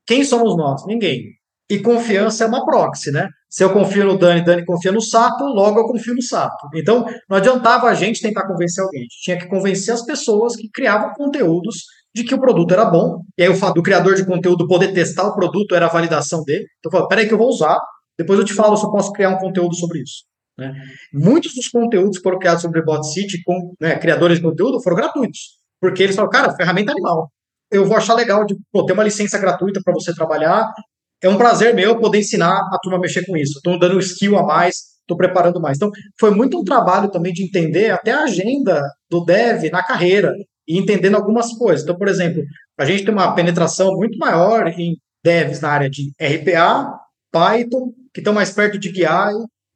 quem 0.07 0.25
somos 0.25 0.57
nós? 0.57 0.87
Ninguém. 0.87 1.23
E 1.71 1.79
confiança 1.79 2.45
é 2.45 2.47
uma 2.47 2.65
proxy, 2.65 3.11
né? 3.11 3.27
Se 3.49 3.65
eu 3.65 3.73
confio 3.73 4.05
no 4.05 4.19
Dani, 4.19 4.45
Dani 4.45 4.65
confia 4.65 4.93
no 4.93 5.01
Sato, 5.01 5.45
logo 5.45 5.81
eu 5.81 5.87
confio 5.87 6.15
no 6.15 6.23
Sato. 6.23 6.69
Então, 6.75 7.07
não 7.29 7.39
adiantava 7.39 7.87
a 7.87 7.95
gente 7.95 8.21
tentar 8.21 8.47
convencer 8.47 8.85
alguém. 8.85 9.01
A 9.01 9.03
gente 9.05 9.23
tinha 9.23 9.39
que 9.39 9.49
convencer 9.49 9.95
as 9.95 10.05
pessoas 10.05 10.57
que 10.57 10.69
criavam 10.69 11.13
conteúdos 11.15 11.77
de 12.15 12.23
que 12.23 12.35
o 12.35 12.41
produto 12.41 12.73
era 12.73 12.85
bom. 12.85 13.21
E 13.39 13.43
aí 13.43 13.49
o 13.49 13.55
fato 13.55 13.75
do 13.75 13.83
criador 13.83 14.15
de 14.15 14.27
conteúdo 14.27 14.67
poder 14.67 14.93
testar 14.93 15.27
o 15.27 15.35
produto 15.35 15.75
era 15.75 15.87
a 15.87 15.89
validação 15.89 16.43
dele. 16.45 16.67
Então, 16.79 16.91
eu 16.91 16.93
falei, 16.93 17.09
peraí 17.09 17.29
que 17.29 17.35
eu 17.35 17.39
vou 17.39 17.49
usar, 17.49 17.79
depois 18.19 18.39
eu 18.39 18.45
te 18.45 18.53
falo 18.53 18.77
se 18.77 18.85
eu 18.85 18.91
posso 18.91 19.13
criar 19.13 19.31
um 19.31 19.39
conteúdo 19.39 19.75
sobre 19.75 20.01
isso. 20.03 20.25
Né? 20.59 20.73
Muitos 21.13 21.55
dos 21.55 21.69
conteúdos 21.69 22.19
que 22.19 22.23
foram 22.23 22.39
criados 22.39 22.63
sobre 22.63 22.83
Bot 22.83 23.05
City 23.13 23.43
com 23.45 23.75
né, 23.81 23.99
criadores 23.99 24.39
de 24.39 24.45
conteúdo 24.45 24.83
foram 24.83 24.97
gratuitos. 24.97 25.59
Porque 25.81 26.03
eles 26.03 26.17
falaram, 26.17 26.31
cara, 26.31 26.57
ferramenta 26.57 26.93
animal 26.93 27.29
eu 27.75 27.85
vou 27.85 27.97
achar 27.97 28.15
legal 28.15 28.47
de 28.47 28.57
pô, 28.73 28.87
ter 28.87 28.93
uma 28.93 29.05
licença 29.05 29.39
gratuita 29.39 29.81
para 29.85 29.93
você 29.93 30.15
trabalhar. 30.15 30.73
É 31.23 31.29
um 31.29 31.37
prazer 31.37 31.75
meu 31.75 31.99
poder 31.99 32.21
ensinar 32.21 32.53
a 32.73 32.79
turma 32.83 32.99
a 32.99 33.01
mexer 33.01 33.27
com 33.27 33.37
isso. 33.37 33.59
Estou 33.59 33.79
dando 33.79 33.99
skill 33.99 34.39
a 34.39 34.43
mais, 34.45 34.77
estou 35.01 35.17
preparando 35.17 35.61
mais. 35.61 35.77
Então, 35.77 35.91
foi 36.19 36.31
muito 36.31 36.59
um 36.59 36.65
trabalho 36.65 37.11
também 37.11 37.33
de 37.33 37.45
entender 37.45 37.91
até 37.91 38.13
a 38.13 38.25
agenda 38.25 38.83
do 39.11 39.25
dev 39.25 39.71
na 39.71 39.83
carreira 39.83 40.33
e 40.69 40.79
entendendo 40.79 41.17
algumas 41.17 41.53
coisas. 41.53 41.83
Então, 41.83 41.97
por 41.97 42.09
exemplo, 42.09 42.43
a 42.79 42.85
gente 42.85 43.05
tem 43.05 43.13
uma 43.13 43.35
penetração 43.35 43.95
muito 43.97 44.19
maior 44.19 44.69
em 44.69 44.97
devs 45.25 45.61
na 45.61 45.71
área 45.71 45.91
de 45.91 46.13
RPA, 46.21 46.93
Python, 47.33 47.93
que 48.13 48.21
estão 48.21 48.33
mais 48.33 48.53
perto 48.53 48.79
de 48.79 48.93
BI, 48.93 49.07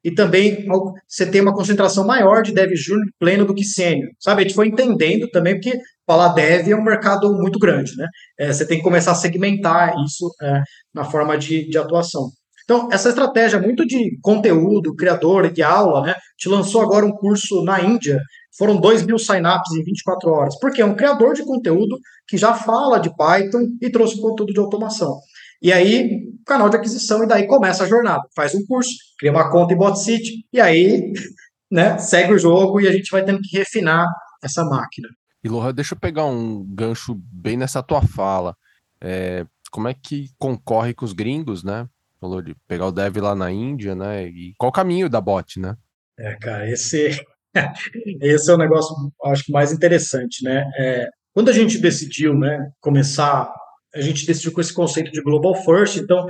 e 0.04 0.14
também 0.14 0.66
você 1.08 1.26
tem 1.26 1.40
uma 1.40 1.54
concentração 1.54 2.06
maior 2.06 2.42
de 2.42 2.52
dev 2.52 2.70
júnior 2.74 3.06
pleno 3.18 3.44
do 3.44 3.54
que 3.54 3.64
sênior, 3.64 4.11
sabe? 4.20 4.40
A 4.40 4.44
gente 4.44 4.54
foi 4.54 4.68
entendendo 4.68 5.28
também, 5.30 5.54
porque 5.54 5.76
falar 6.06 6.28
dev 6.28 6.68
é 6.68 6.76
um 6.76 6.84
mercado 6.84 7.32
muito 7.34 7.58
grande, 7.58 7.96
né? 7.96 8.06
É, 8.38 8.52
você 8.52 8.66
tem 8.66 8.78
que 8.78 8.84
começar 8.84 9.12
a 9.12 9.16
segmentar 9.16 9.94
isso 10.04 10.30
é, 10.42 10.62
na 10.94 11.04
forma 11.04 11.37
de, 11.37 11.68
de 11.68 11.76
atuação. 11.76 12.30
Então, 12.64 12.88
essa 12.92 13.08
estratégia 13.08 13.58
muito 13.58 13.87
de 13.87 14.18
conteúdo, 14.20 14.94
criador 14.94 15.50
de 15.50 15.62
aula, 15.62 16.02
né? 16.02 16.14
Te 16.37 16.48
lançou 16.48 16.82
agora 16.82 17.06
um 17.06 17.12
curso 17.12 17.64
na 17.64 17.82
Índia, 17.82 18.20
foram 18.58 18.78
2 18.78 19.04
mil 19.04 19.18
sign-ups 19.18 19.72
em 19.74 19.82
24 19.82 20.30
horas, 20.30 20.58
porque 20.61 20.82
é 20.82 20.84
um 20.84 20.94
criador 20.94 21.32
de 21.32 21.44
conteúdo 21.44 21.96
que 22.26 22.37
já 22.37 22.52
fala 22.52 22.98
de 22.98 23.14
Python 23.16 23.61
e 23.80 23.90
trouxe 23.90 24.20
conteúdo 24.20 24.52
de 24.52 24.61
automação. 24.61 25.16
E 25.61 25.73
aí, 25.73 26.33
canal 26.47 26.68
de 26.71 26.77
aquisição, 26.77 27.23
e 27.25 27.27
daí 27.27 27.47
começa 27.47 27.85
a 27.85 27.88
jornada. 27.88 28.23
Faz 28.35 28.55
um 28.55 28.64
curso, 28.66 28.90
cria 29.18 29.33
uma 29.33 29.51
conta 29.51 29.75
em 29.75 29.77
BotCity, 29.77 30.47
e 30.53 30.61
aí 30.61 31.12
né, 31.71 31.99
segue 31.99 32.33
o 32.33 32.38
jogo 32.38 32.81
e 32.81 32.88
a 32.88 32.92
gente 32.92 33.11
vai 33.11 33.25
tendo 33.25 33.40
que 33.42 33.57
refinar 33.57 34.07
essa 34.42 34.64
máquina. 34.64 35.09
E 35.42 35.49
Lohan, 35.49 35.75
deixa 35.75 35.94
eu 35.94 35.99
pegar 35.99 36.27
um 36.27 36.64
gancho 36.64 37.14
bem 37.33 37.57
nessa 37.57 37.83
tua 37.83 38.03
fala. 38.03 38.57
É, 39.01 39.44
como 39.71 39.88
é 39.88 39.94
que 39.94 40.31
concorre 40.38 40.94
com 40.94 41.05
os 41.05 41.12
gringos, 41.12 41.62
né? 41.62 41.88
Falou 42.21 42.42
de 42.42 42.55
pegar 42.66 42.87
o 42.87 42.92
dev 42.92 43.16
lá 43.18 43.35
na 43.35 43.51
Índia, 43.51 43.94
né? 43.94 44.27
E 44.27 44.55
qual 44.59 44.71
o 44.71 44.73
caminho 44.73 45.09
da 45.09 45.21
bot, 45.21 45.61
né? 45.61 45.77
É, 46.18 46.35
cara, 46.37 46.68
esse, 46.68 47.21
esse 48.21 48.51
é 48.51 48.55
o 48.55 48.59
negócio, 48.59 48.94
acho 49.27 49.44
que 49.44 49.53
mais 49.53 49.73
interessante, 49.73 50.42
né? 50.42 50.68
É, 50.79 51.09
quando 51.33 51.51
a 51.51 51.53
gente 51.53 51.79
decidiu, 51.79 52.35
né, 52.35 52.73
começar 52.81 53.49
a 53.94 54.01
gente 54.01 54.27
decidiu 54.27 54.53
com 54.53 54.61
esse 54.61 54.72
conceito 54.72 55.11
de 55.11 55.22
global 55.22 55.55
first, 55.64 55.96
então 55.96 56.27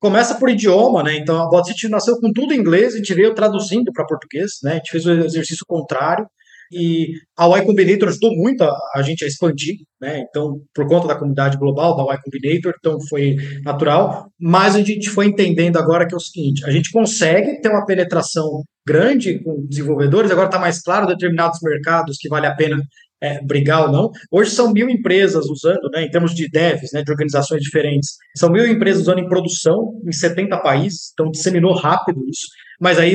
começa 0.00 0.34
por 0.34 0.50
idioma, 0.50 1.02
né? 1.02 1.16
Então 1.16 1.40
a 1.40 1.48
BotCity 1.48 1.88
nasceu 1.88 2.18
com 2.20 2.32
tudo 2.32 2.52
em 2.52 2.58
inglês, 2.58 2.94
a 2.94 2.96
gente 2.98 3.14
veio 3.14 3.34
traduzindo 3.34 3.92
para 3.92 4.06
português, 4.06 4.52
né? 4.62 4.72
A 4.72 4.74
gente 4.76 4.90
fez 4.90 5.06
o 5.06 5.12
exercício 5.12 5.64
contrário 5.66 6.26
e 6.72 7.12
a 7.38 7.46
Y 7.46 7.64
Combinator 7.64 8.08
ajudou 8.08 8.34
muito 8.34 8.64
a, 8.64 8.72
a, 8.94 9.02
gente 9.02 9.24
a 9.24 9.28
expandir, 9.28 9.76
né? 10.00 10.24
Então, 10.28 10.60
por 10.74 10.86
conta 10.86 11.06
da 11.06 11.14
comunidade 11.14 11.56
global 11.56 11.96
da 11.96 12.02
Y 12.14 12.20
Combinator, 12.22 12.74
então 12.78 12.98
foi 13.08 13.36
natural, 13.62 14.28
mas 14.38 14.74
a 14.74 14.82
gente 14.82 15.08
foi 15.08 15.26
entendendo 15.26 15.76
agora 15.78 16.06
que 16.06 16.14
é 16.14 16.16
o 16.16 16.20
seguinte, 16.20 16.64
a 16.66 16.70
gente 16.70 16.90
consegue 16.90 17.60
ter 17.60 17.68
uma 17.68 17.86
penetração 17.86 18.62
grande 18.86 19.42
com 19.42 19.64
desenvolvedores, 19.66 20.30
agora 20.30 20.46
está 20.46 20.58
mais 20.58 20.82
claro 20.82 21.06
determinados 21.06 21.58
mercados 21.62 22.16
que 22.18 22.28
vale 22.28 22.46
a 22.46 22.54
pena 22.54 22.76
é, 23.24 23.40
brigar 23.42 23.86
ou 23.86 23.92
não. 23.92 24.10
Hoje 24.30 24.50
são 24.50 24.70
mil 24.70 24.88
empresas 24.90 25.48
usando, 25.48 25.88
né, 25.90 26.04
em 26.04 26.10
termos 26.10 26.34
de 26.34 26.46
devs, 26.48 26.92
né, 26.92 27.02
de 27.02 27.10
organizações 27.10 27.62
diferentes, 27.62 28.16
são 28.36 28.50
mil 28.50 28.66
empresas 28.70 29.02
usando 29.02 29.20
em 29.20 29.28
produção 29.28 29.98
em 30.06 30.12
70 30.12 30.58
países, 30.58 31.10
então 31.12 31.30
disseminou 31.30 31.72
rápido 31.72 32.20
isso. 32.28 32.46
Mas 32.78 32.98
aí, 32.98 33.14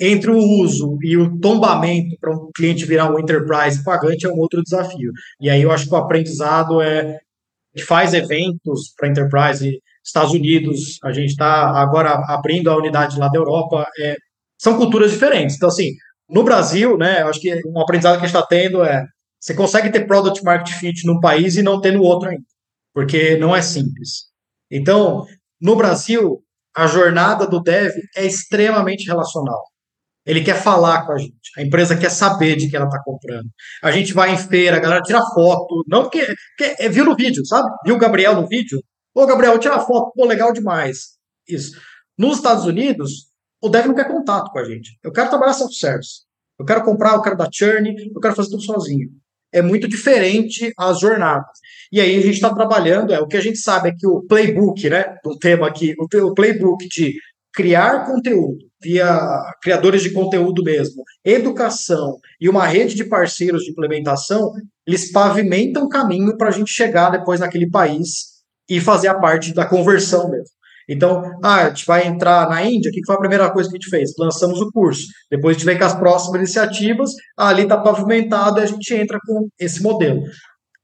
entre 0.00 0.30
o 0.30 0.38
uso 0.38 0.98
e 1.02 1.16
o 1.16 1.38
tombamento 1.38 2.16
para 2.20 2.34
um 2.34 2.50
cliente 2.56 2.84
virar 2.84 3.12
um 3.12 3.18
enterprise 3.18 3.84
pagante 3.84 4.26
é 4.26 4.28
um 4.28 4.38
outro 4.38 4.62
desafio. 4.62 5.12
E 5.40 5.48
aí 5.48 5.62
eu 5.62 5.70
acho 5.70 5.86
que 5.86 5.94
o 5.94 5.98
aprendizado 5.98 6.80
é 6.80 7.18
que 7.76 7.82
faz 7.82 8.12
eventos 8.14 8.92
para 8.96 9.08
enterprise, 9.08 9.78
Estados 10.04 10.32
Unidos, 10.32 10.98
a 11.04 11.12
gente 11.12 11.30
está 11.30 11.80
agora 11.80 12.10
abrindo 12.28 12.70
a 12.70 12.76
unidade 12.76 13.18
lá 13.18 13.28
da 13.28 13.38
Europa, 13.38 13.86
é, 14.00 14.16
são 14.58 14.76
culturas 14.76 15.12
diferentes. 15.12 15.56
Então, 15.56 15.68
assim, 15.68 15.90
no 16.28 16.42
Brasil, 16.42 16.96
né, 16.96 17.22
eu 17.22 17.28
acho 17.28 17.40
que 17.40 17.54
um 17.66 17.80
aprendizado 17.80 18.18
que 18.18 18.24
a 18.24 18.26
gente 18.26 18.34
está 18.34 18.46
tendo 18.46 18.82
é 18.82 19.04
você 19.44 19.52
consegue 19.52 19.92
ter 19.92 20.06
product 20.06 20.42
market 20.42 20.74
fit 20.78 21.06
num 21.06 21.20
país 21.20 21.54
e 21.56 21.62
não 21.62 21.78
ter 21.78 21.92
no 21.92 22.02
outro 22.02 22.30
ainda, 22.30 22.46
porque 22.94 23.36
não 23.36 23.54
é 23.54 23.60
simples. 23.60 24.30
Então, 24.70 25.26
no 25.60 25.76
Brasil, 25.76 26.42
a 26.74 26.86
jornada 26.86 27.46
do 27.46 27.60
dev 27.60 27.92
é 28.16 28.24
extremamente 28.24 29.06
relacional. 29.06 29.62
Ele 30.24 30.42
quer 30.42 30.54
falar 30.54 31.04
com 31.04 31.12
a 31.12 31.18
gente, 31.18 31.36
a 31.58 31.62
empresa 31.62 31.94
quer 31.94 32.08
saber 32.08 32.56
de 32.56 32.70
que 32.70 32.74
ela 32.74 32.86
está 32.86 33.02
comprando. 33.04 33.46
A 33.82 33.92
gente 33.92 34.14
vai 34.14 34.32
em 34.32 34.38
feira, 34.38 34.78
a 34.78 34.80
galera 34.80 35.02
tira 35.02 35.20
foto, 35.34 35.84
não 35.86 36.04
porque, 36.04 36.24
porque 36.56 36.82
é, 36.82 36.88
viu 36.88 37.04
no 37.04 37.14
vídeo, 37.14 37.44
sabe? 37.44 37.68
Viu 37.84 37.96
o 37.96 37.98
Gabriel 37.98 38.34
no 38.34 38.48
vídeo? 38.48 38.82
Ô, 39.14 39.26
Gabriel, 39.26 39.58
tira 39.58 39.78
foto, 39.78 40.10
pô, 40.14 40.24
legal 40.24 40.54
demais. 40.54 41.18
Isso. 41.46 41.78
Nos 42.16 42.38
Estados 42.38 42.64
Unidos, 42.64 43.30
o 43.60 43.68
dev 43.68 43.88
não 43.88 43.94
quer 43.94 44.08
contato 44.08 44.50
com 44.50 44.58
a 44.58 44.64
gente. 44.64 44.98
Eu 45.02 45.12
quero 45.12 45.28
trabalhar 45.28 45.52
self-service. 45.52 46.22
Eu 46.58 46.64
quero 46.64 46.82
comprar, 46.82 47.12
eu 47.12 47.20
quero 47.20 47.36
dar 47.36 47.50
churn, 47.52 47.94
eu 48.14 48.20
quero 48.22 48.34
fazer 48.34 48.48
tudo 48.48 48.62
sozinho 48.62 49.10
é 49.54 49.62
muito 49.62 49.88
diferente 49.88 50.72
as 50.76 50.98
jornadas. 50.98 51.46
E 51.92 52.00
aí 52.00 52.18
a 52.18 52.20
gente 52.20 52.34
está 52.34 52.52
trabalhando, 52.52 53.14
é 53.14 53.20
o 53.20 53.26
que 53.28 53.36
a 53.36 53.40
gente 53.40 53.58
sabe 53.58 53.88
é 53.88 53.94
que 53.96 54.06
o 54.06 54.22
playbook, 54.26 54.90
né, 54.90 55.16
do 55.22 55.38
tema 55.38 55.68
aqui, 55.68 55.94
o, 55.96 56.34
playbook 56.34 56.88
de 56.88 57.14
criar 57.54 58.04
conteúdo 58.04 58.58
via 58.82 59.16
criadores 59.62 60.02
de 60.02 60.10
conteúdo 60.10 60.62
mesmo, 60.64 61.04
educação 61.24 62.18
e 62.40 62.48
uma 62.48 62.66
rede 62.66 62.96
de 62.96 63.04
parceiros 63.04 63.62
de 63.62 63.70
implementação, 63.70 64.50
eles 64.84 65.12
pavimentam 65.12 65.84
o 65.84 65.88
caminho 65.88 66.36
para 66.36 66.48
a 66.48 66.52
gente 66.52 66.72
chegar 66.72 67.10
depois 67.10 67.38
naquele 67.38 67.70
país 67.70 68.34
e 68.68 68.80
fazer 68.80 69.08
a 69.08 69.14
parte 69.14 69.54
da 69.54 69.64
conversão 69.64 70.28
mesmo. 70.28 70.54
Então, 70.88 71.22
ah, 71.42 71.64
a 71.64 71.68
gente 71.68 71.86
vai 71.86 72.06
entrar 72.06 72.48
na 72.48 72.62
Índia, 72.62 72.90
o 72.90 72.92
que 72.92 73.04
foi 73.06 73.14
a 73.14 73.18
primeira 73.18 73.50
coisa 73.50 73.68
que 73.68 73.76
a 73.76 73.80
gente 73.80 73.90
fez? 73.90 74.10
Lançamos 74.18 74.60
o 74.60 74.70
curso. 74.70 75.06
Depois 75.30 75.56
a 75.56 75.58
gente 75.58 75.66
vem 75.66 75.78
com 75.78 75.84
as 75.84 75.94
próximas 75.94 76.36
iniciativas, 76.36 77.10
ah, 77.38 77.48
ali 77.48 77.62
está 77.62 77.78
pavimentado 77.78 78.60
e 78.60 78.62
a 78.62 78.66
gente 78.66 78.94
entra 78.94 79.18
com 79.26 79.48
esse 79.58 79.82
modelo. 79.82 80.22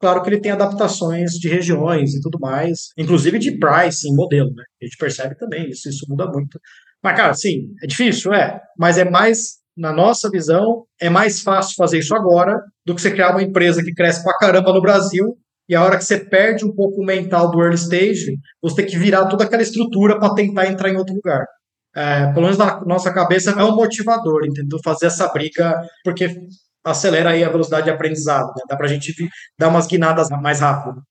Claro 0.01 0.23
que 0.23 0.31
ele 0.31 0.41
tem 0.41 0.51
adaptações 0.51 1.33
de 1.33 1.49
regiões 1.49 2.15
e 2.15 2.21
tudo 2.23 2.39
mais, 2.41 2.89
inclusive 2.97 3.39
de 3.39 3.59
pricing, 3.59 4.15
modelo, 4.15 4.51
né? 4.55 4.65
A 4.81 4.87
gente 4.87 4.97
percebe 4.97 5.37
também 5.37 5.69
isso, 5.69 5.89
isso 5.91 6.07
muda 6.09 6.27
muito. 6.27 6.59
Mas, 7.03 7.17
cara, 7.17 7.35
sim, 7.35 7.69
é 7.83 7.87
difícil, 7.87 8.33
é, 8.33 8.59
mas 8.79 8.97
é 8.97 9.05
mais, 9.05 9.59
na 9.77 9.93
nossa 9.93 10.31
visão, 10.31 10.85
é 10.99 11.11
mais 11.11 11.43
fácil 11.43 11.75
fazer 11.77 11.99
isso 11.99 12.15
agora 12.15 12.59
do 12.87 12.95
que 12.95 13.03
você 13.03 13.11
criar 13.11 13.33
uma 13.33 13.43
empresa 13.43 13.83
que 13.83 13.93
cresce 13.93 14.23
pra 14.23 14.37
caramba 14.39 14.73
no 14.73 14.81
Brasil 14.81 15.37
e 15.71 15.77
a 15.77 15.85
hora 15.85 15.97
que 15.97 16.05
você 16.05 16.19
perde 16.19 16.65
um 16.65 16.75
pouco 16.75 17.01
o 17.01 17.07
mental 17.07 17.49
do 17.49 17.63
early 17.63 17.77
stage, 17.77 18.37
você 18.61 18.75
tem 18.75 18.87
que 18.87 18.99
virar 18.99 19.27
toda 19.27 19.45
aquela 19.45 19.63
estrutura 19.63 20.19
para 20.19 20.35
tentar 20.35 20.67
entrar 20.67 20.91
em 20.91 20.97
outro 20.97 21.15
lugar. 21.15 21.47
É, 21.95 22.27
pelo 22.33 22.43
menos 22.43 22.59
na 22.59 22.85
nossa 22.85 23.13
cabeça 23.13 23.53
é 23.53 23.63
um 23.63 23.77
motivador, 23.77 24.45
entendeu? 24.45 24.81
Fazer 24.83 25.07
essa 25.07 25.29
briga, 25.29 25.81
porque 26.05 26.41
acelera 26.85 27.31
aí 27.31 27.45
a 27.45 27.49
velocidade 27.49 27.85
de 27.85 27.91
aprendizado, 27.91 28.49
né? 28.49 28.65
dá 28.69 28.77
para 28.77 28.87
a 28.87 28.89
gente 28.89 29.15
dar 29.57 29.69
umas 29.69 29.87
guinadas 29.87 30.29
mais 30.31 30.59
rápido. 30.59 31.03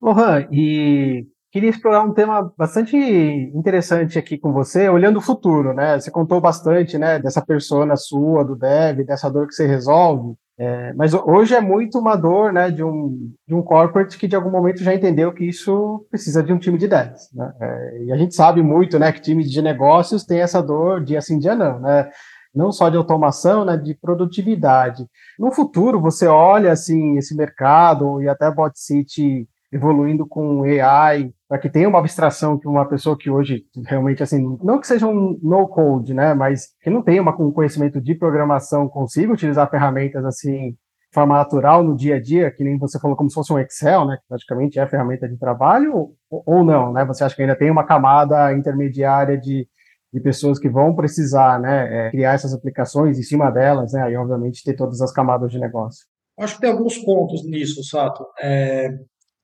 Lohan, 0.00 0.46
e 0.52 1.26
queria 1.50 1.70
explorar 1.70 2.02
um 2.02 2.14
tema 2.14 2.52
bastante 2.56 2.96
interessante 2.96 4.16
aqui 4.16 4.38
com 4.38 4.52
você, 4.52 4.88
olhando 4.88 5.16
o 5.16 5.22
futuro, 5.22 5.74
né? 5.74 5.98
Você 5.98 6.10
contou 6.12 6.40
bastante, 6.40 6.96
né, 6.96 7.18
dessa 7.18 7.44
persona 7.44 7.96
sua, 7.96 8.44
do 8.44 8.54
dev, 8.54 9.04
dessa 9.04 9.28
dor 9.28 9.48
que 9.48 9.54
você 9.54 9.66
resolve. 9.66 10.36
É, 10.56 10.92
mas 10.92 11.12
hoje 11.12 11.52
é 11.54 11.60
muito 11.60 11.98
uma 11.98 12.14
dor 12.14 12.52
né, 12.52 12.70
de, 12.70 12.82
um, 12.82 13.32
de 13.46 13.54
um 13.54 13.62
corporate 13.62 14.16
que 14.16 14.28
de 14.28 14.36
algum 14.36 14.50
momento 14.50 14.84
já 14.84 14.94
entendeu 14.94 15.32
que 15.32 15.44
isso 15.44 16.06
precisa 16.08 16.44
de 16.44 16.52
um 16.52 16.58
time 16.58 16.78
de 16.78 16.86
10. 16.86 17.32
Né? 17.34 17.52
É, 17.60 18.04
e 18.04 18.12
a 18.12 18.16
gente 18.16 18.34
sabe 18.36 18.62
muito 18.62 18.98
né, 18.98 19.10
que 19.10 19.20
times 19.20 19.50
de 19.50 19.60
negócios 19.60 20.24
têm 20.24 20.40
essa 20.40 20.62
dor 20.62 21.02
dia 21.02 21.20
sim, 21.20 21.38
dia 21.40 21.56
não. 21.56 21.80
Né? 21.80 22.08
Não 22.54 22.70
só 22.70 22.88
de 22.88 22.96
automação, 22.96 23.64
né, 23.64 23.76
de 23.76 23.94
produtividade. 23.94 25.06
No 25.36 25.50
futuro, 25.50 26.00
você 26.00 26.28
olha 26.28 26.70
assim 26.70 27.16
esse 27.16 27.36
mercado 27.36 28.22
e 28.22 28.28
até 28.28 28.48
Bot 28.48 28.78
City 28.78 29.48
evoluindo 29.72 30.26
com 30.26 30.62
AI, 30.62 31.32
para 31.48 31.58
que 31.58 31.68
tenha 31.68 31.88
uma 31.88 31.98
abstração 31.98 32.58
que 32.58 32.68
uma 32.68 32.86
pessoa 32.86 33.18
que 33.18 33.28
hoje 33.28 33.64
realmente 33.86 34.22
assim, 34.22 34.58
não 34.62 34.78
que 34.80 34.86
seja 34.86 35.06
um 35.06 35.38
no 35.42 35.68
code, 35.68 36.14
né, 36.14 36.32
mas 36.34 36.68
que 36.80 36.90
não 36.90 37.02
tenha 37.02 37.22
um 37.22 37.52
conhecimento 37.52 38.00
de 38.00 38.14
programação 38.14 38.88
consiga 38.88 39.32
utilizar 39.32 39.68
ferramentas 39.70 40.24
assim 40.24 40.70
de 40.70 41.14
forma 41.14 41.36
natural 41.36 41.82
no 41.82 41.96
dia 41.96 42.16
a 42.16 42.20
dia, 42.20 42.50
que 42.50 42.64
nem 42.64 42.78
você 42.78 42.98
falou 42.98 43.16
como 43.16 43.30
se 43.30 43.34
fosse 43.34 43.52
um 43.52 43.58
Excel, 43.58 44.04
né, 44.06 44.16
que 44.16 44.28
praticamente 44.28 44.78
é 44.78 44.86
ferramenta 44.86 45.28
de 45.28 45.38
trabalho 45.38 46.14
ou, 46.28 46.42
ou 46.46 46.64
não, 46.64 46.92
né? 46.92 47.04
Você 47.04 47.22
acha 47.22 47.36
que 47.36 47.42
ainda 47.42 47.56
tem 47.56 47.70
uma 47.70 47.84
camada 47.84 48.52
intermediária 48.52 49.38
de 49.38 49.68
de 50.14 50.20
pessoas 50.20 50.60
que 50.60 50.68
vão 50.68 50.94
precisar 50.94 51.58
né, 51.58 52.06
é, 52.06 52.10
criar 52.12 52.34
essas 52.34 52.54
aplicações 52.54 53.18
em 53.18 53.22
cima 53.24 53.50
delas, 53.50 53.92
né, 53.92 54.00
aí 54.00 54.16
obviamente 54.16 54.62
ter 54.62 54.74
todas 54.74 55.00
as 55.00 55.12
camadas 55.12 55.50
de 55.50 55.58
negócio. 55.58 56.06
Acho 56.38 56.54
que 56.54 56.60
tem 56.60 56.70
alguns 56.70 56.98
pontos 56.98 57.44
nisso, 57.44 57.82
Sato. 57.82 58.24
É, 58.40 58.96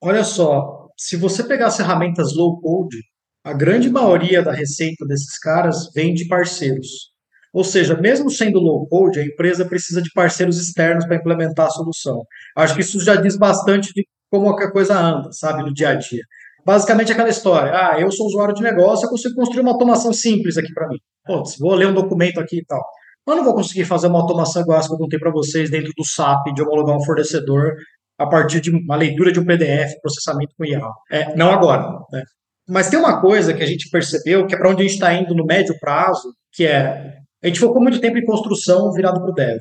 olha 0.03 0.25
só, 0.25 0.89
se 0.97 1.17
você 1.17 1.45
pegar 1.45 1.67
as 1.67 1.77
ferramentas 1.77 2.35
low 2.35 2.61
code, 2.61 2.99
a 3.45 3.53
grande 3.53 3.89
maioria 3.89 4.43
da 4.43 4.53
receita 4.53 5.07
desses 5.07 5.39
caras 5.39 5.91
vem 5.95 6.13
de 6.13 6.29
parceiros. 6.29 7.11
Ou 7.53 7.65
seja, 7.65 7.97
mesmo 7.97 8.31
sendo 8.31 8.61
low 8.61 8.87
code, 8.87 9.19
a 9.19 9.25
empresa 9.25 9.65
precisa 9.65 10.01
de 10.01 10.11
parceiros 10.13 10.59
externos 10.59 11.07
para 11.07 11.17
implementar 11.17 11.67
a 11.67 11.71
solução. 11.71 12.23
Acho 12.57 12.75
que 12.75 12.83
isso 12.83 13.01
já 13.01 13.17
diz 13.17 13.37
bastante 13.37 13.93
de 13.95 14.07
como 14.31 14.49
a 14.51 14.71
coisa 14.71 14.99
anda, 14.99 15.33
sabe, 15.33 15.63
no 15.63 15.75
dia 15.75 15.89
a 15.89 15.95
dia. 15.95 16.23
Basicamente 16.65 17.11
aquela 17.11 17.29
história. 17.29 17.73
Ah, 17.75 18.01
eu 18.01 18.13
sou 18.13 18.27
usuário 18.27 18.55
de 18.55 18.63
negócio, 18.63 19.07
eu 19.07 19.11
consigo 19.11 19.35
construir 19.35 19.63
uma 19.63 19.73
automação 19.73 20.13
simples 20.13 20.57
aqui 20.57 20.73
para 20.73 20.87
mim. 20.87 20.99
Putz, 21.25 21.59
vou 21.59 21.75
ler 21.75 21.89
um 21.89 21.95
documento 21.95 22.39
aqui 22.39 22.59
e 22.59 22.65
tal. 22.65 22.83
Mas 23.27 23.37
não 23.37 23.45
vou 23.45 23.55
conseguir 23.55 23.85
fazer 23.85 24.07
uma 24.07 24.21
automação 24.21 24.63
igual 24.63 24.81
que 24.81 24.93
eu 24.93 24.99
contei 24.99 25.19
para 25.19 25.33
vocês 25.33 25.71
dentro 25.71 25.93
do 25.97 26.05
SAP, 26.05 26.53
de 26.55 26.63
homologar 26.63 26.97
um 26.97 27.05
fornecedor 27.05 27.75
a 28.21 28.27
partir 28.27 28.61
de 28.61 28.71
uma 28.71 28.97
leitura 28.97 29.33
de 29.33 29.41
um 29.41 29.47
PDF, 29.47 29.99
processamento 30.03 30.53
com 30.55 30.67
IA. 30.67 30.87
É, 31.11 31.35
não 31.35 31.51
agora. 31.51 31.89
Né? 32.13 32.23
Mas 32.69 32.91
tem 32.91 32.99
uma 32.99 33.19
coisa 33.19 33.55
que 33.55 33.63
a 33.63 33.67
gente 33.67 33.89
percebeu, 33.89 34.47
que 34.47 34.55
é 34.55 34.59
para 34.59 34.69
onde 34.69 34.83
a 34.83 34.85
gente 34.85 34.93
está 34.93 35.15
indo 35.15 35.35
no 35.35 35.47
médio 35.47 35.75
prazo, 35.81 36.35
que 36.53 36.67
é, 36.67 37.15
a 37.43 37.47
gente 37.47 37.59
focou 37.59 37.81
muito 37.81 37.99
tempo 37.99 38.19
em 38.19 38.25
construção 38.27 38.93
virado 38.93 39.23
para 39.23 39.31
o 39.31 39.35
dev. 39.35 39.59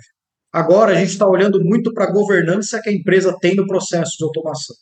Agora 0.52 0.92
a 0.92 0.96
gente 0.96 1.12
está 1.12 1.26
olhando 1.26 1.64
muito 1.64 1.94
para 1.94 2.04
a 2.04 2.12
governança 2.12 2.82
que 2.82 2.90
a 2.90 2.94
empresa 2.94 3.34
tem 3.40 3.56
no 3.56 3.66
processo 3.66 4.18
de 4.18 4.26
automação. 4.26 4.76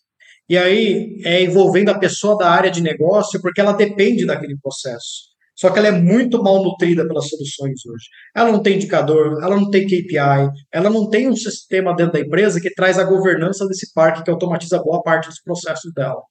E 0.50 0.58
aí 0.58 1.22
é 1.24 1.44
envolvendo 1.44 1.90
a 1.90 2.00
pessoa 2.00 2.36
da 2.36 2.50
área 2.50 2.72
de 2.72 2.82
negócio, 2.82 3.40
porque 3.40 3.62
ela 3.62 3.74
depende 3.74 4.26
daquele 4.26 4.58
processo. 4.58 5.37
Só 5.58 5.72
que 5.72 5.80
ela 5.80 5.88
é 5.88 5.92
muito 5.92 6.42
mal 6.44 6.64
nutrida 6.64 7.08
pelas 7.08 7.28
soluções 7.28 7.84
hoje. 7.86 8.06
Ela 8.36 8.52
não 8.52 8.62
tem 8.62 8.76
indicador, 8.76 9.42
ela 9.42 9.56
não 9.56 9.72
tem 9.72 9.88
KPI, 9.88 10.52
ela 10.72 10.90
não 10.90 11.10
tem 11.10 11.28
um 11.28 11.36
sistema 11.36 11.96
dentro 11.96 12.14
da 12.14 12.20
empresa 12.20 12.62
que 12.62 12.74
traz 12.74 13.00
a 13.00 13.04
governança 13.04 13.66
desse 13.68 13.92
parque 13.92 14.24
que 14.24 14.30
automatiza 14.30 14.82
boa 14.84 15.02
parte 15.02 15.28
dos 15.28 15.42
processos 15.42 15.92
dela. 15.94 16.22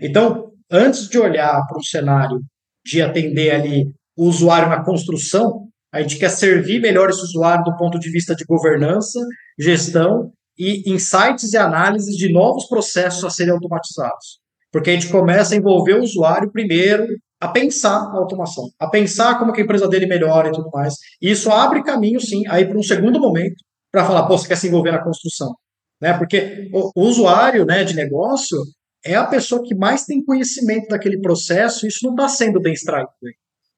Então, 0.00 0.52
antes 0.70 1.08
de 1.08 1.18
olhar 1.18 1.66
para 1.66 1.78
um 1.78 1.82
cenário 1.82 2.40
de 2.84 3.02
atender 3.02 3.50
ali 3.50 3.90
o 4.16 4.26
usuário 4.26 4.68
na 4.68 4.84
construção, 4.84 5.66
a 5.92 6.00
gente 6.00 6.18
quer 6.18 6.30
servir 6.30 6.80
melhor 6.80 7.10
esse 7.10 7.22
usuário 7.22 7.64
do 7.64 7.76
ponto 7.76 7.98
de 7.98 8.10
vista 8.10 8.36
de 8.36 8.44
governança, 8.44 9.18
gestão 9.58 10.30
e 10.56 10.88
insights 10.88 11.52
e 11.52 11.56
análises 11.56 12.16
de 12.16 12.32
novos 12.32 12.68
processos 12.68 13.24
a 13.24 13.30
serem 13.30 13.52
automatizados. 13.52 14.38
Porque 14.70 14.90
a 14.90 14.92
gente 14.92 15.08
começa 15.08 15.54
a 15.54 15.56
envolver 15.56 15.94
o 15.94 16.02
usuário 16.02 16.52
primeiro 16.52 17.06
a 17.40 17.48
pensar 17.48 18.12
na 18.12 18.18
automação, 18.18 18.64
a 18.78 18.88
pensar 18.88 19.38
como 19.38 19.52
que 19.52 19.60
a 19.60 19.64
empresa 19.64 19.88
dele 19.88 20.06
melhora 20.06 20.48
e 20.48 20.52
tudo 20.52 20.70
mais. 20.72 20.94
E 21.20 21.30
isso 21.30 21.50
abre 21.50 21.82
caminho, 21.82 22.20
sim, 22.20 22.44
aí 22.48 22.64
para 22.64 22.78
um 22.78 22.82
segundo 22.82 23.20
momento, 23.20 23.56
para 23.92 24.04
falar, 24.04 24.26
pô, 24.26 24.36
você 24.36 24.48
quer 24.48 24.56
se 24.56 24.68
envolver 24.68 24.92
na 24.92 25.02
construção. 25.02 25.54
Né? 26.00 26.16
Porque 26.16 26.70
o, 26.72 26.90
usuário 27.02 27.64
né, 27.64 27.84
de 27.84 27.94
negócio 27.94 28.58
é 29.04 29.14
a 29.14 29.26
pessoa 29.26 29.62
que 29.62 29.74
mais 29.74 30.04
tem 30.04 30.24
conhecimento 30.24 30.88
daquele 30.88 31.20
processo 31.20 31.84
e 31.84 31.88
isso 31.88 32.00
não 32.04 32.12
está 32.12 32.28
sendo 32.28 32.60
bem 32.60 32.72
extraído 32.72 33.08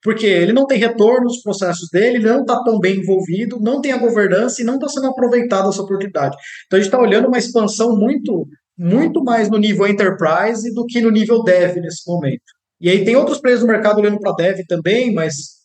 porque 0.03 0.27
ele 0.27 0.53
não 0.53 0.67
tem 0.67 0.79
retorno 0.79 1.25
nos 1.25 1.43
processos 1.43 1.89
dele, 1.91 2.19
ele 2.19 2.29
não 2.29 2.41
está 2.41 2.63
tão 2.63 2.79
bem 2.79 2.99
envolvido, 2.99 3.59
não 3.61 3.81
tem 3.81 3.93
a 3.93 3.99
governança 3.99 4.63
e 4.63 4.65
não 4.65 4.75
está 4.75 4.89
sendo 4.89 5.09
aproveitada 5.09 5.69
essa 5.69 5.83
oportunidade. 5.83 6.37
Então 6.67 6.79
a 6.79 6.81
gente 6.81 6.93
está 6.93 7.01
olhando 7.01 7.29
uma 7.29 7.39
expansão 7.39 7.97
muito, 7.97 8.47
muito 8.77 9.23
mais 9.23 9.51
no 9.51 9.59
nível 9.59 9.87
enterprise 9.87 10.73
do 10.73 10.87
que 10.87 11.01
no 11.01 11.11
nível 11.11 11.43
dev 11.43 11.77
nesse 11.77 12.09
momento. 12.09 12.58
E 12.81 12.89
aí 12.89 13.05
tem 13.05 13.17
outros 13.17 13.41
players 13.41 13.63
no 13.63 13.69
mercado 13.69 14.01
olhando 14.01 14.19
para 14.19 14.33
dev 14.33 14.61
também, 14.69 15.13
mas 15.13 15.59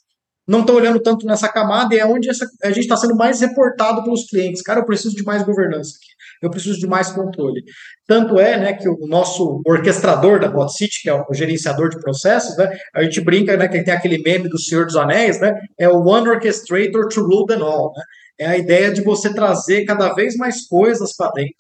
não 0.48 0.62
estão 0.62 0.76
olhando 0.76 1.02
tanto 1.02 1.26
nessa 1.26 1.48
camada 1.48 1.96
e 1.96 2.00
é 2.00 2.06
onde 2.06 2.30
essa, 2.30 2.46
a 2.64 2.70
gente 2.70 2.82
está 2.82 2.98
sendo 2.98 3.16
mais 3.16 3.40
reportado 3.40 4.04
pelos 4.04 4.26
clientes. 4.26 4.62
Cara, 4.62 4.82
eu 4.82 4.86
preciso 4.86 5.16
de 5.16 5.24
mais 5.24 5.44
governança 5.44 5.92
aqui 5.96 6.14
eu 6.44 6.50
preciso 6.50 6.78
de 6.78 6.86
mais 6.86 7.10
controle. 7.10 7.64
Tanto 8.06 8.38
é 8.38 8.58
né, 8.58 8.74
que 8.74 8.88
o 8.88 9.08
nosso 9.08 9.62
orquestrador 9.66 10.40
da 10.40 10.50
BotCity, 10.50 11.04
que 11.04 11.10
é 11.10 11.14
o 11.14 11.34
gerenciador 11.34 11.90
de 11.90 12.00
processos, 12.00 12.58
né, 12.58 12.70
a 12.94 13.02
gente 13.04 13.22
brinca 13.22 13.56
né, 13.56 13.68
que 13.68 13.82
tem 13.82 13.94
aquele 13.94 14.22
meme 14.22 14.50
do 14.50 14.60
Senhor 14.60 14.86
dos 14.86 14.98
Anéis, 14.98 15.40
né, 15.40 15.54
é 15.80 15.88
o 15.88 16.06
One 16.06 16.30
Orchestrator 16.30 17.08
to 17.08 17.22
Rule 17.22 17.46
them 17.48 17.64
all. 17.64 17.94
Né? 17.96 18.04
É 18.40 18.46
a 18.48 18.58
ideia 18.58 18.92
de 18.92 19.02
você 19.02 19.34
trazer 19.34 19.86
cada 19.86 20.14
vez 20.14 20.36
mais 20.36 20.68
coisas 20.68 21.16
para 21.16 21.32
dentro, 21.32 21.56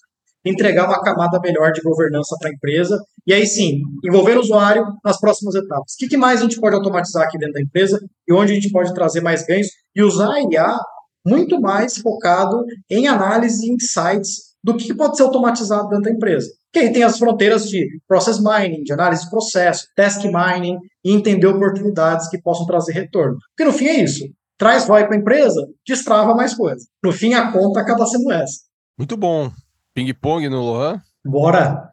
entregar 0.45 0.87
uma 0.87 1.01
camada 1.01 1.39
melhor 1.39 1.71
de 1.71 1.81
governança 1.81 2.35
para 2.39 2.49
a 2.49 2.53
empresa, 2.53 2.99
e 3.25 3.33
aí 3.33 3.45
sim, 3.45 3.79
envolver 4.03 4.37
o 4.37 4.41
usuário 4.41 4.85
nas 5.03 5.19
próximas 5.19 5.55
etapas. 5.55 5.93
O 5.93 5.97
que, 5.97 6.07
que 6.07 6.17
mais 6.17 6.39
a 6.39 6.43
gente 6.43 6.59
pode 6.59 6.75
automatizar 6.75 7.23
aqui 7.23 7.37
dentro 7.37 7.53
da 7.53 7.61
empresa 7.61 7.99
e 8.27 8.33
onde 8.33 8.51
a 8.51 8.55
gente 8.55 8.71
pode 8.71 8.93
trazer 8.93 9.21
mais 9.21 9.45
ganhos 9.45 9.67
e 9.95 10.03
usar 10.03 10.31
a 10.31 10.41
IA 10.41 10.77
muito 11.25 11.59
mais 11.61 11.97
focado 11.97 12.63
em 12.89 13.07
análise 13.07 13.65
e 13.65 13.73
insights 13.73 14.53
do 14.63 14.75
que 14.75 14.93
pode 14.93 15.17
ser 15.17 15.23
automatizado 15.23 15.89
dentro 15.89 16.03
da 16.03 16.11
empresa. 16.11 16.49
Que 16.71 16.79
aí 16.79 16.93
tem 16.93 17.03
as 17.03 17.17
fronteiras 17.17 17.69
de 17.69 17.87
process 18.07 18.39
mining, 18.39 18.83
de 18.83 18.93
análise 18.93 19.23
de 19.23 19.29
processo, 19.29 19.85
task 19.95 20.23
mining, 20.23 20.77
e 21.03 21.11
entender 21.11 21.47
oportunidades 21.47 22.29
que 22.29 22.41
possam 22.41 22.65
trazer 22.65 22.93
retorno. 22.93 23.37
Porque 23.55 23.69
no 23.69 23.77
fim 23.77 23.87
é 23.87 24.03
isso. 24.03 24.25
Traz 24.57 24.87
ROI 24.87 25.05
para 25.05 25.15
a 25.15 25.19
empresa, 25.19 25.67
destrava 25.85 26.33
mais 26.33 26.53
coisas. 26.53 26.85
No 27.03 27.11
fim, 27.11 27.33
a 27.33 27.51
conta 27.51 27.81
acaba 27.81 28.05
sendo 28.05 28.31
essa. 28.31 28.61
Muito 28.97 29.17
bom. 29.17 29.51
Ping-pong 29.93 30.49
no 30.49 30.61
Lohan? 30.61 31.01
Bora! 31.23 31.89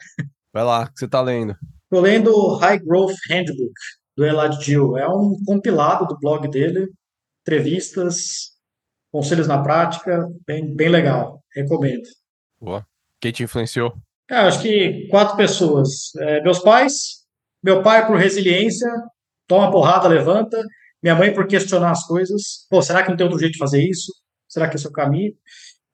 Vai 0.52 0.64
lá, 0.64 0.84
o 0.84 0.86
que 0.86 0.98
você 0.98 1.04
está 1.04 1.20
lendo? 1.20 1.54
Estou 1.84 2.00
lendo 2.00 2.34
o 2.34 2.56
High 2.56 2.78
Growth 2.78 3.14
Handbook, 3.28 3.72
do 4.16 4.24
Elad 4.24 4.56
Gil. 4.64 4.96
É 4.96 5.06
um 5.06 5.36
compilado 5.44 6.06
do 6.06 6.18
blog 6.18 6.48
dele, 6.48 6.88
entrevistas, 7.42 8.52
conselhos 9.12 9.46
na 9.46 9.62
prática, 9.62 10.26
bem, 10.46 10.74
bem 10.74 10.88
legal. 10.88 11.44
Recomendo. 11.54 12.08
Boa. 12.58 12.86
Quem 13.20 13.32
te 13.32 13.42
influenciou? 13.42 13.94
Cara, 14.26 14.48
acho 14.48 14.62
que 14.62 15.06
quatro 15.08 15.36
pessoas. 15.36 16.14
É, 16.16 16.40
meus 16.42 16.60
pais, 16.60 17.26
meu 17.62 17.82
pai 17.82 18.06
por 18.06 18.16
resiliência, 18.16 18.88
toma 19.46 19.70
porrada, 19.70 20.08
levanta. 20.08 20.58
Minha 21.02 21.14
mãe 21.14 21.34
por 21.34 21.46
questionar 21.46 21.90
as 21.90 22.06
coisas. 22.06 22.66
Pô, 22.70 22.80
será 22.80 23.02
que 23.02 23.10
não 23.10 23.16
tem 23.16 23.24
outro 23.24 23.38
jeito 23.38 23.52
de 23.52 23.58
fazer 23.58 23.82
isso? 23.82 24.10
Será 24.48 24.68
que 24.68 24.76
esse 24.76 24.86
é 24.86 24.88
o 24.88 24.92
caminho? 24.92 25.34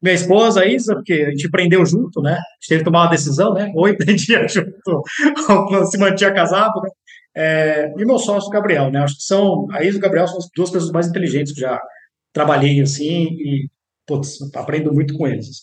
Minha 0.07 0.15
esposa, 0.15 0.61
a 0.61 0.67
Isa, 0.67 0.95
porque 0.95 1.13
a 1.15 1.31
gente 1.31 1.51
prendeu 1.51 1.85
junto, 1.85 2.23
né? 2.23 2.35
A 2.35 2.37
gente 2.37 2.69
teve 2.69 2.79
que 2.79 2.85
tomar 2.85 3.03
uma 3.03 3.11
decisão, 3.11 3.53
né? 3.53 3.73
Ou 3.75 3.93
prendia 3.97 4.47
junto, 4.47 5.03
ou 5.49 5.85
se 5.91 5.99
mantinha 5.99 6.33
casado, 6.33 6.81
né? 6.81 6.91
É, 7.37 7.93
e 7.99 8.05
meu 8.05 8.17
sócio, 8.17 8.49
Gabriel, 8.49 8.89
né? 8.89 9.01
Acho 9.01 9.17
que 9.17 9.25
são, 9.25 9.67
a 9.73 9.83
Isa 9.83 9.97
e 9.97 9.99
o 9.99 10.01
Gabriel 10.01 10.29
são 10.29 10.39
as 10.39 10.49
duas 10.55 10.71
pessoas 10.71 10.93
mais 10.93 11.09
inteligentes 11.09 11.53
que 11.53 11.61
já 11.61 11.77
trabalhei, 12.33 12.81
assim, 12.81 13.25
e, 13.25 13.69
putz, 14.07 14.39
aprendo 14.55 14.95
muito 14.95 15.13
com 15.19 15.27
eles. 15.27 15.63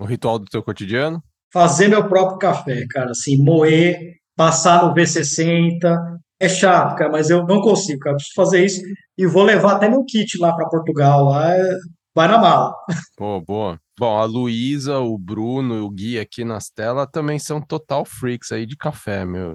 Um 0.00 0.06
ritual 0.06 0.40
do 0.40 0.46
teu 0.46 0.60
cotidiano? 0.60 1.22
Fazer 1.52 1.86
meu 1.86 2.08
próprio 2.08 2.38
café, 2.38 2.84
cara, 2.90 3.12
assim, 3.12 3.40
moer, 3.40 4.16
passar 4.36 4.84
no 4.84 4.92
V60. 4.92 5.78
É 6.40 6.48
chato, 6.48 6.96
cara, 6.96 7.12
mas 7.12 7.30
eu 7.30 7.46
não 7.46 7.60
consigo, 7.60 8.00
cara. 8.00 8.16
Preciso 8.16 8.34
fazer 8.34 8.64
isso 8.64 8.80
e 9.16 9.24
vou 9.24 9.44
levar 9.44 9.74
até 9.74 9.88
meu 9.88 10.04
kit 10.04 10.36
lá 10.38 10.52
para 10.52 10.68
Portugal. 10.68 11.26
Lá 11.26 11.54
é... 11.54 11.76
vai 12.18 12.26
na 12.26 12.36
mala. 12.36 12.74
Boa, 13.16 13.40
boa. 13.40 13.80
Bom, 13.96 14.18
a 14.18 14.24
Luísa, 14.24 14.98
o 14.98 15.16
Bruno 15.16 15.76
e 15.76 15.80
o 15.80 15.88
Gui 15.88 16.18
aqui 16.18 16.44
nas 16.44 16.68
telas 16.68 17.06
também 17.12 17.38
são 17.38 17.60
total 17.60 18.04
freaks 18.04 18.50
aí 18.50 18.66
de 18.66 18.76
café, 18.76 19.24
meu. 19.24 19.54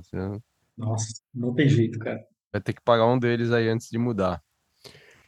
Nossa, 0.77 1.07
não 1.35 1.53
tem 1.53 1.67
jeito, 1.67 1.99
cara. 1.99 2.21
Vai 2.53 2.61
ter 2.61 2.71
que 2.71 2.81
pagar 2.81 3.05
um 3.05 3.19
deles 3.19 3.51
aí 3.51 3.67
antes 3.67 3.89
de 3.89 3.97
mudar. 3.97 4.41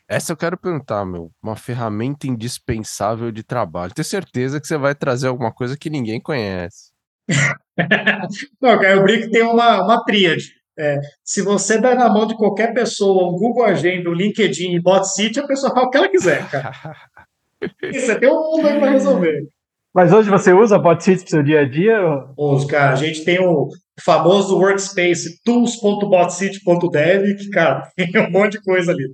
Essa 0.07 0.31
eu 0.31 0.37
quero 0.37 0.57
perguntar, 0.57 1.03
meu, 1.03 1.29
uma 1.43 1.57
ferramenta 1.57 2.25
indispensável 2.25 3.31
de 3.33 3.43
trabalho. 3.43 3.93
Tenho 3.93 4.05
certeza 4.05 4.61
que 4.61 4.67
você 4.67 4.77
vai 4.77 4.95
trazer 4.95 5.27
alguma 5.27 5.51
coisa 5.51 5.77
que 5.77 5.89
ninguém 5.89 6.21
conhece. 6.21 6.93
Não, 8.61 8.79
cara, 8.79 8.93
eu 8.93 9.03
brinco 9.03 9.25
que 9.25 9.31
tem 9.31 9.43
uma, 9.43 9.83
uma 9.83 10.05
tríade. 10.05 10.53
É, 10.77 10.99
se 11.23 11.41
você 11.41 11.79
der 11.81 11.95
na 11.97 12.07
mão 12.07 12.27
de 12.27 12.35
qualquer 12.35 12.73
pessoa 12.73 13.29
um 13.29 13.37
Google 13.37 13.65
Agenda, 13.65 14.09
um 14.09 14.13
LinkedIn 14.13 14.73
e 14.73 14.81
Bot 14.81 15.05
City, 15.05 15.39
a 15.39 15.47
pessoa 15.47 15.73
fala 15.73 15.87
o 15.87 15.89
que 15.89 15.97
ela 15.97 16.09
quiser, 16.09 16.49
cara. 16.49 16.71
você 17.81 18.19
tem 18.19 18.29
um 18.29 18.35
mundo 18.35 18.67
aí 18.67 18.79
para 18.79 18.91
resolver. 18.91 19.47
Mas 19.93 20.11
hoje 20.11 20.29
você 20.29 20.51
usa 20.51 20.77
BotSeeds 20.77 21.23
para 21.23 21.27
o 21.27 21.31
seu 21.31 21.43
dia 21.43 21.61
a 21.61 21.69
dia? 21.69 21.97
Os 22.37 22.65
cara, 22.65 22.91
a 22.91 22.95
gente 22.95 23.23
tem 23.23 23.39
o 23.39 23.69
famoso 24.03 24.59
workspace 24.59 25.41
tools.botseed.dev, 25.43 27.37
que, 27.37 27.49
cara, 27.49 27.89
tem 27.95 28.27
um 28.27 28.29
monte 28.29 28.53
de 28.53 28.61
coisa 28.61 28.91
ali. 28.91 29.07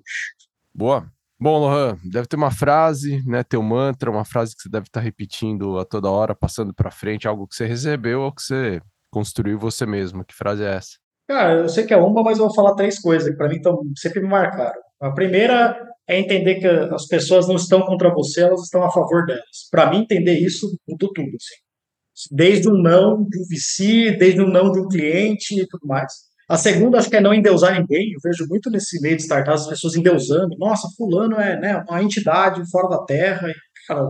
Boa. 0.74 1.06
Bom, 1.40 1.60
Lohan, 1.60 1.98
deve 2.04 2.28
ter 2.28 2.36
uma 2.36 2.52
frase, 2.52 3.22
né? 3.28 3.44
Teu 3.44 3.62
mantra, 3.62 4.10
uma 4.10 4.26
frase 4.26 4.56
que 4.56 4.62
você 4.64 4.70
deve 4.70 4.86
estar 4.86 5.00
repetindo 5.00 5.78
a 5.78 5.86
toda 5.86 6.10
hora, 6.10 6.36
passando 6.36 6.74
para 6.74 6.92
frente, 6.92 7.28
algo 7.28 7.48
que 7.48 7.56
você 7.56 7.66
recebeu 7.66 8.22
ou 8.22 8.32
que 8.32 8.42
você 8.42 8.82
construiu 9.12 9.60
você 9.60 9.86
mesmo. 9.86 10.24
Que 10.24 10.34
frase 10.34 10.64
é 10.64 10.76
essa? 10.76 10.98
Cara, 11.28 11.54
eu 11.54 11.70
sei 11.70 11.86
que 11.86 11.94
é 11.94 11.98
uma, 11.98 12.24
mas 12.24 12.40
eu 12.40 12.46
vou 12.46 12.56
falar 12.56 12.76
três 12.76 13.00
coisas 13.00 13.30
que 13.30 13.38
para 13.38 13.50
mim 13.50 13.56
estão 13.56 13.80
sempre 13.96 14.20
me 14.20 14.28
marcaram. 14.28 14.80
A 15.00 15.12
primeira 15.12 15.76
é 16.12 16.20
entender 16.20 16.56
que 16.56 16.68
as 16.68 17.08
pessoas 17.08 17.48
não 17.48 17.56
estão 17.56 17.82
contra 17.82 18.14
você, 18.14 18.42
elas 18.42 18.64
estão 18.64 18.84
a 18.84 18.92
favor 18.92 19.26
delas. 19.26 19.70
Para 19.72 19.90
mim, 19.90 20.00
entender 20.00 20.38
isso 20.40 20.68
mudou 20.88 21.12
tudo. 21.14 21.30
Assim. 21.30 22.36
Desde 22.36 22.70
um 22.70 22.74
não 22.74 23.24
de 23.24 23.40
um 23.40 23.44
VC, 23.50 24.18
desde 24.18 24.42
um 24.42 24.48
não 24.48 24.72
de 24.72 24.80
um 24.80 24.88
cliente 24.90 25.60
e 25.60 25.68
tudo 25.68 25.88
mais. 25.88 26.12
A 26.50 26.58
segunda, 26.58 26.98
acho 26.98 27.10
que 27.10 27.16
é 27.16 27.22
não 27.22 27.34
endeusar 27.34 27.80
ninguém. 27.80 28.12
Eu 28.12 28.20
vejo 28.22 28.46
muito 28.50 28.70
nesse 28.70 29.00
meio 29.02 29.16
de 29.16 29.22
startups 29.22 29.62
as 29.62 29.70
pessoas 29.70 29.96
endeusando. 29.96 30.58
Nossa, 30.60 30.90
fulano 30.98 31.40
é 31.40 31.58
né, 31.58 31.84
uma 31.88 32.04
entidade 32.04 32.62
fora 32.70 32.90
da 32.90 33.06
terra. 33.06 33.48
Cara, 33.88 34.06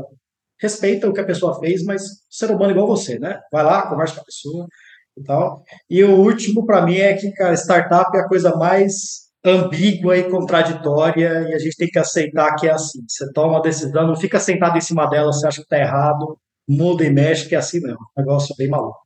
respeita 0.59 1.07
o 1.07 1.13
que 1.13 1.21
a 1.21 1.25
pessoa 1.25 1.59
fez, 1.59 1.83
mas 1.83 2.01
ser 2.27 2.49
humano 2.49 2.71
igual 2.71 2.87
você, 2.87 3.19
né? 3.19 3.39
Vai 3.51 3.63
lá, 3.63 3.87
conversa 3.87 4.15
com 4.15 4.21
a 4.21 4.25
pessoa 4.25 4.67
e 5.15 5.23
tal. 5.23 5.63
E 5.87 6.03
o 6.03 6.15
último, 6.15 6.65
para 6.65 6.81
mim, 6.83 6.97
é 6.97 7.13
que, 7.13 7.31
cara, 7.33 7.53
startup 7.53 8.09
é 8.17 8.21
a 8.21 8.27
coisa 8.27 8.55
mais 8.55 9.30
ambígua 9.43 10.17
e 10.17 10.29
contraditória 10.29 11.47
e 11.49 11.53
a 11.53 11.57
gente 11.57 11.75
tem 11.75 11.87
que 11.87 11.99
aceitar 11.99 12.55
que 12.55 12.67
é 12.67 12.71
assim. 12.71 12.99
Você 13.07 13.31
toma 13.33 13.53
uma 13.53 13.61
decisão, 13.61 14.07
não 14.07 14.15
fica 14.15 14.39
sentado 14.39 14.77
em 14.77 14.81
cima 14.81 15.07
dela, 15.07 15.31
você 15.31 15.47
acha 15.47 15.57
que 15.57 15.63
está 15.63 15.79
errado, 15.79 16.37
muda 16.67 17.03
e 17.03 17.09
mexe, 17.09 17.47
que 17.47 17.55
é 17.55 17.57
assim 17.57 17.81
mesmo. 17.81 17.99
Um 18.17 18.21
negócio 18.21 18.55
bem 18.57 18.69
maluco. 18.69 18.99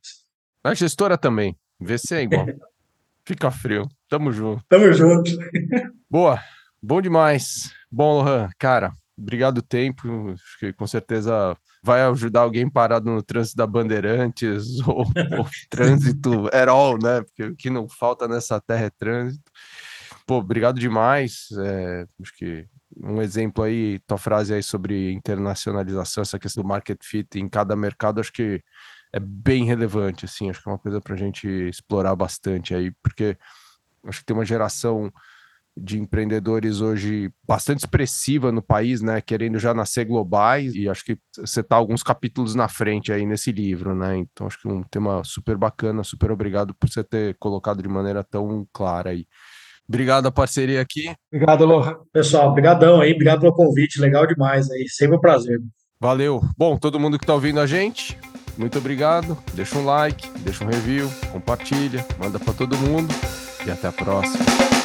A 0.62 0.74
gestora 0.74 1.16
também. 1.16 1.56
VC 1.80 2.16
é 2.16 2.22
igual. 2.22 2.46
fica 3.26 3.50
frio. 3.50 3.88
Tamo 4.08 4.32
junto. 4.32 4.62
Tamo 4.68 4.92
junto. 4.92 5.30
Boa. 6.08 6.40
Bom 6.82 7.00
demais. 7.00 7.72
Bom, 7.90 8.18
Lohan, 8.18 8.48
cara, 8.58 8.92
obrigado 9.18 9.58
o 9.58 9.62
tempo. 9.62 10.30
Acho 10.30 10.58
que 10.60 10.72
com 10.72 10.86
certeza 10.86 11.56
vai 11.82 12.02
ajudar 12.02 12.40
alguém 12.40 12.68
parado 12.68 13.10
no 13.10 13.22
trânsito 13.22 13.56
da 13.56 13.66
Bandeirantes 13.66 14.80
ou, 14.86 15.04
ou 15.38 15.48
trânsito 15.68 16.46
at 16.52 16.68
all, 16.68 16.98
né? 16.98 17.22
Porque 17.22 17.44
o 17.44 17.56
que 17.56 17.70
não 17.70 17.88
falta 17.88 18.28
nessa 18.28 18.60
terra 18.60 18.86
é 18.86 18.90
trânsito. 18.90 19.50
Pô, 20.26 20.36
obrigado 20.38 20.78
demais. 20.80 21.48
É, 21.58 22.06
acho 22.20 22.32
que 22.36 22.66
um 22.96 23.20
exemplo 23.22 23.62
aí, 23.64 23.98
tua 24.06 24.18
frase 24.18 24.54
aí 24.54 24.62
sobre 24.62 25.12
internacionalização, 25.12 26.22
essa 26.22 26.38
questão 26.38 26.62
do 26.62 26.68
market 26.68 26.98
fit 27.04 27.38
em 27.38 27.48
cada 27.48 27.76
mercado, 27.76 28.20
acho 28.20 28.32
que 28.32 28.62
é 29.12 29.20
bem 29.20 29.64
relevante, 29.64 30.24
assim, 30.24 30.50
acho 30.50 30.62
que 30.62 30.68
é 30.68 30.72
uma 30.72 30.78
coisa 30.78 31.00
para 31.00 31.14
a 31.14 31.16
gente 31.16 31.46
explorar 31.48 32.16
bastante 32.16 32.74
aí, 32.74 32.90
porque 33.02 33.36
acho 34.06 34.20
que 34.20 34.24
tem 34.26 34.36
uma 34.36 34.44
geração 34.44 35.12
de 35.76 35.98
empreendedores 35.98 36.80
hoje 36.80 37.30
bastante 37.46 37.80
expressiva 37.80 38.52
no 38.52 38.62
país, 38.62 39.02
né, 39.02 39.20
querendo 39.20 39.58
já 39.58 39.74
nascer 39.74 40.06
globais, 40.06 40.74
e 40.74 40.88
acho 40.88 41.04
que 41.04 41.18
você 41.38 41.62
tá 41.62 41.76
alguns 41.76 42.02
capítulos 42.02 42.54
na 42.54 42.68
frente 42.68 43.12
aí 43.12 43.26
nesse 43.26 43.52
livro, 43.52 43.94
né, 43.94 44.16
então 44.18 44.46
acho 44.46 44.60
que 44.60 44.68
é 44.68 44.72
um 44.72 44.82
tema 44.84 45.22
super 45.24 45.56
bacana, 45.56 46.04
super 46.04 46.30
obrigado 46.30 46.74
por 46.74 46.88
você 46.90 47.04
ter 47.04 47.36
colocado 47.38 47.82
de 47.82 47.88
maneira 47.88 48.24
tão 48.24 48.66
clara 48.72 49.10
aí. 49.10 49.26
Obrigado 49.88 50.26
a 50.26 50.32
parceria 50.32 50.80
aqui. 50.80 51.14
Obrigado, 51.32 51.64
Lohan. 51.64 51.96
Pessoal, 52.12 52.50
obrigadão 52.50 53.00
aí, 53.00 53.12
obrigado 53.12 53.40
pelo 53.40 53.54
convite, 53.54 54.00
legal 54.00 54.26
demais 54.26 54.70
aí, 54.70 54.88
sempre 54.88 55.16
um 55.16 55.20
prazer. 55.20 55.60
Valeu. 56.00 56.42
Bom, 56.58 56.76
todo 56.76 57.00
mundo 57.00 57.18
que 57.18 57.24
está 57.24 57.34
ouvindo 57.34 57.60
a 57.60 57.66
gente, 57.66 58.18
muito 58.58 58.78
obrigado. 58.78 59.38
Deixa 59.54 59.78
um 59.78 59.84
like, 59.84 60.28
deixa 60.40 60.64
um 60.64 60.68
review, 60.68 61.10
compartilha, 61.32 62.04
manda 62.18 62.38
para 62.38 62.52
todo 62.52 62.76
mundo 62.76 63.14
e 63.66 63.70
até 63.70 63.88
a 63.88 63.92
próxima. 63.92 64.75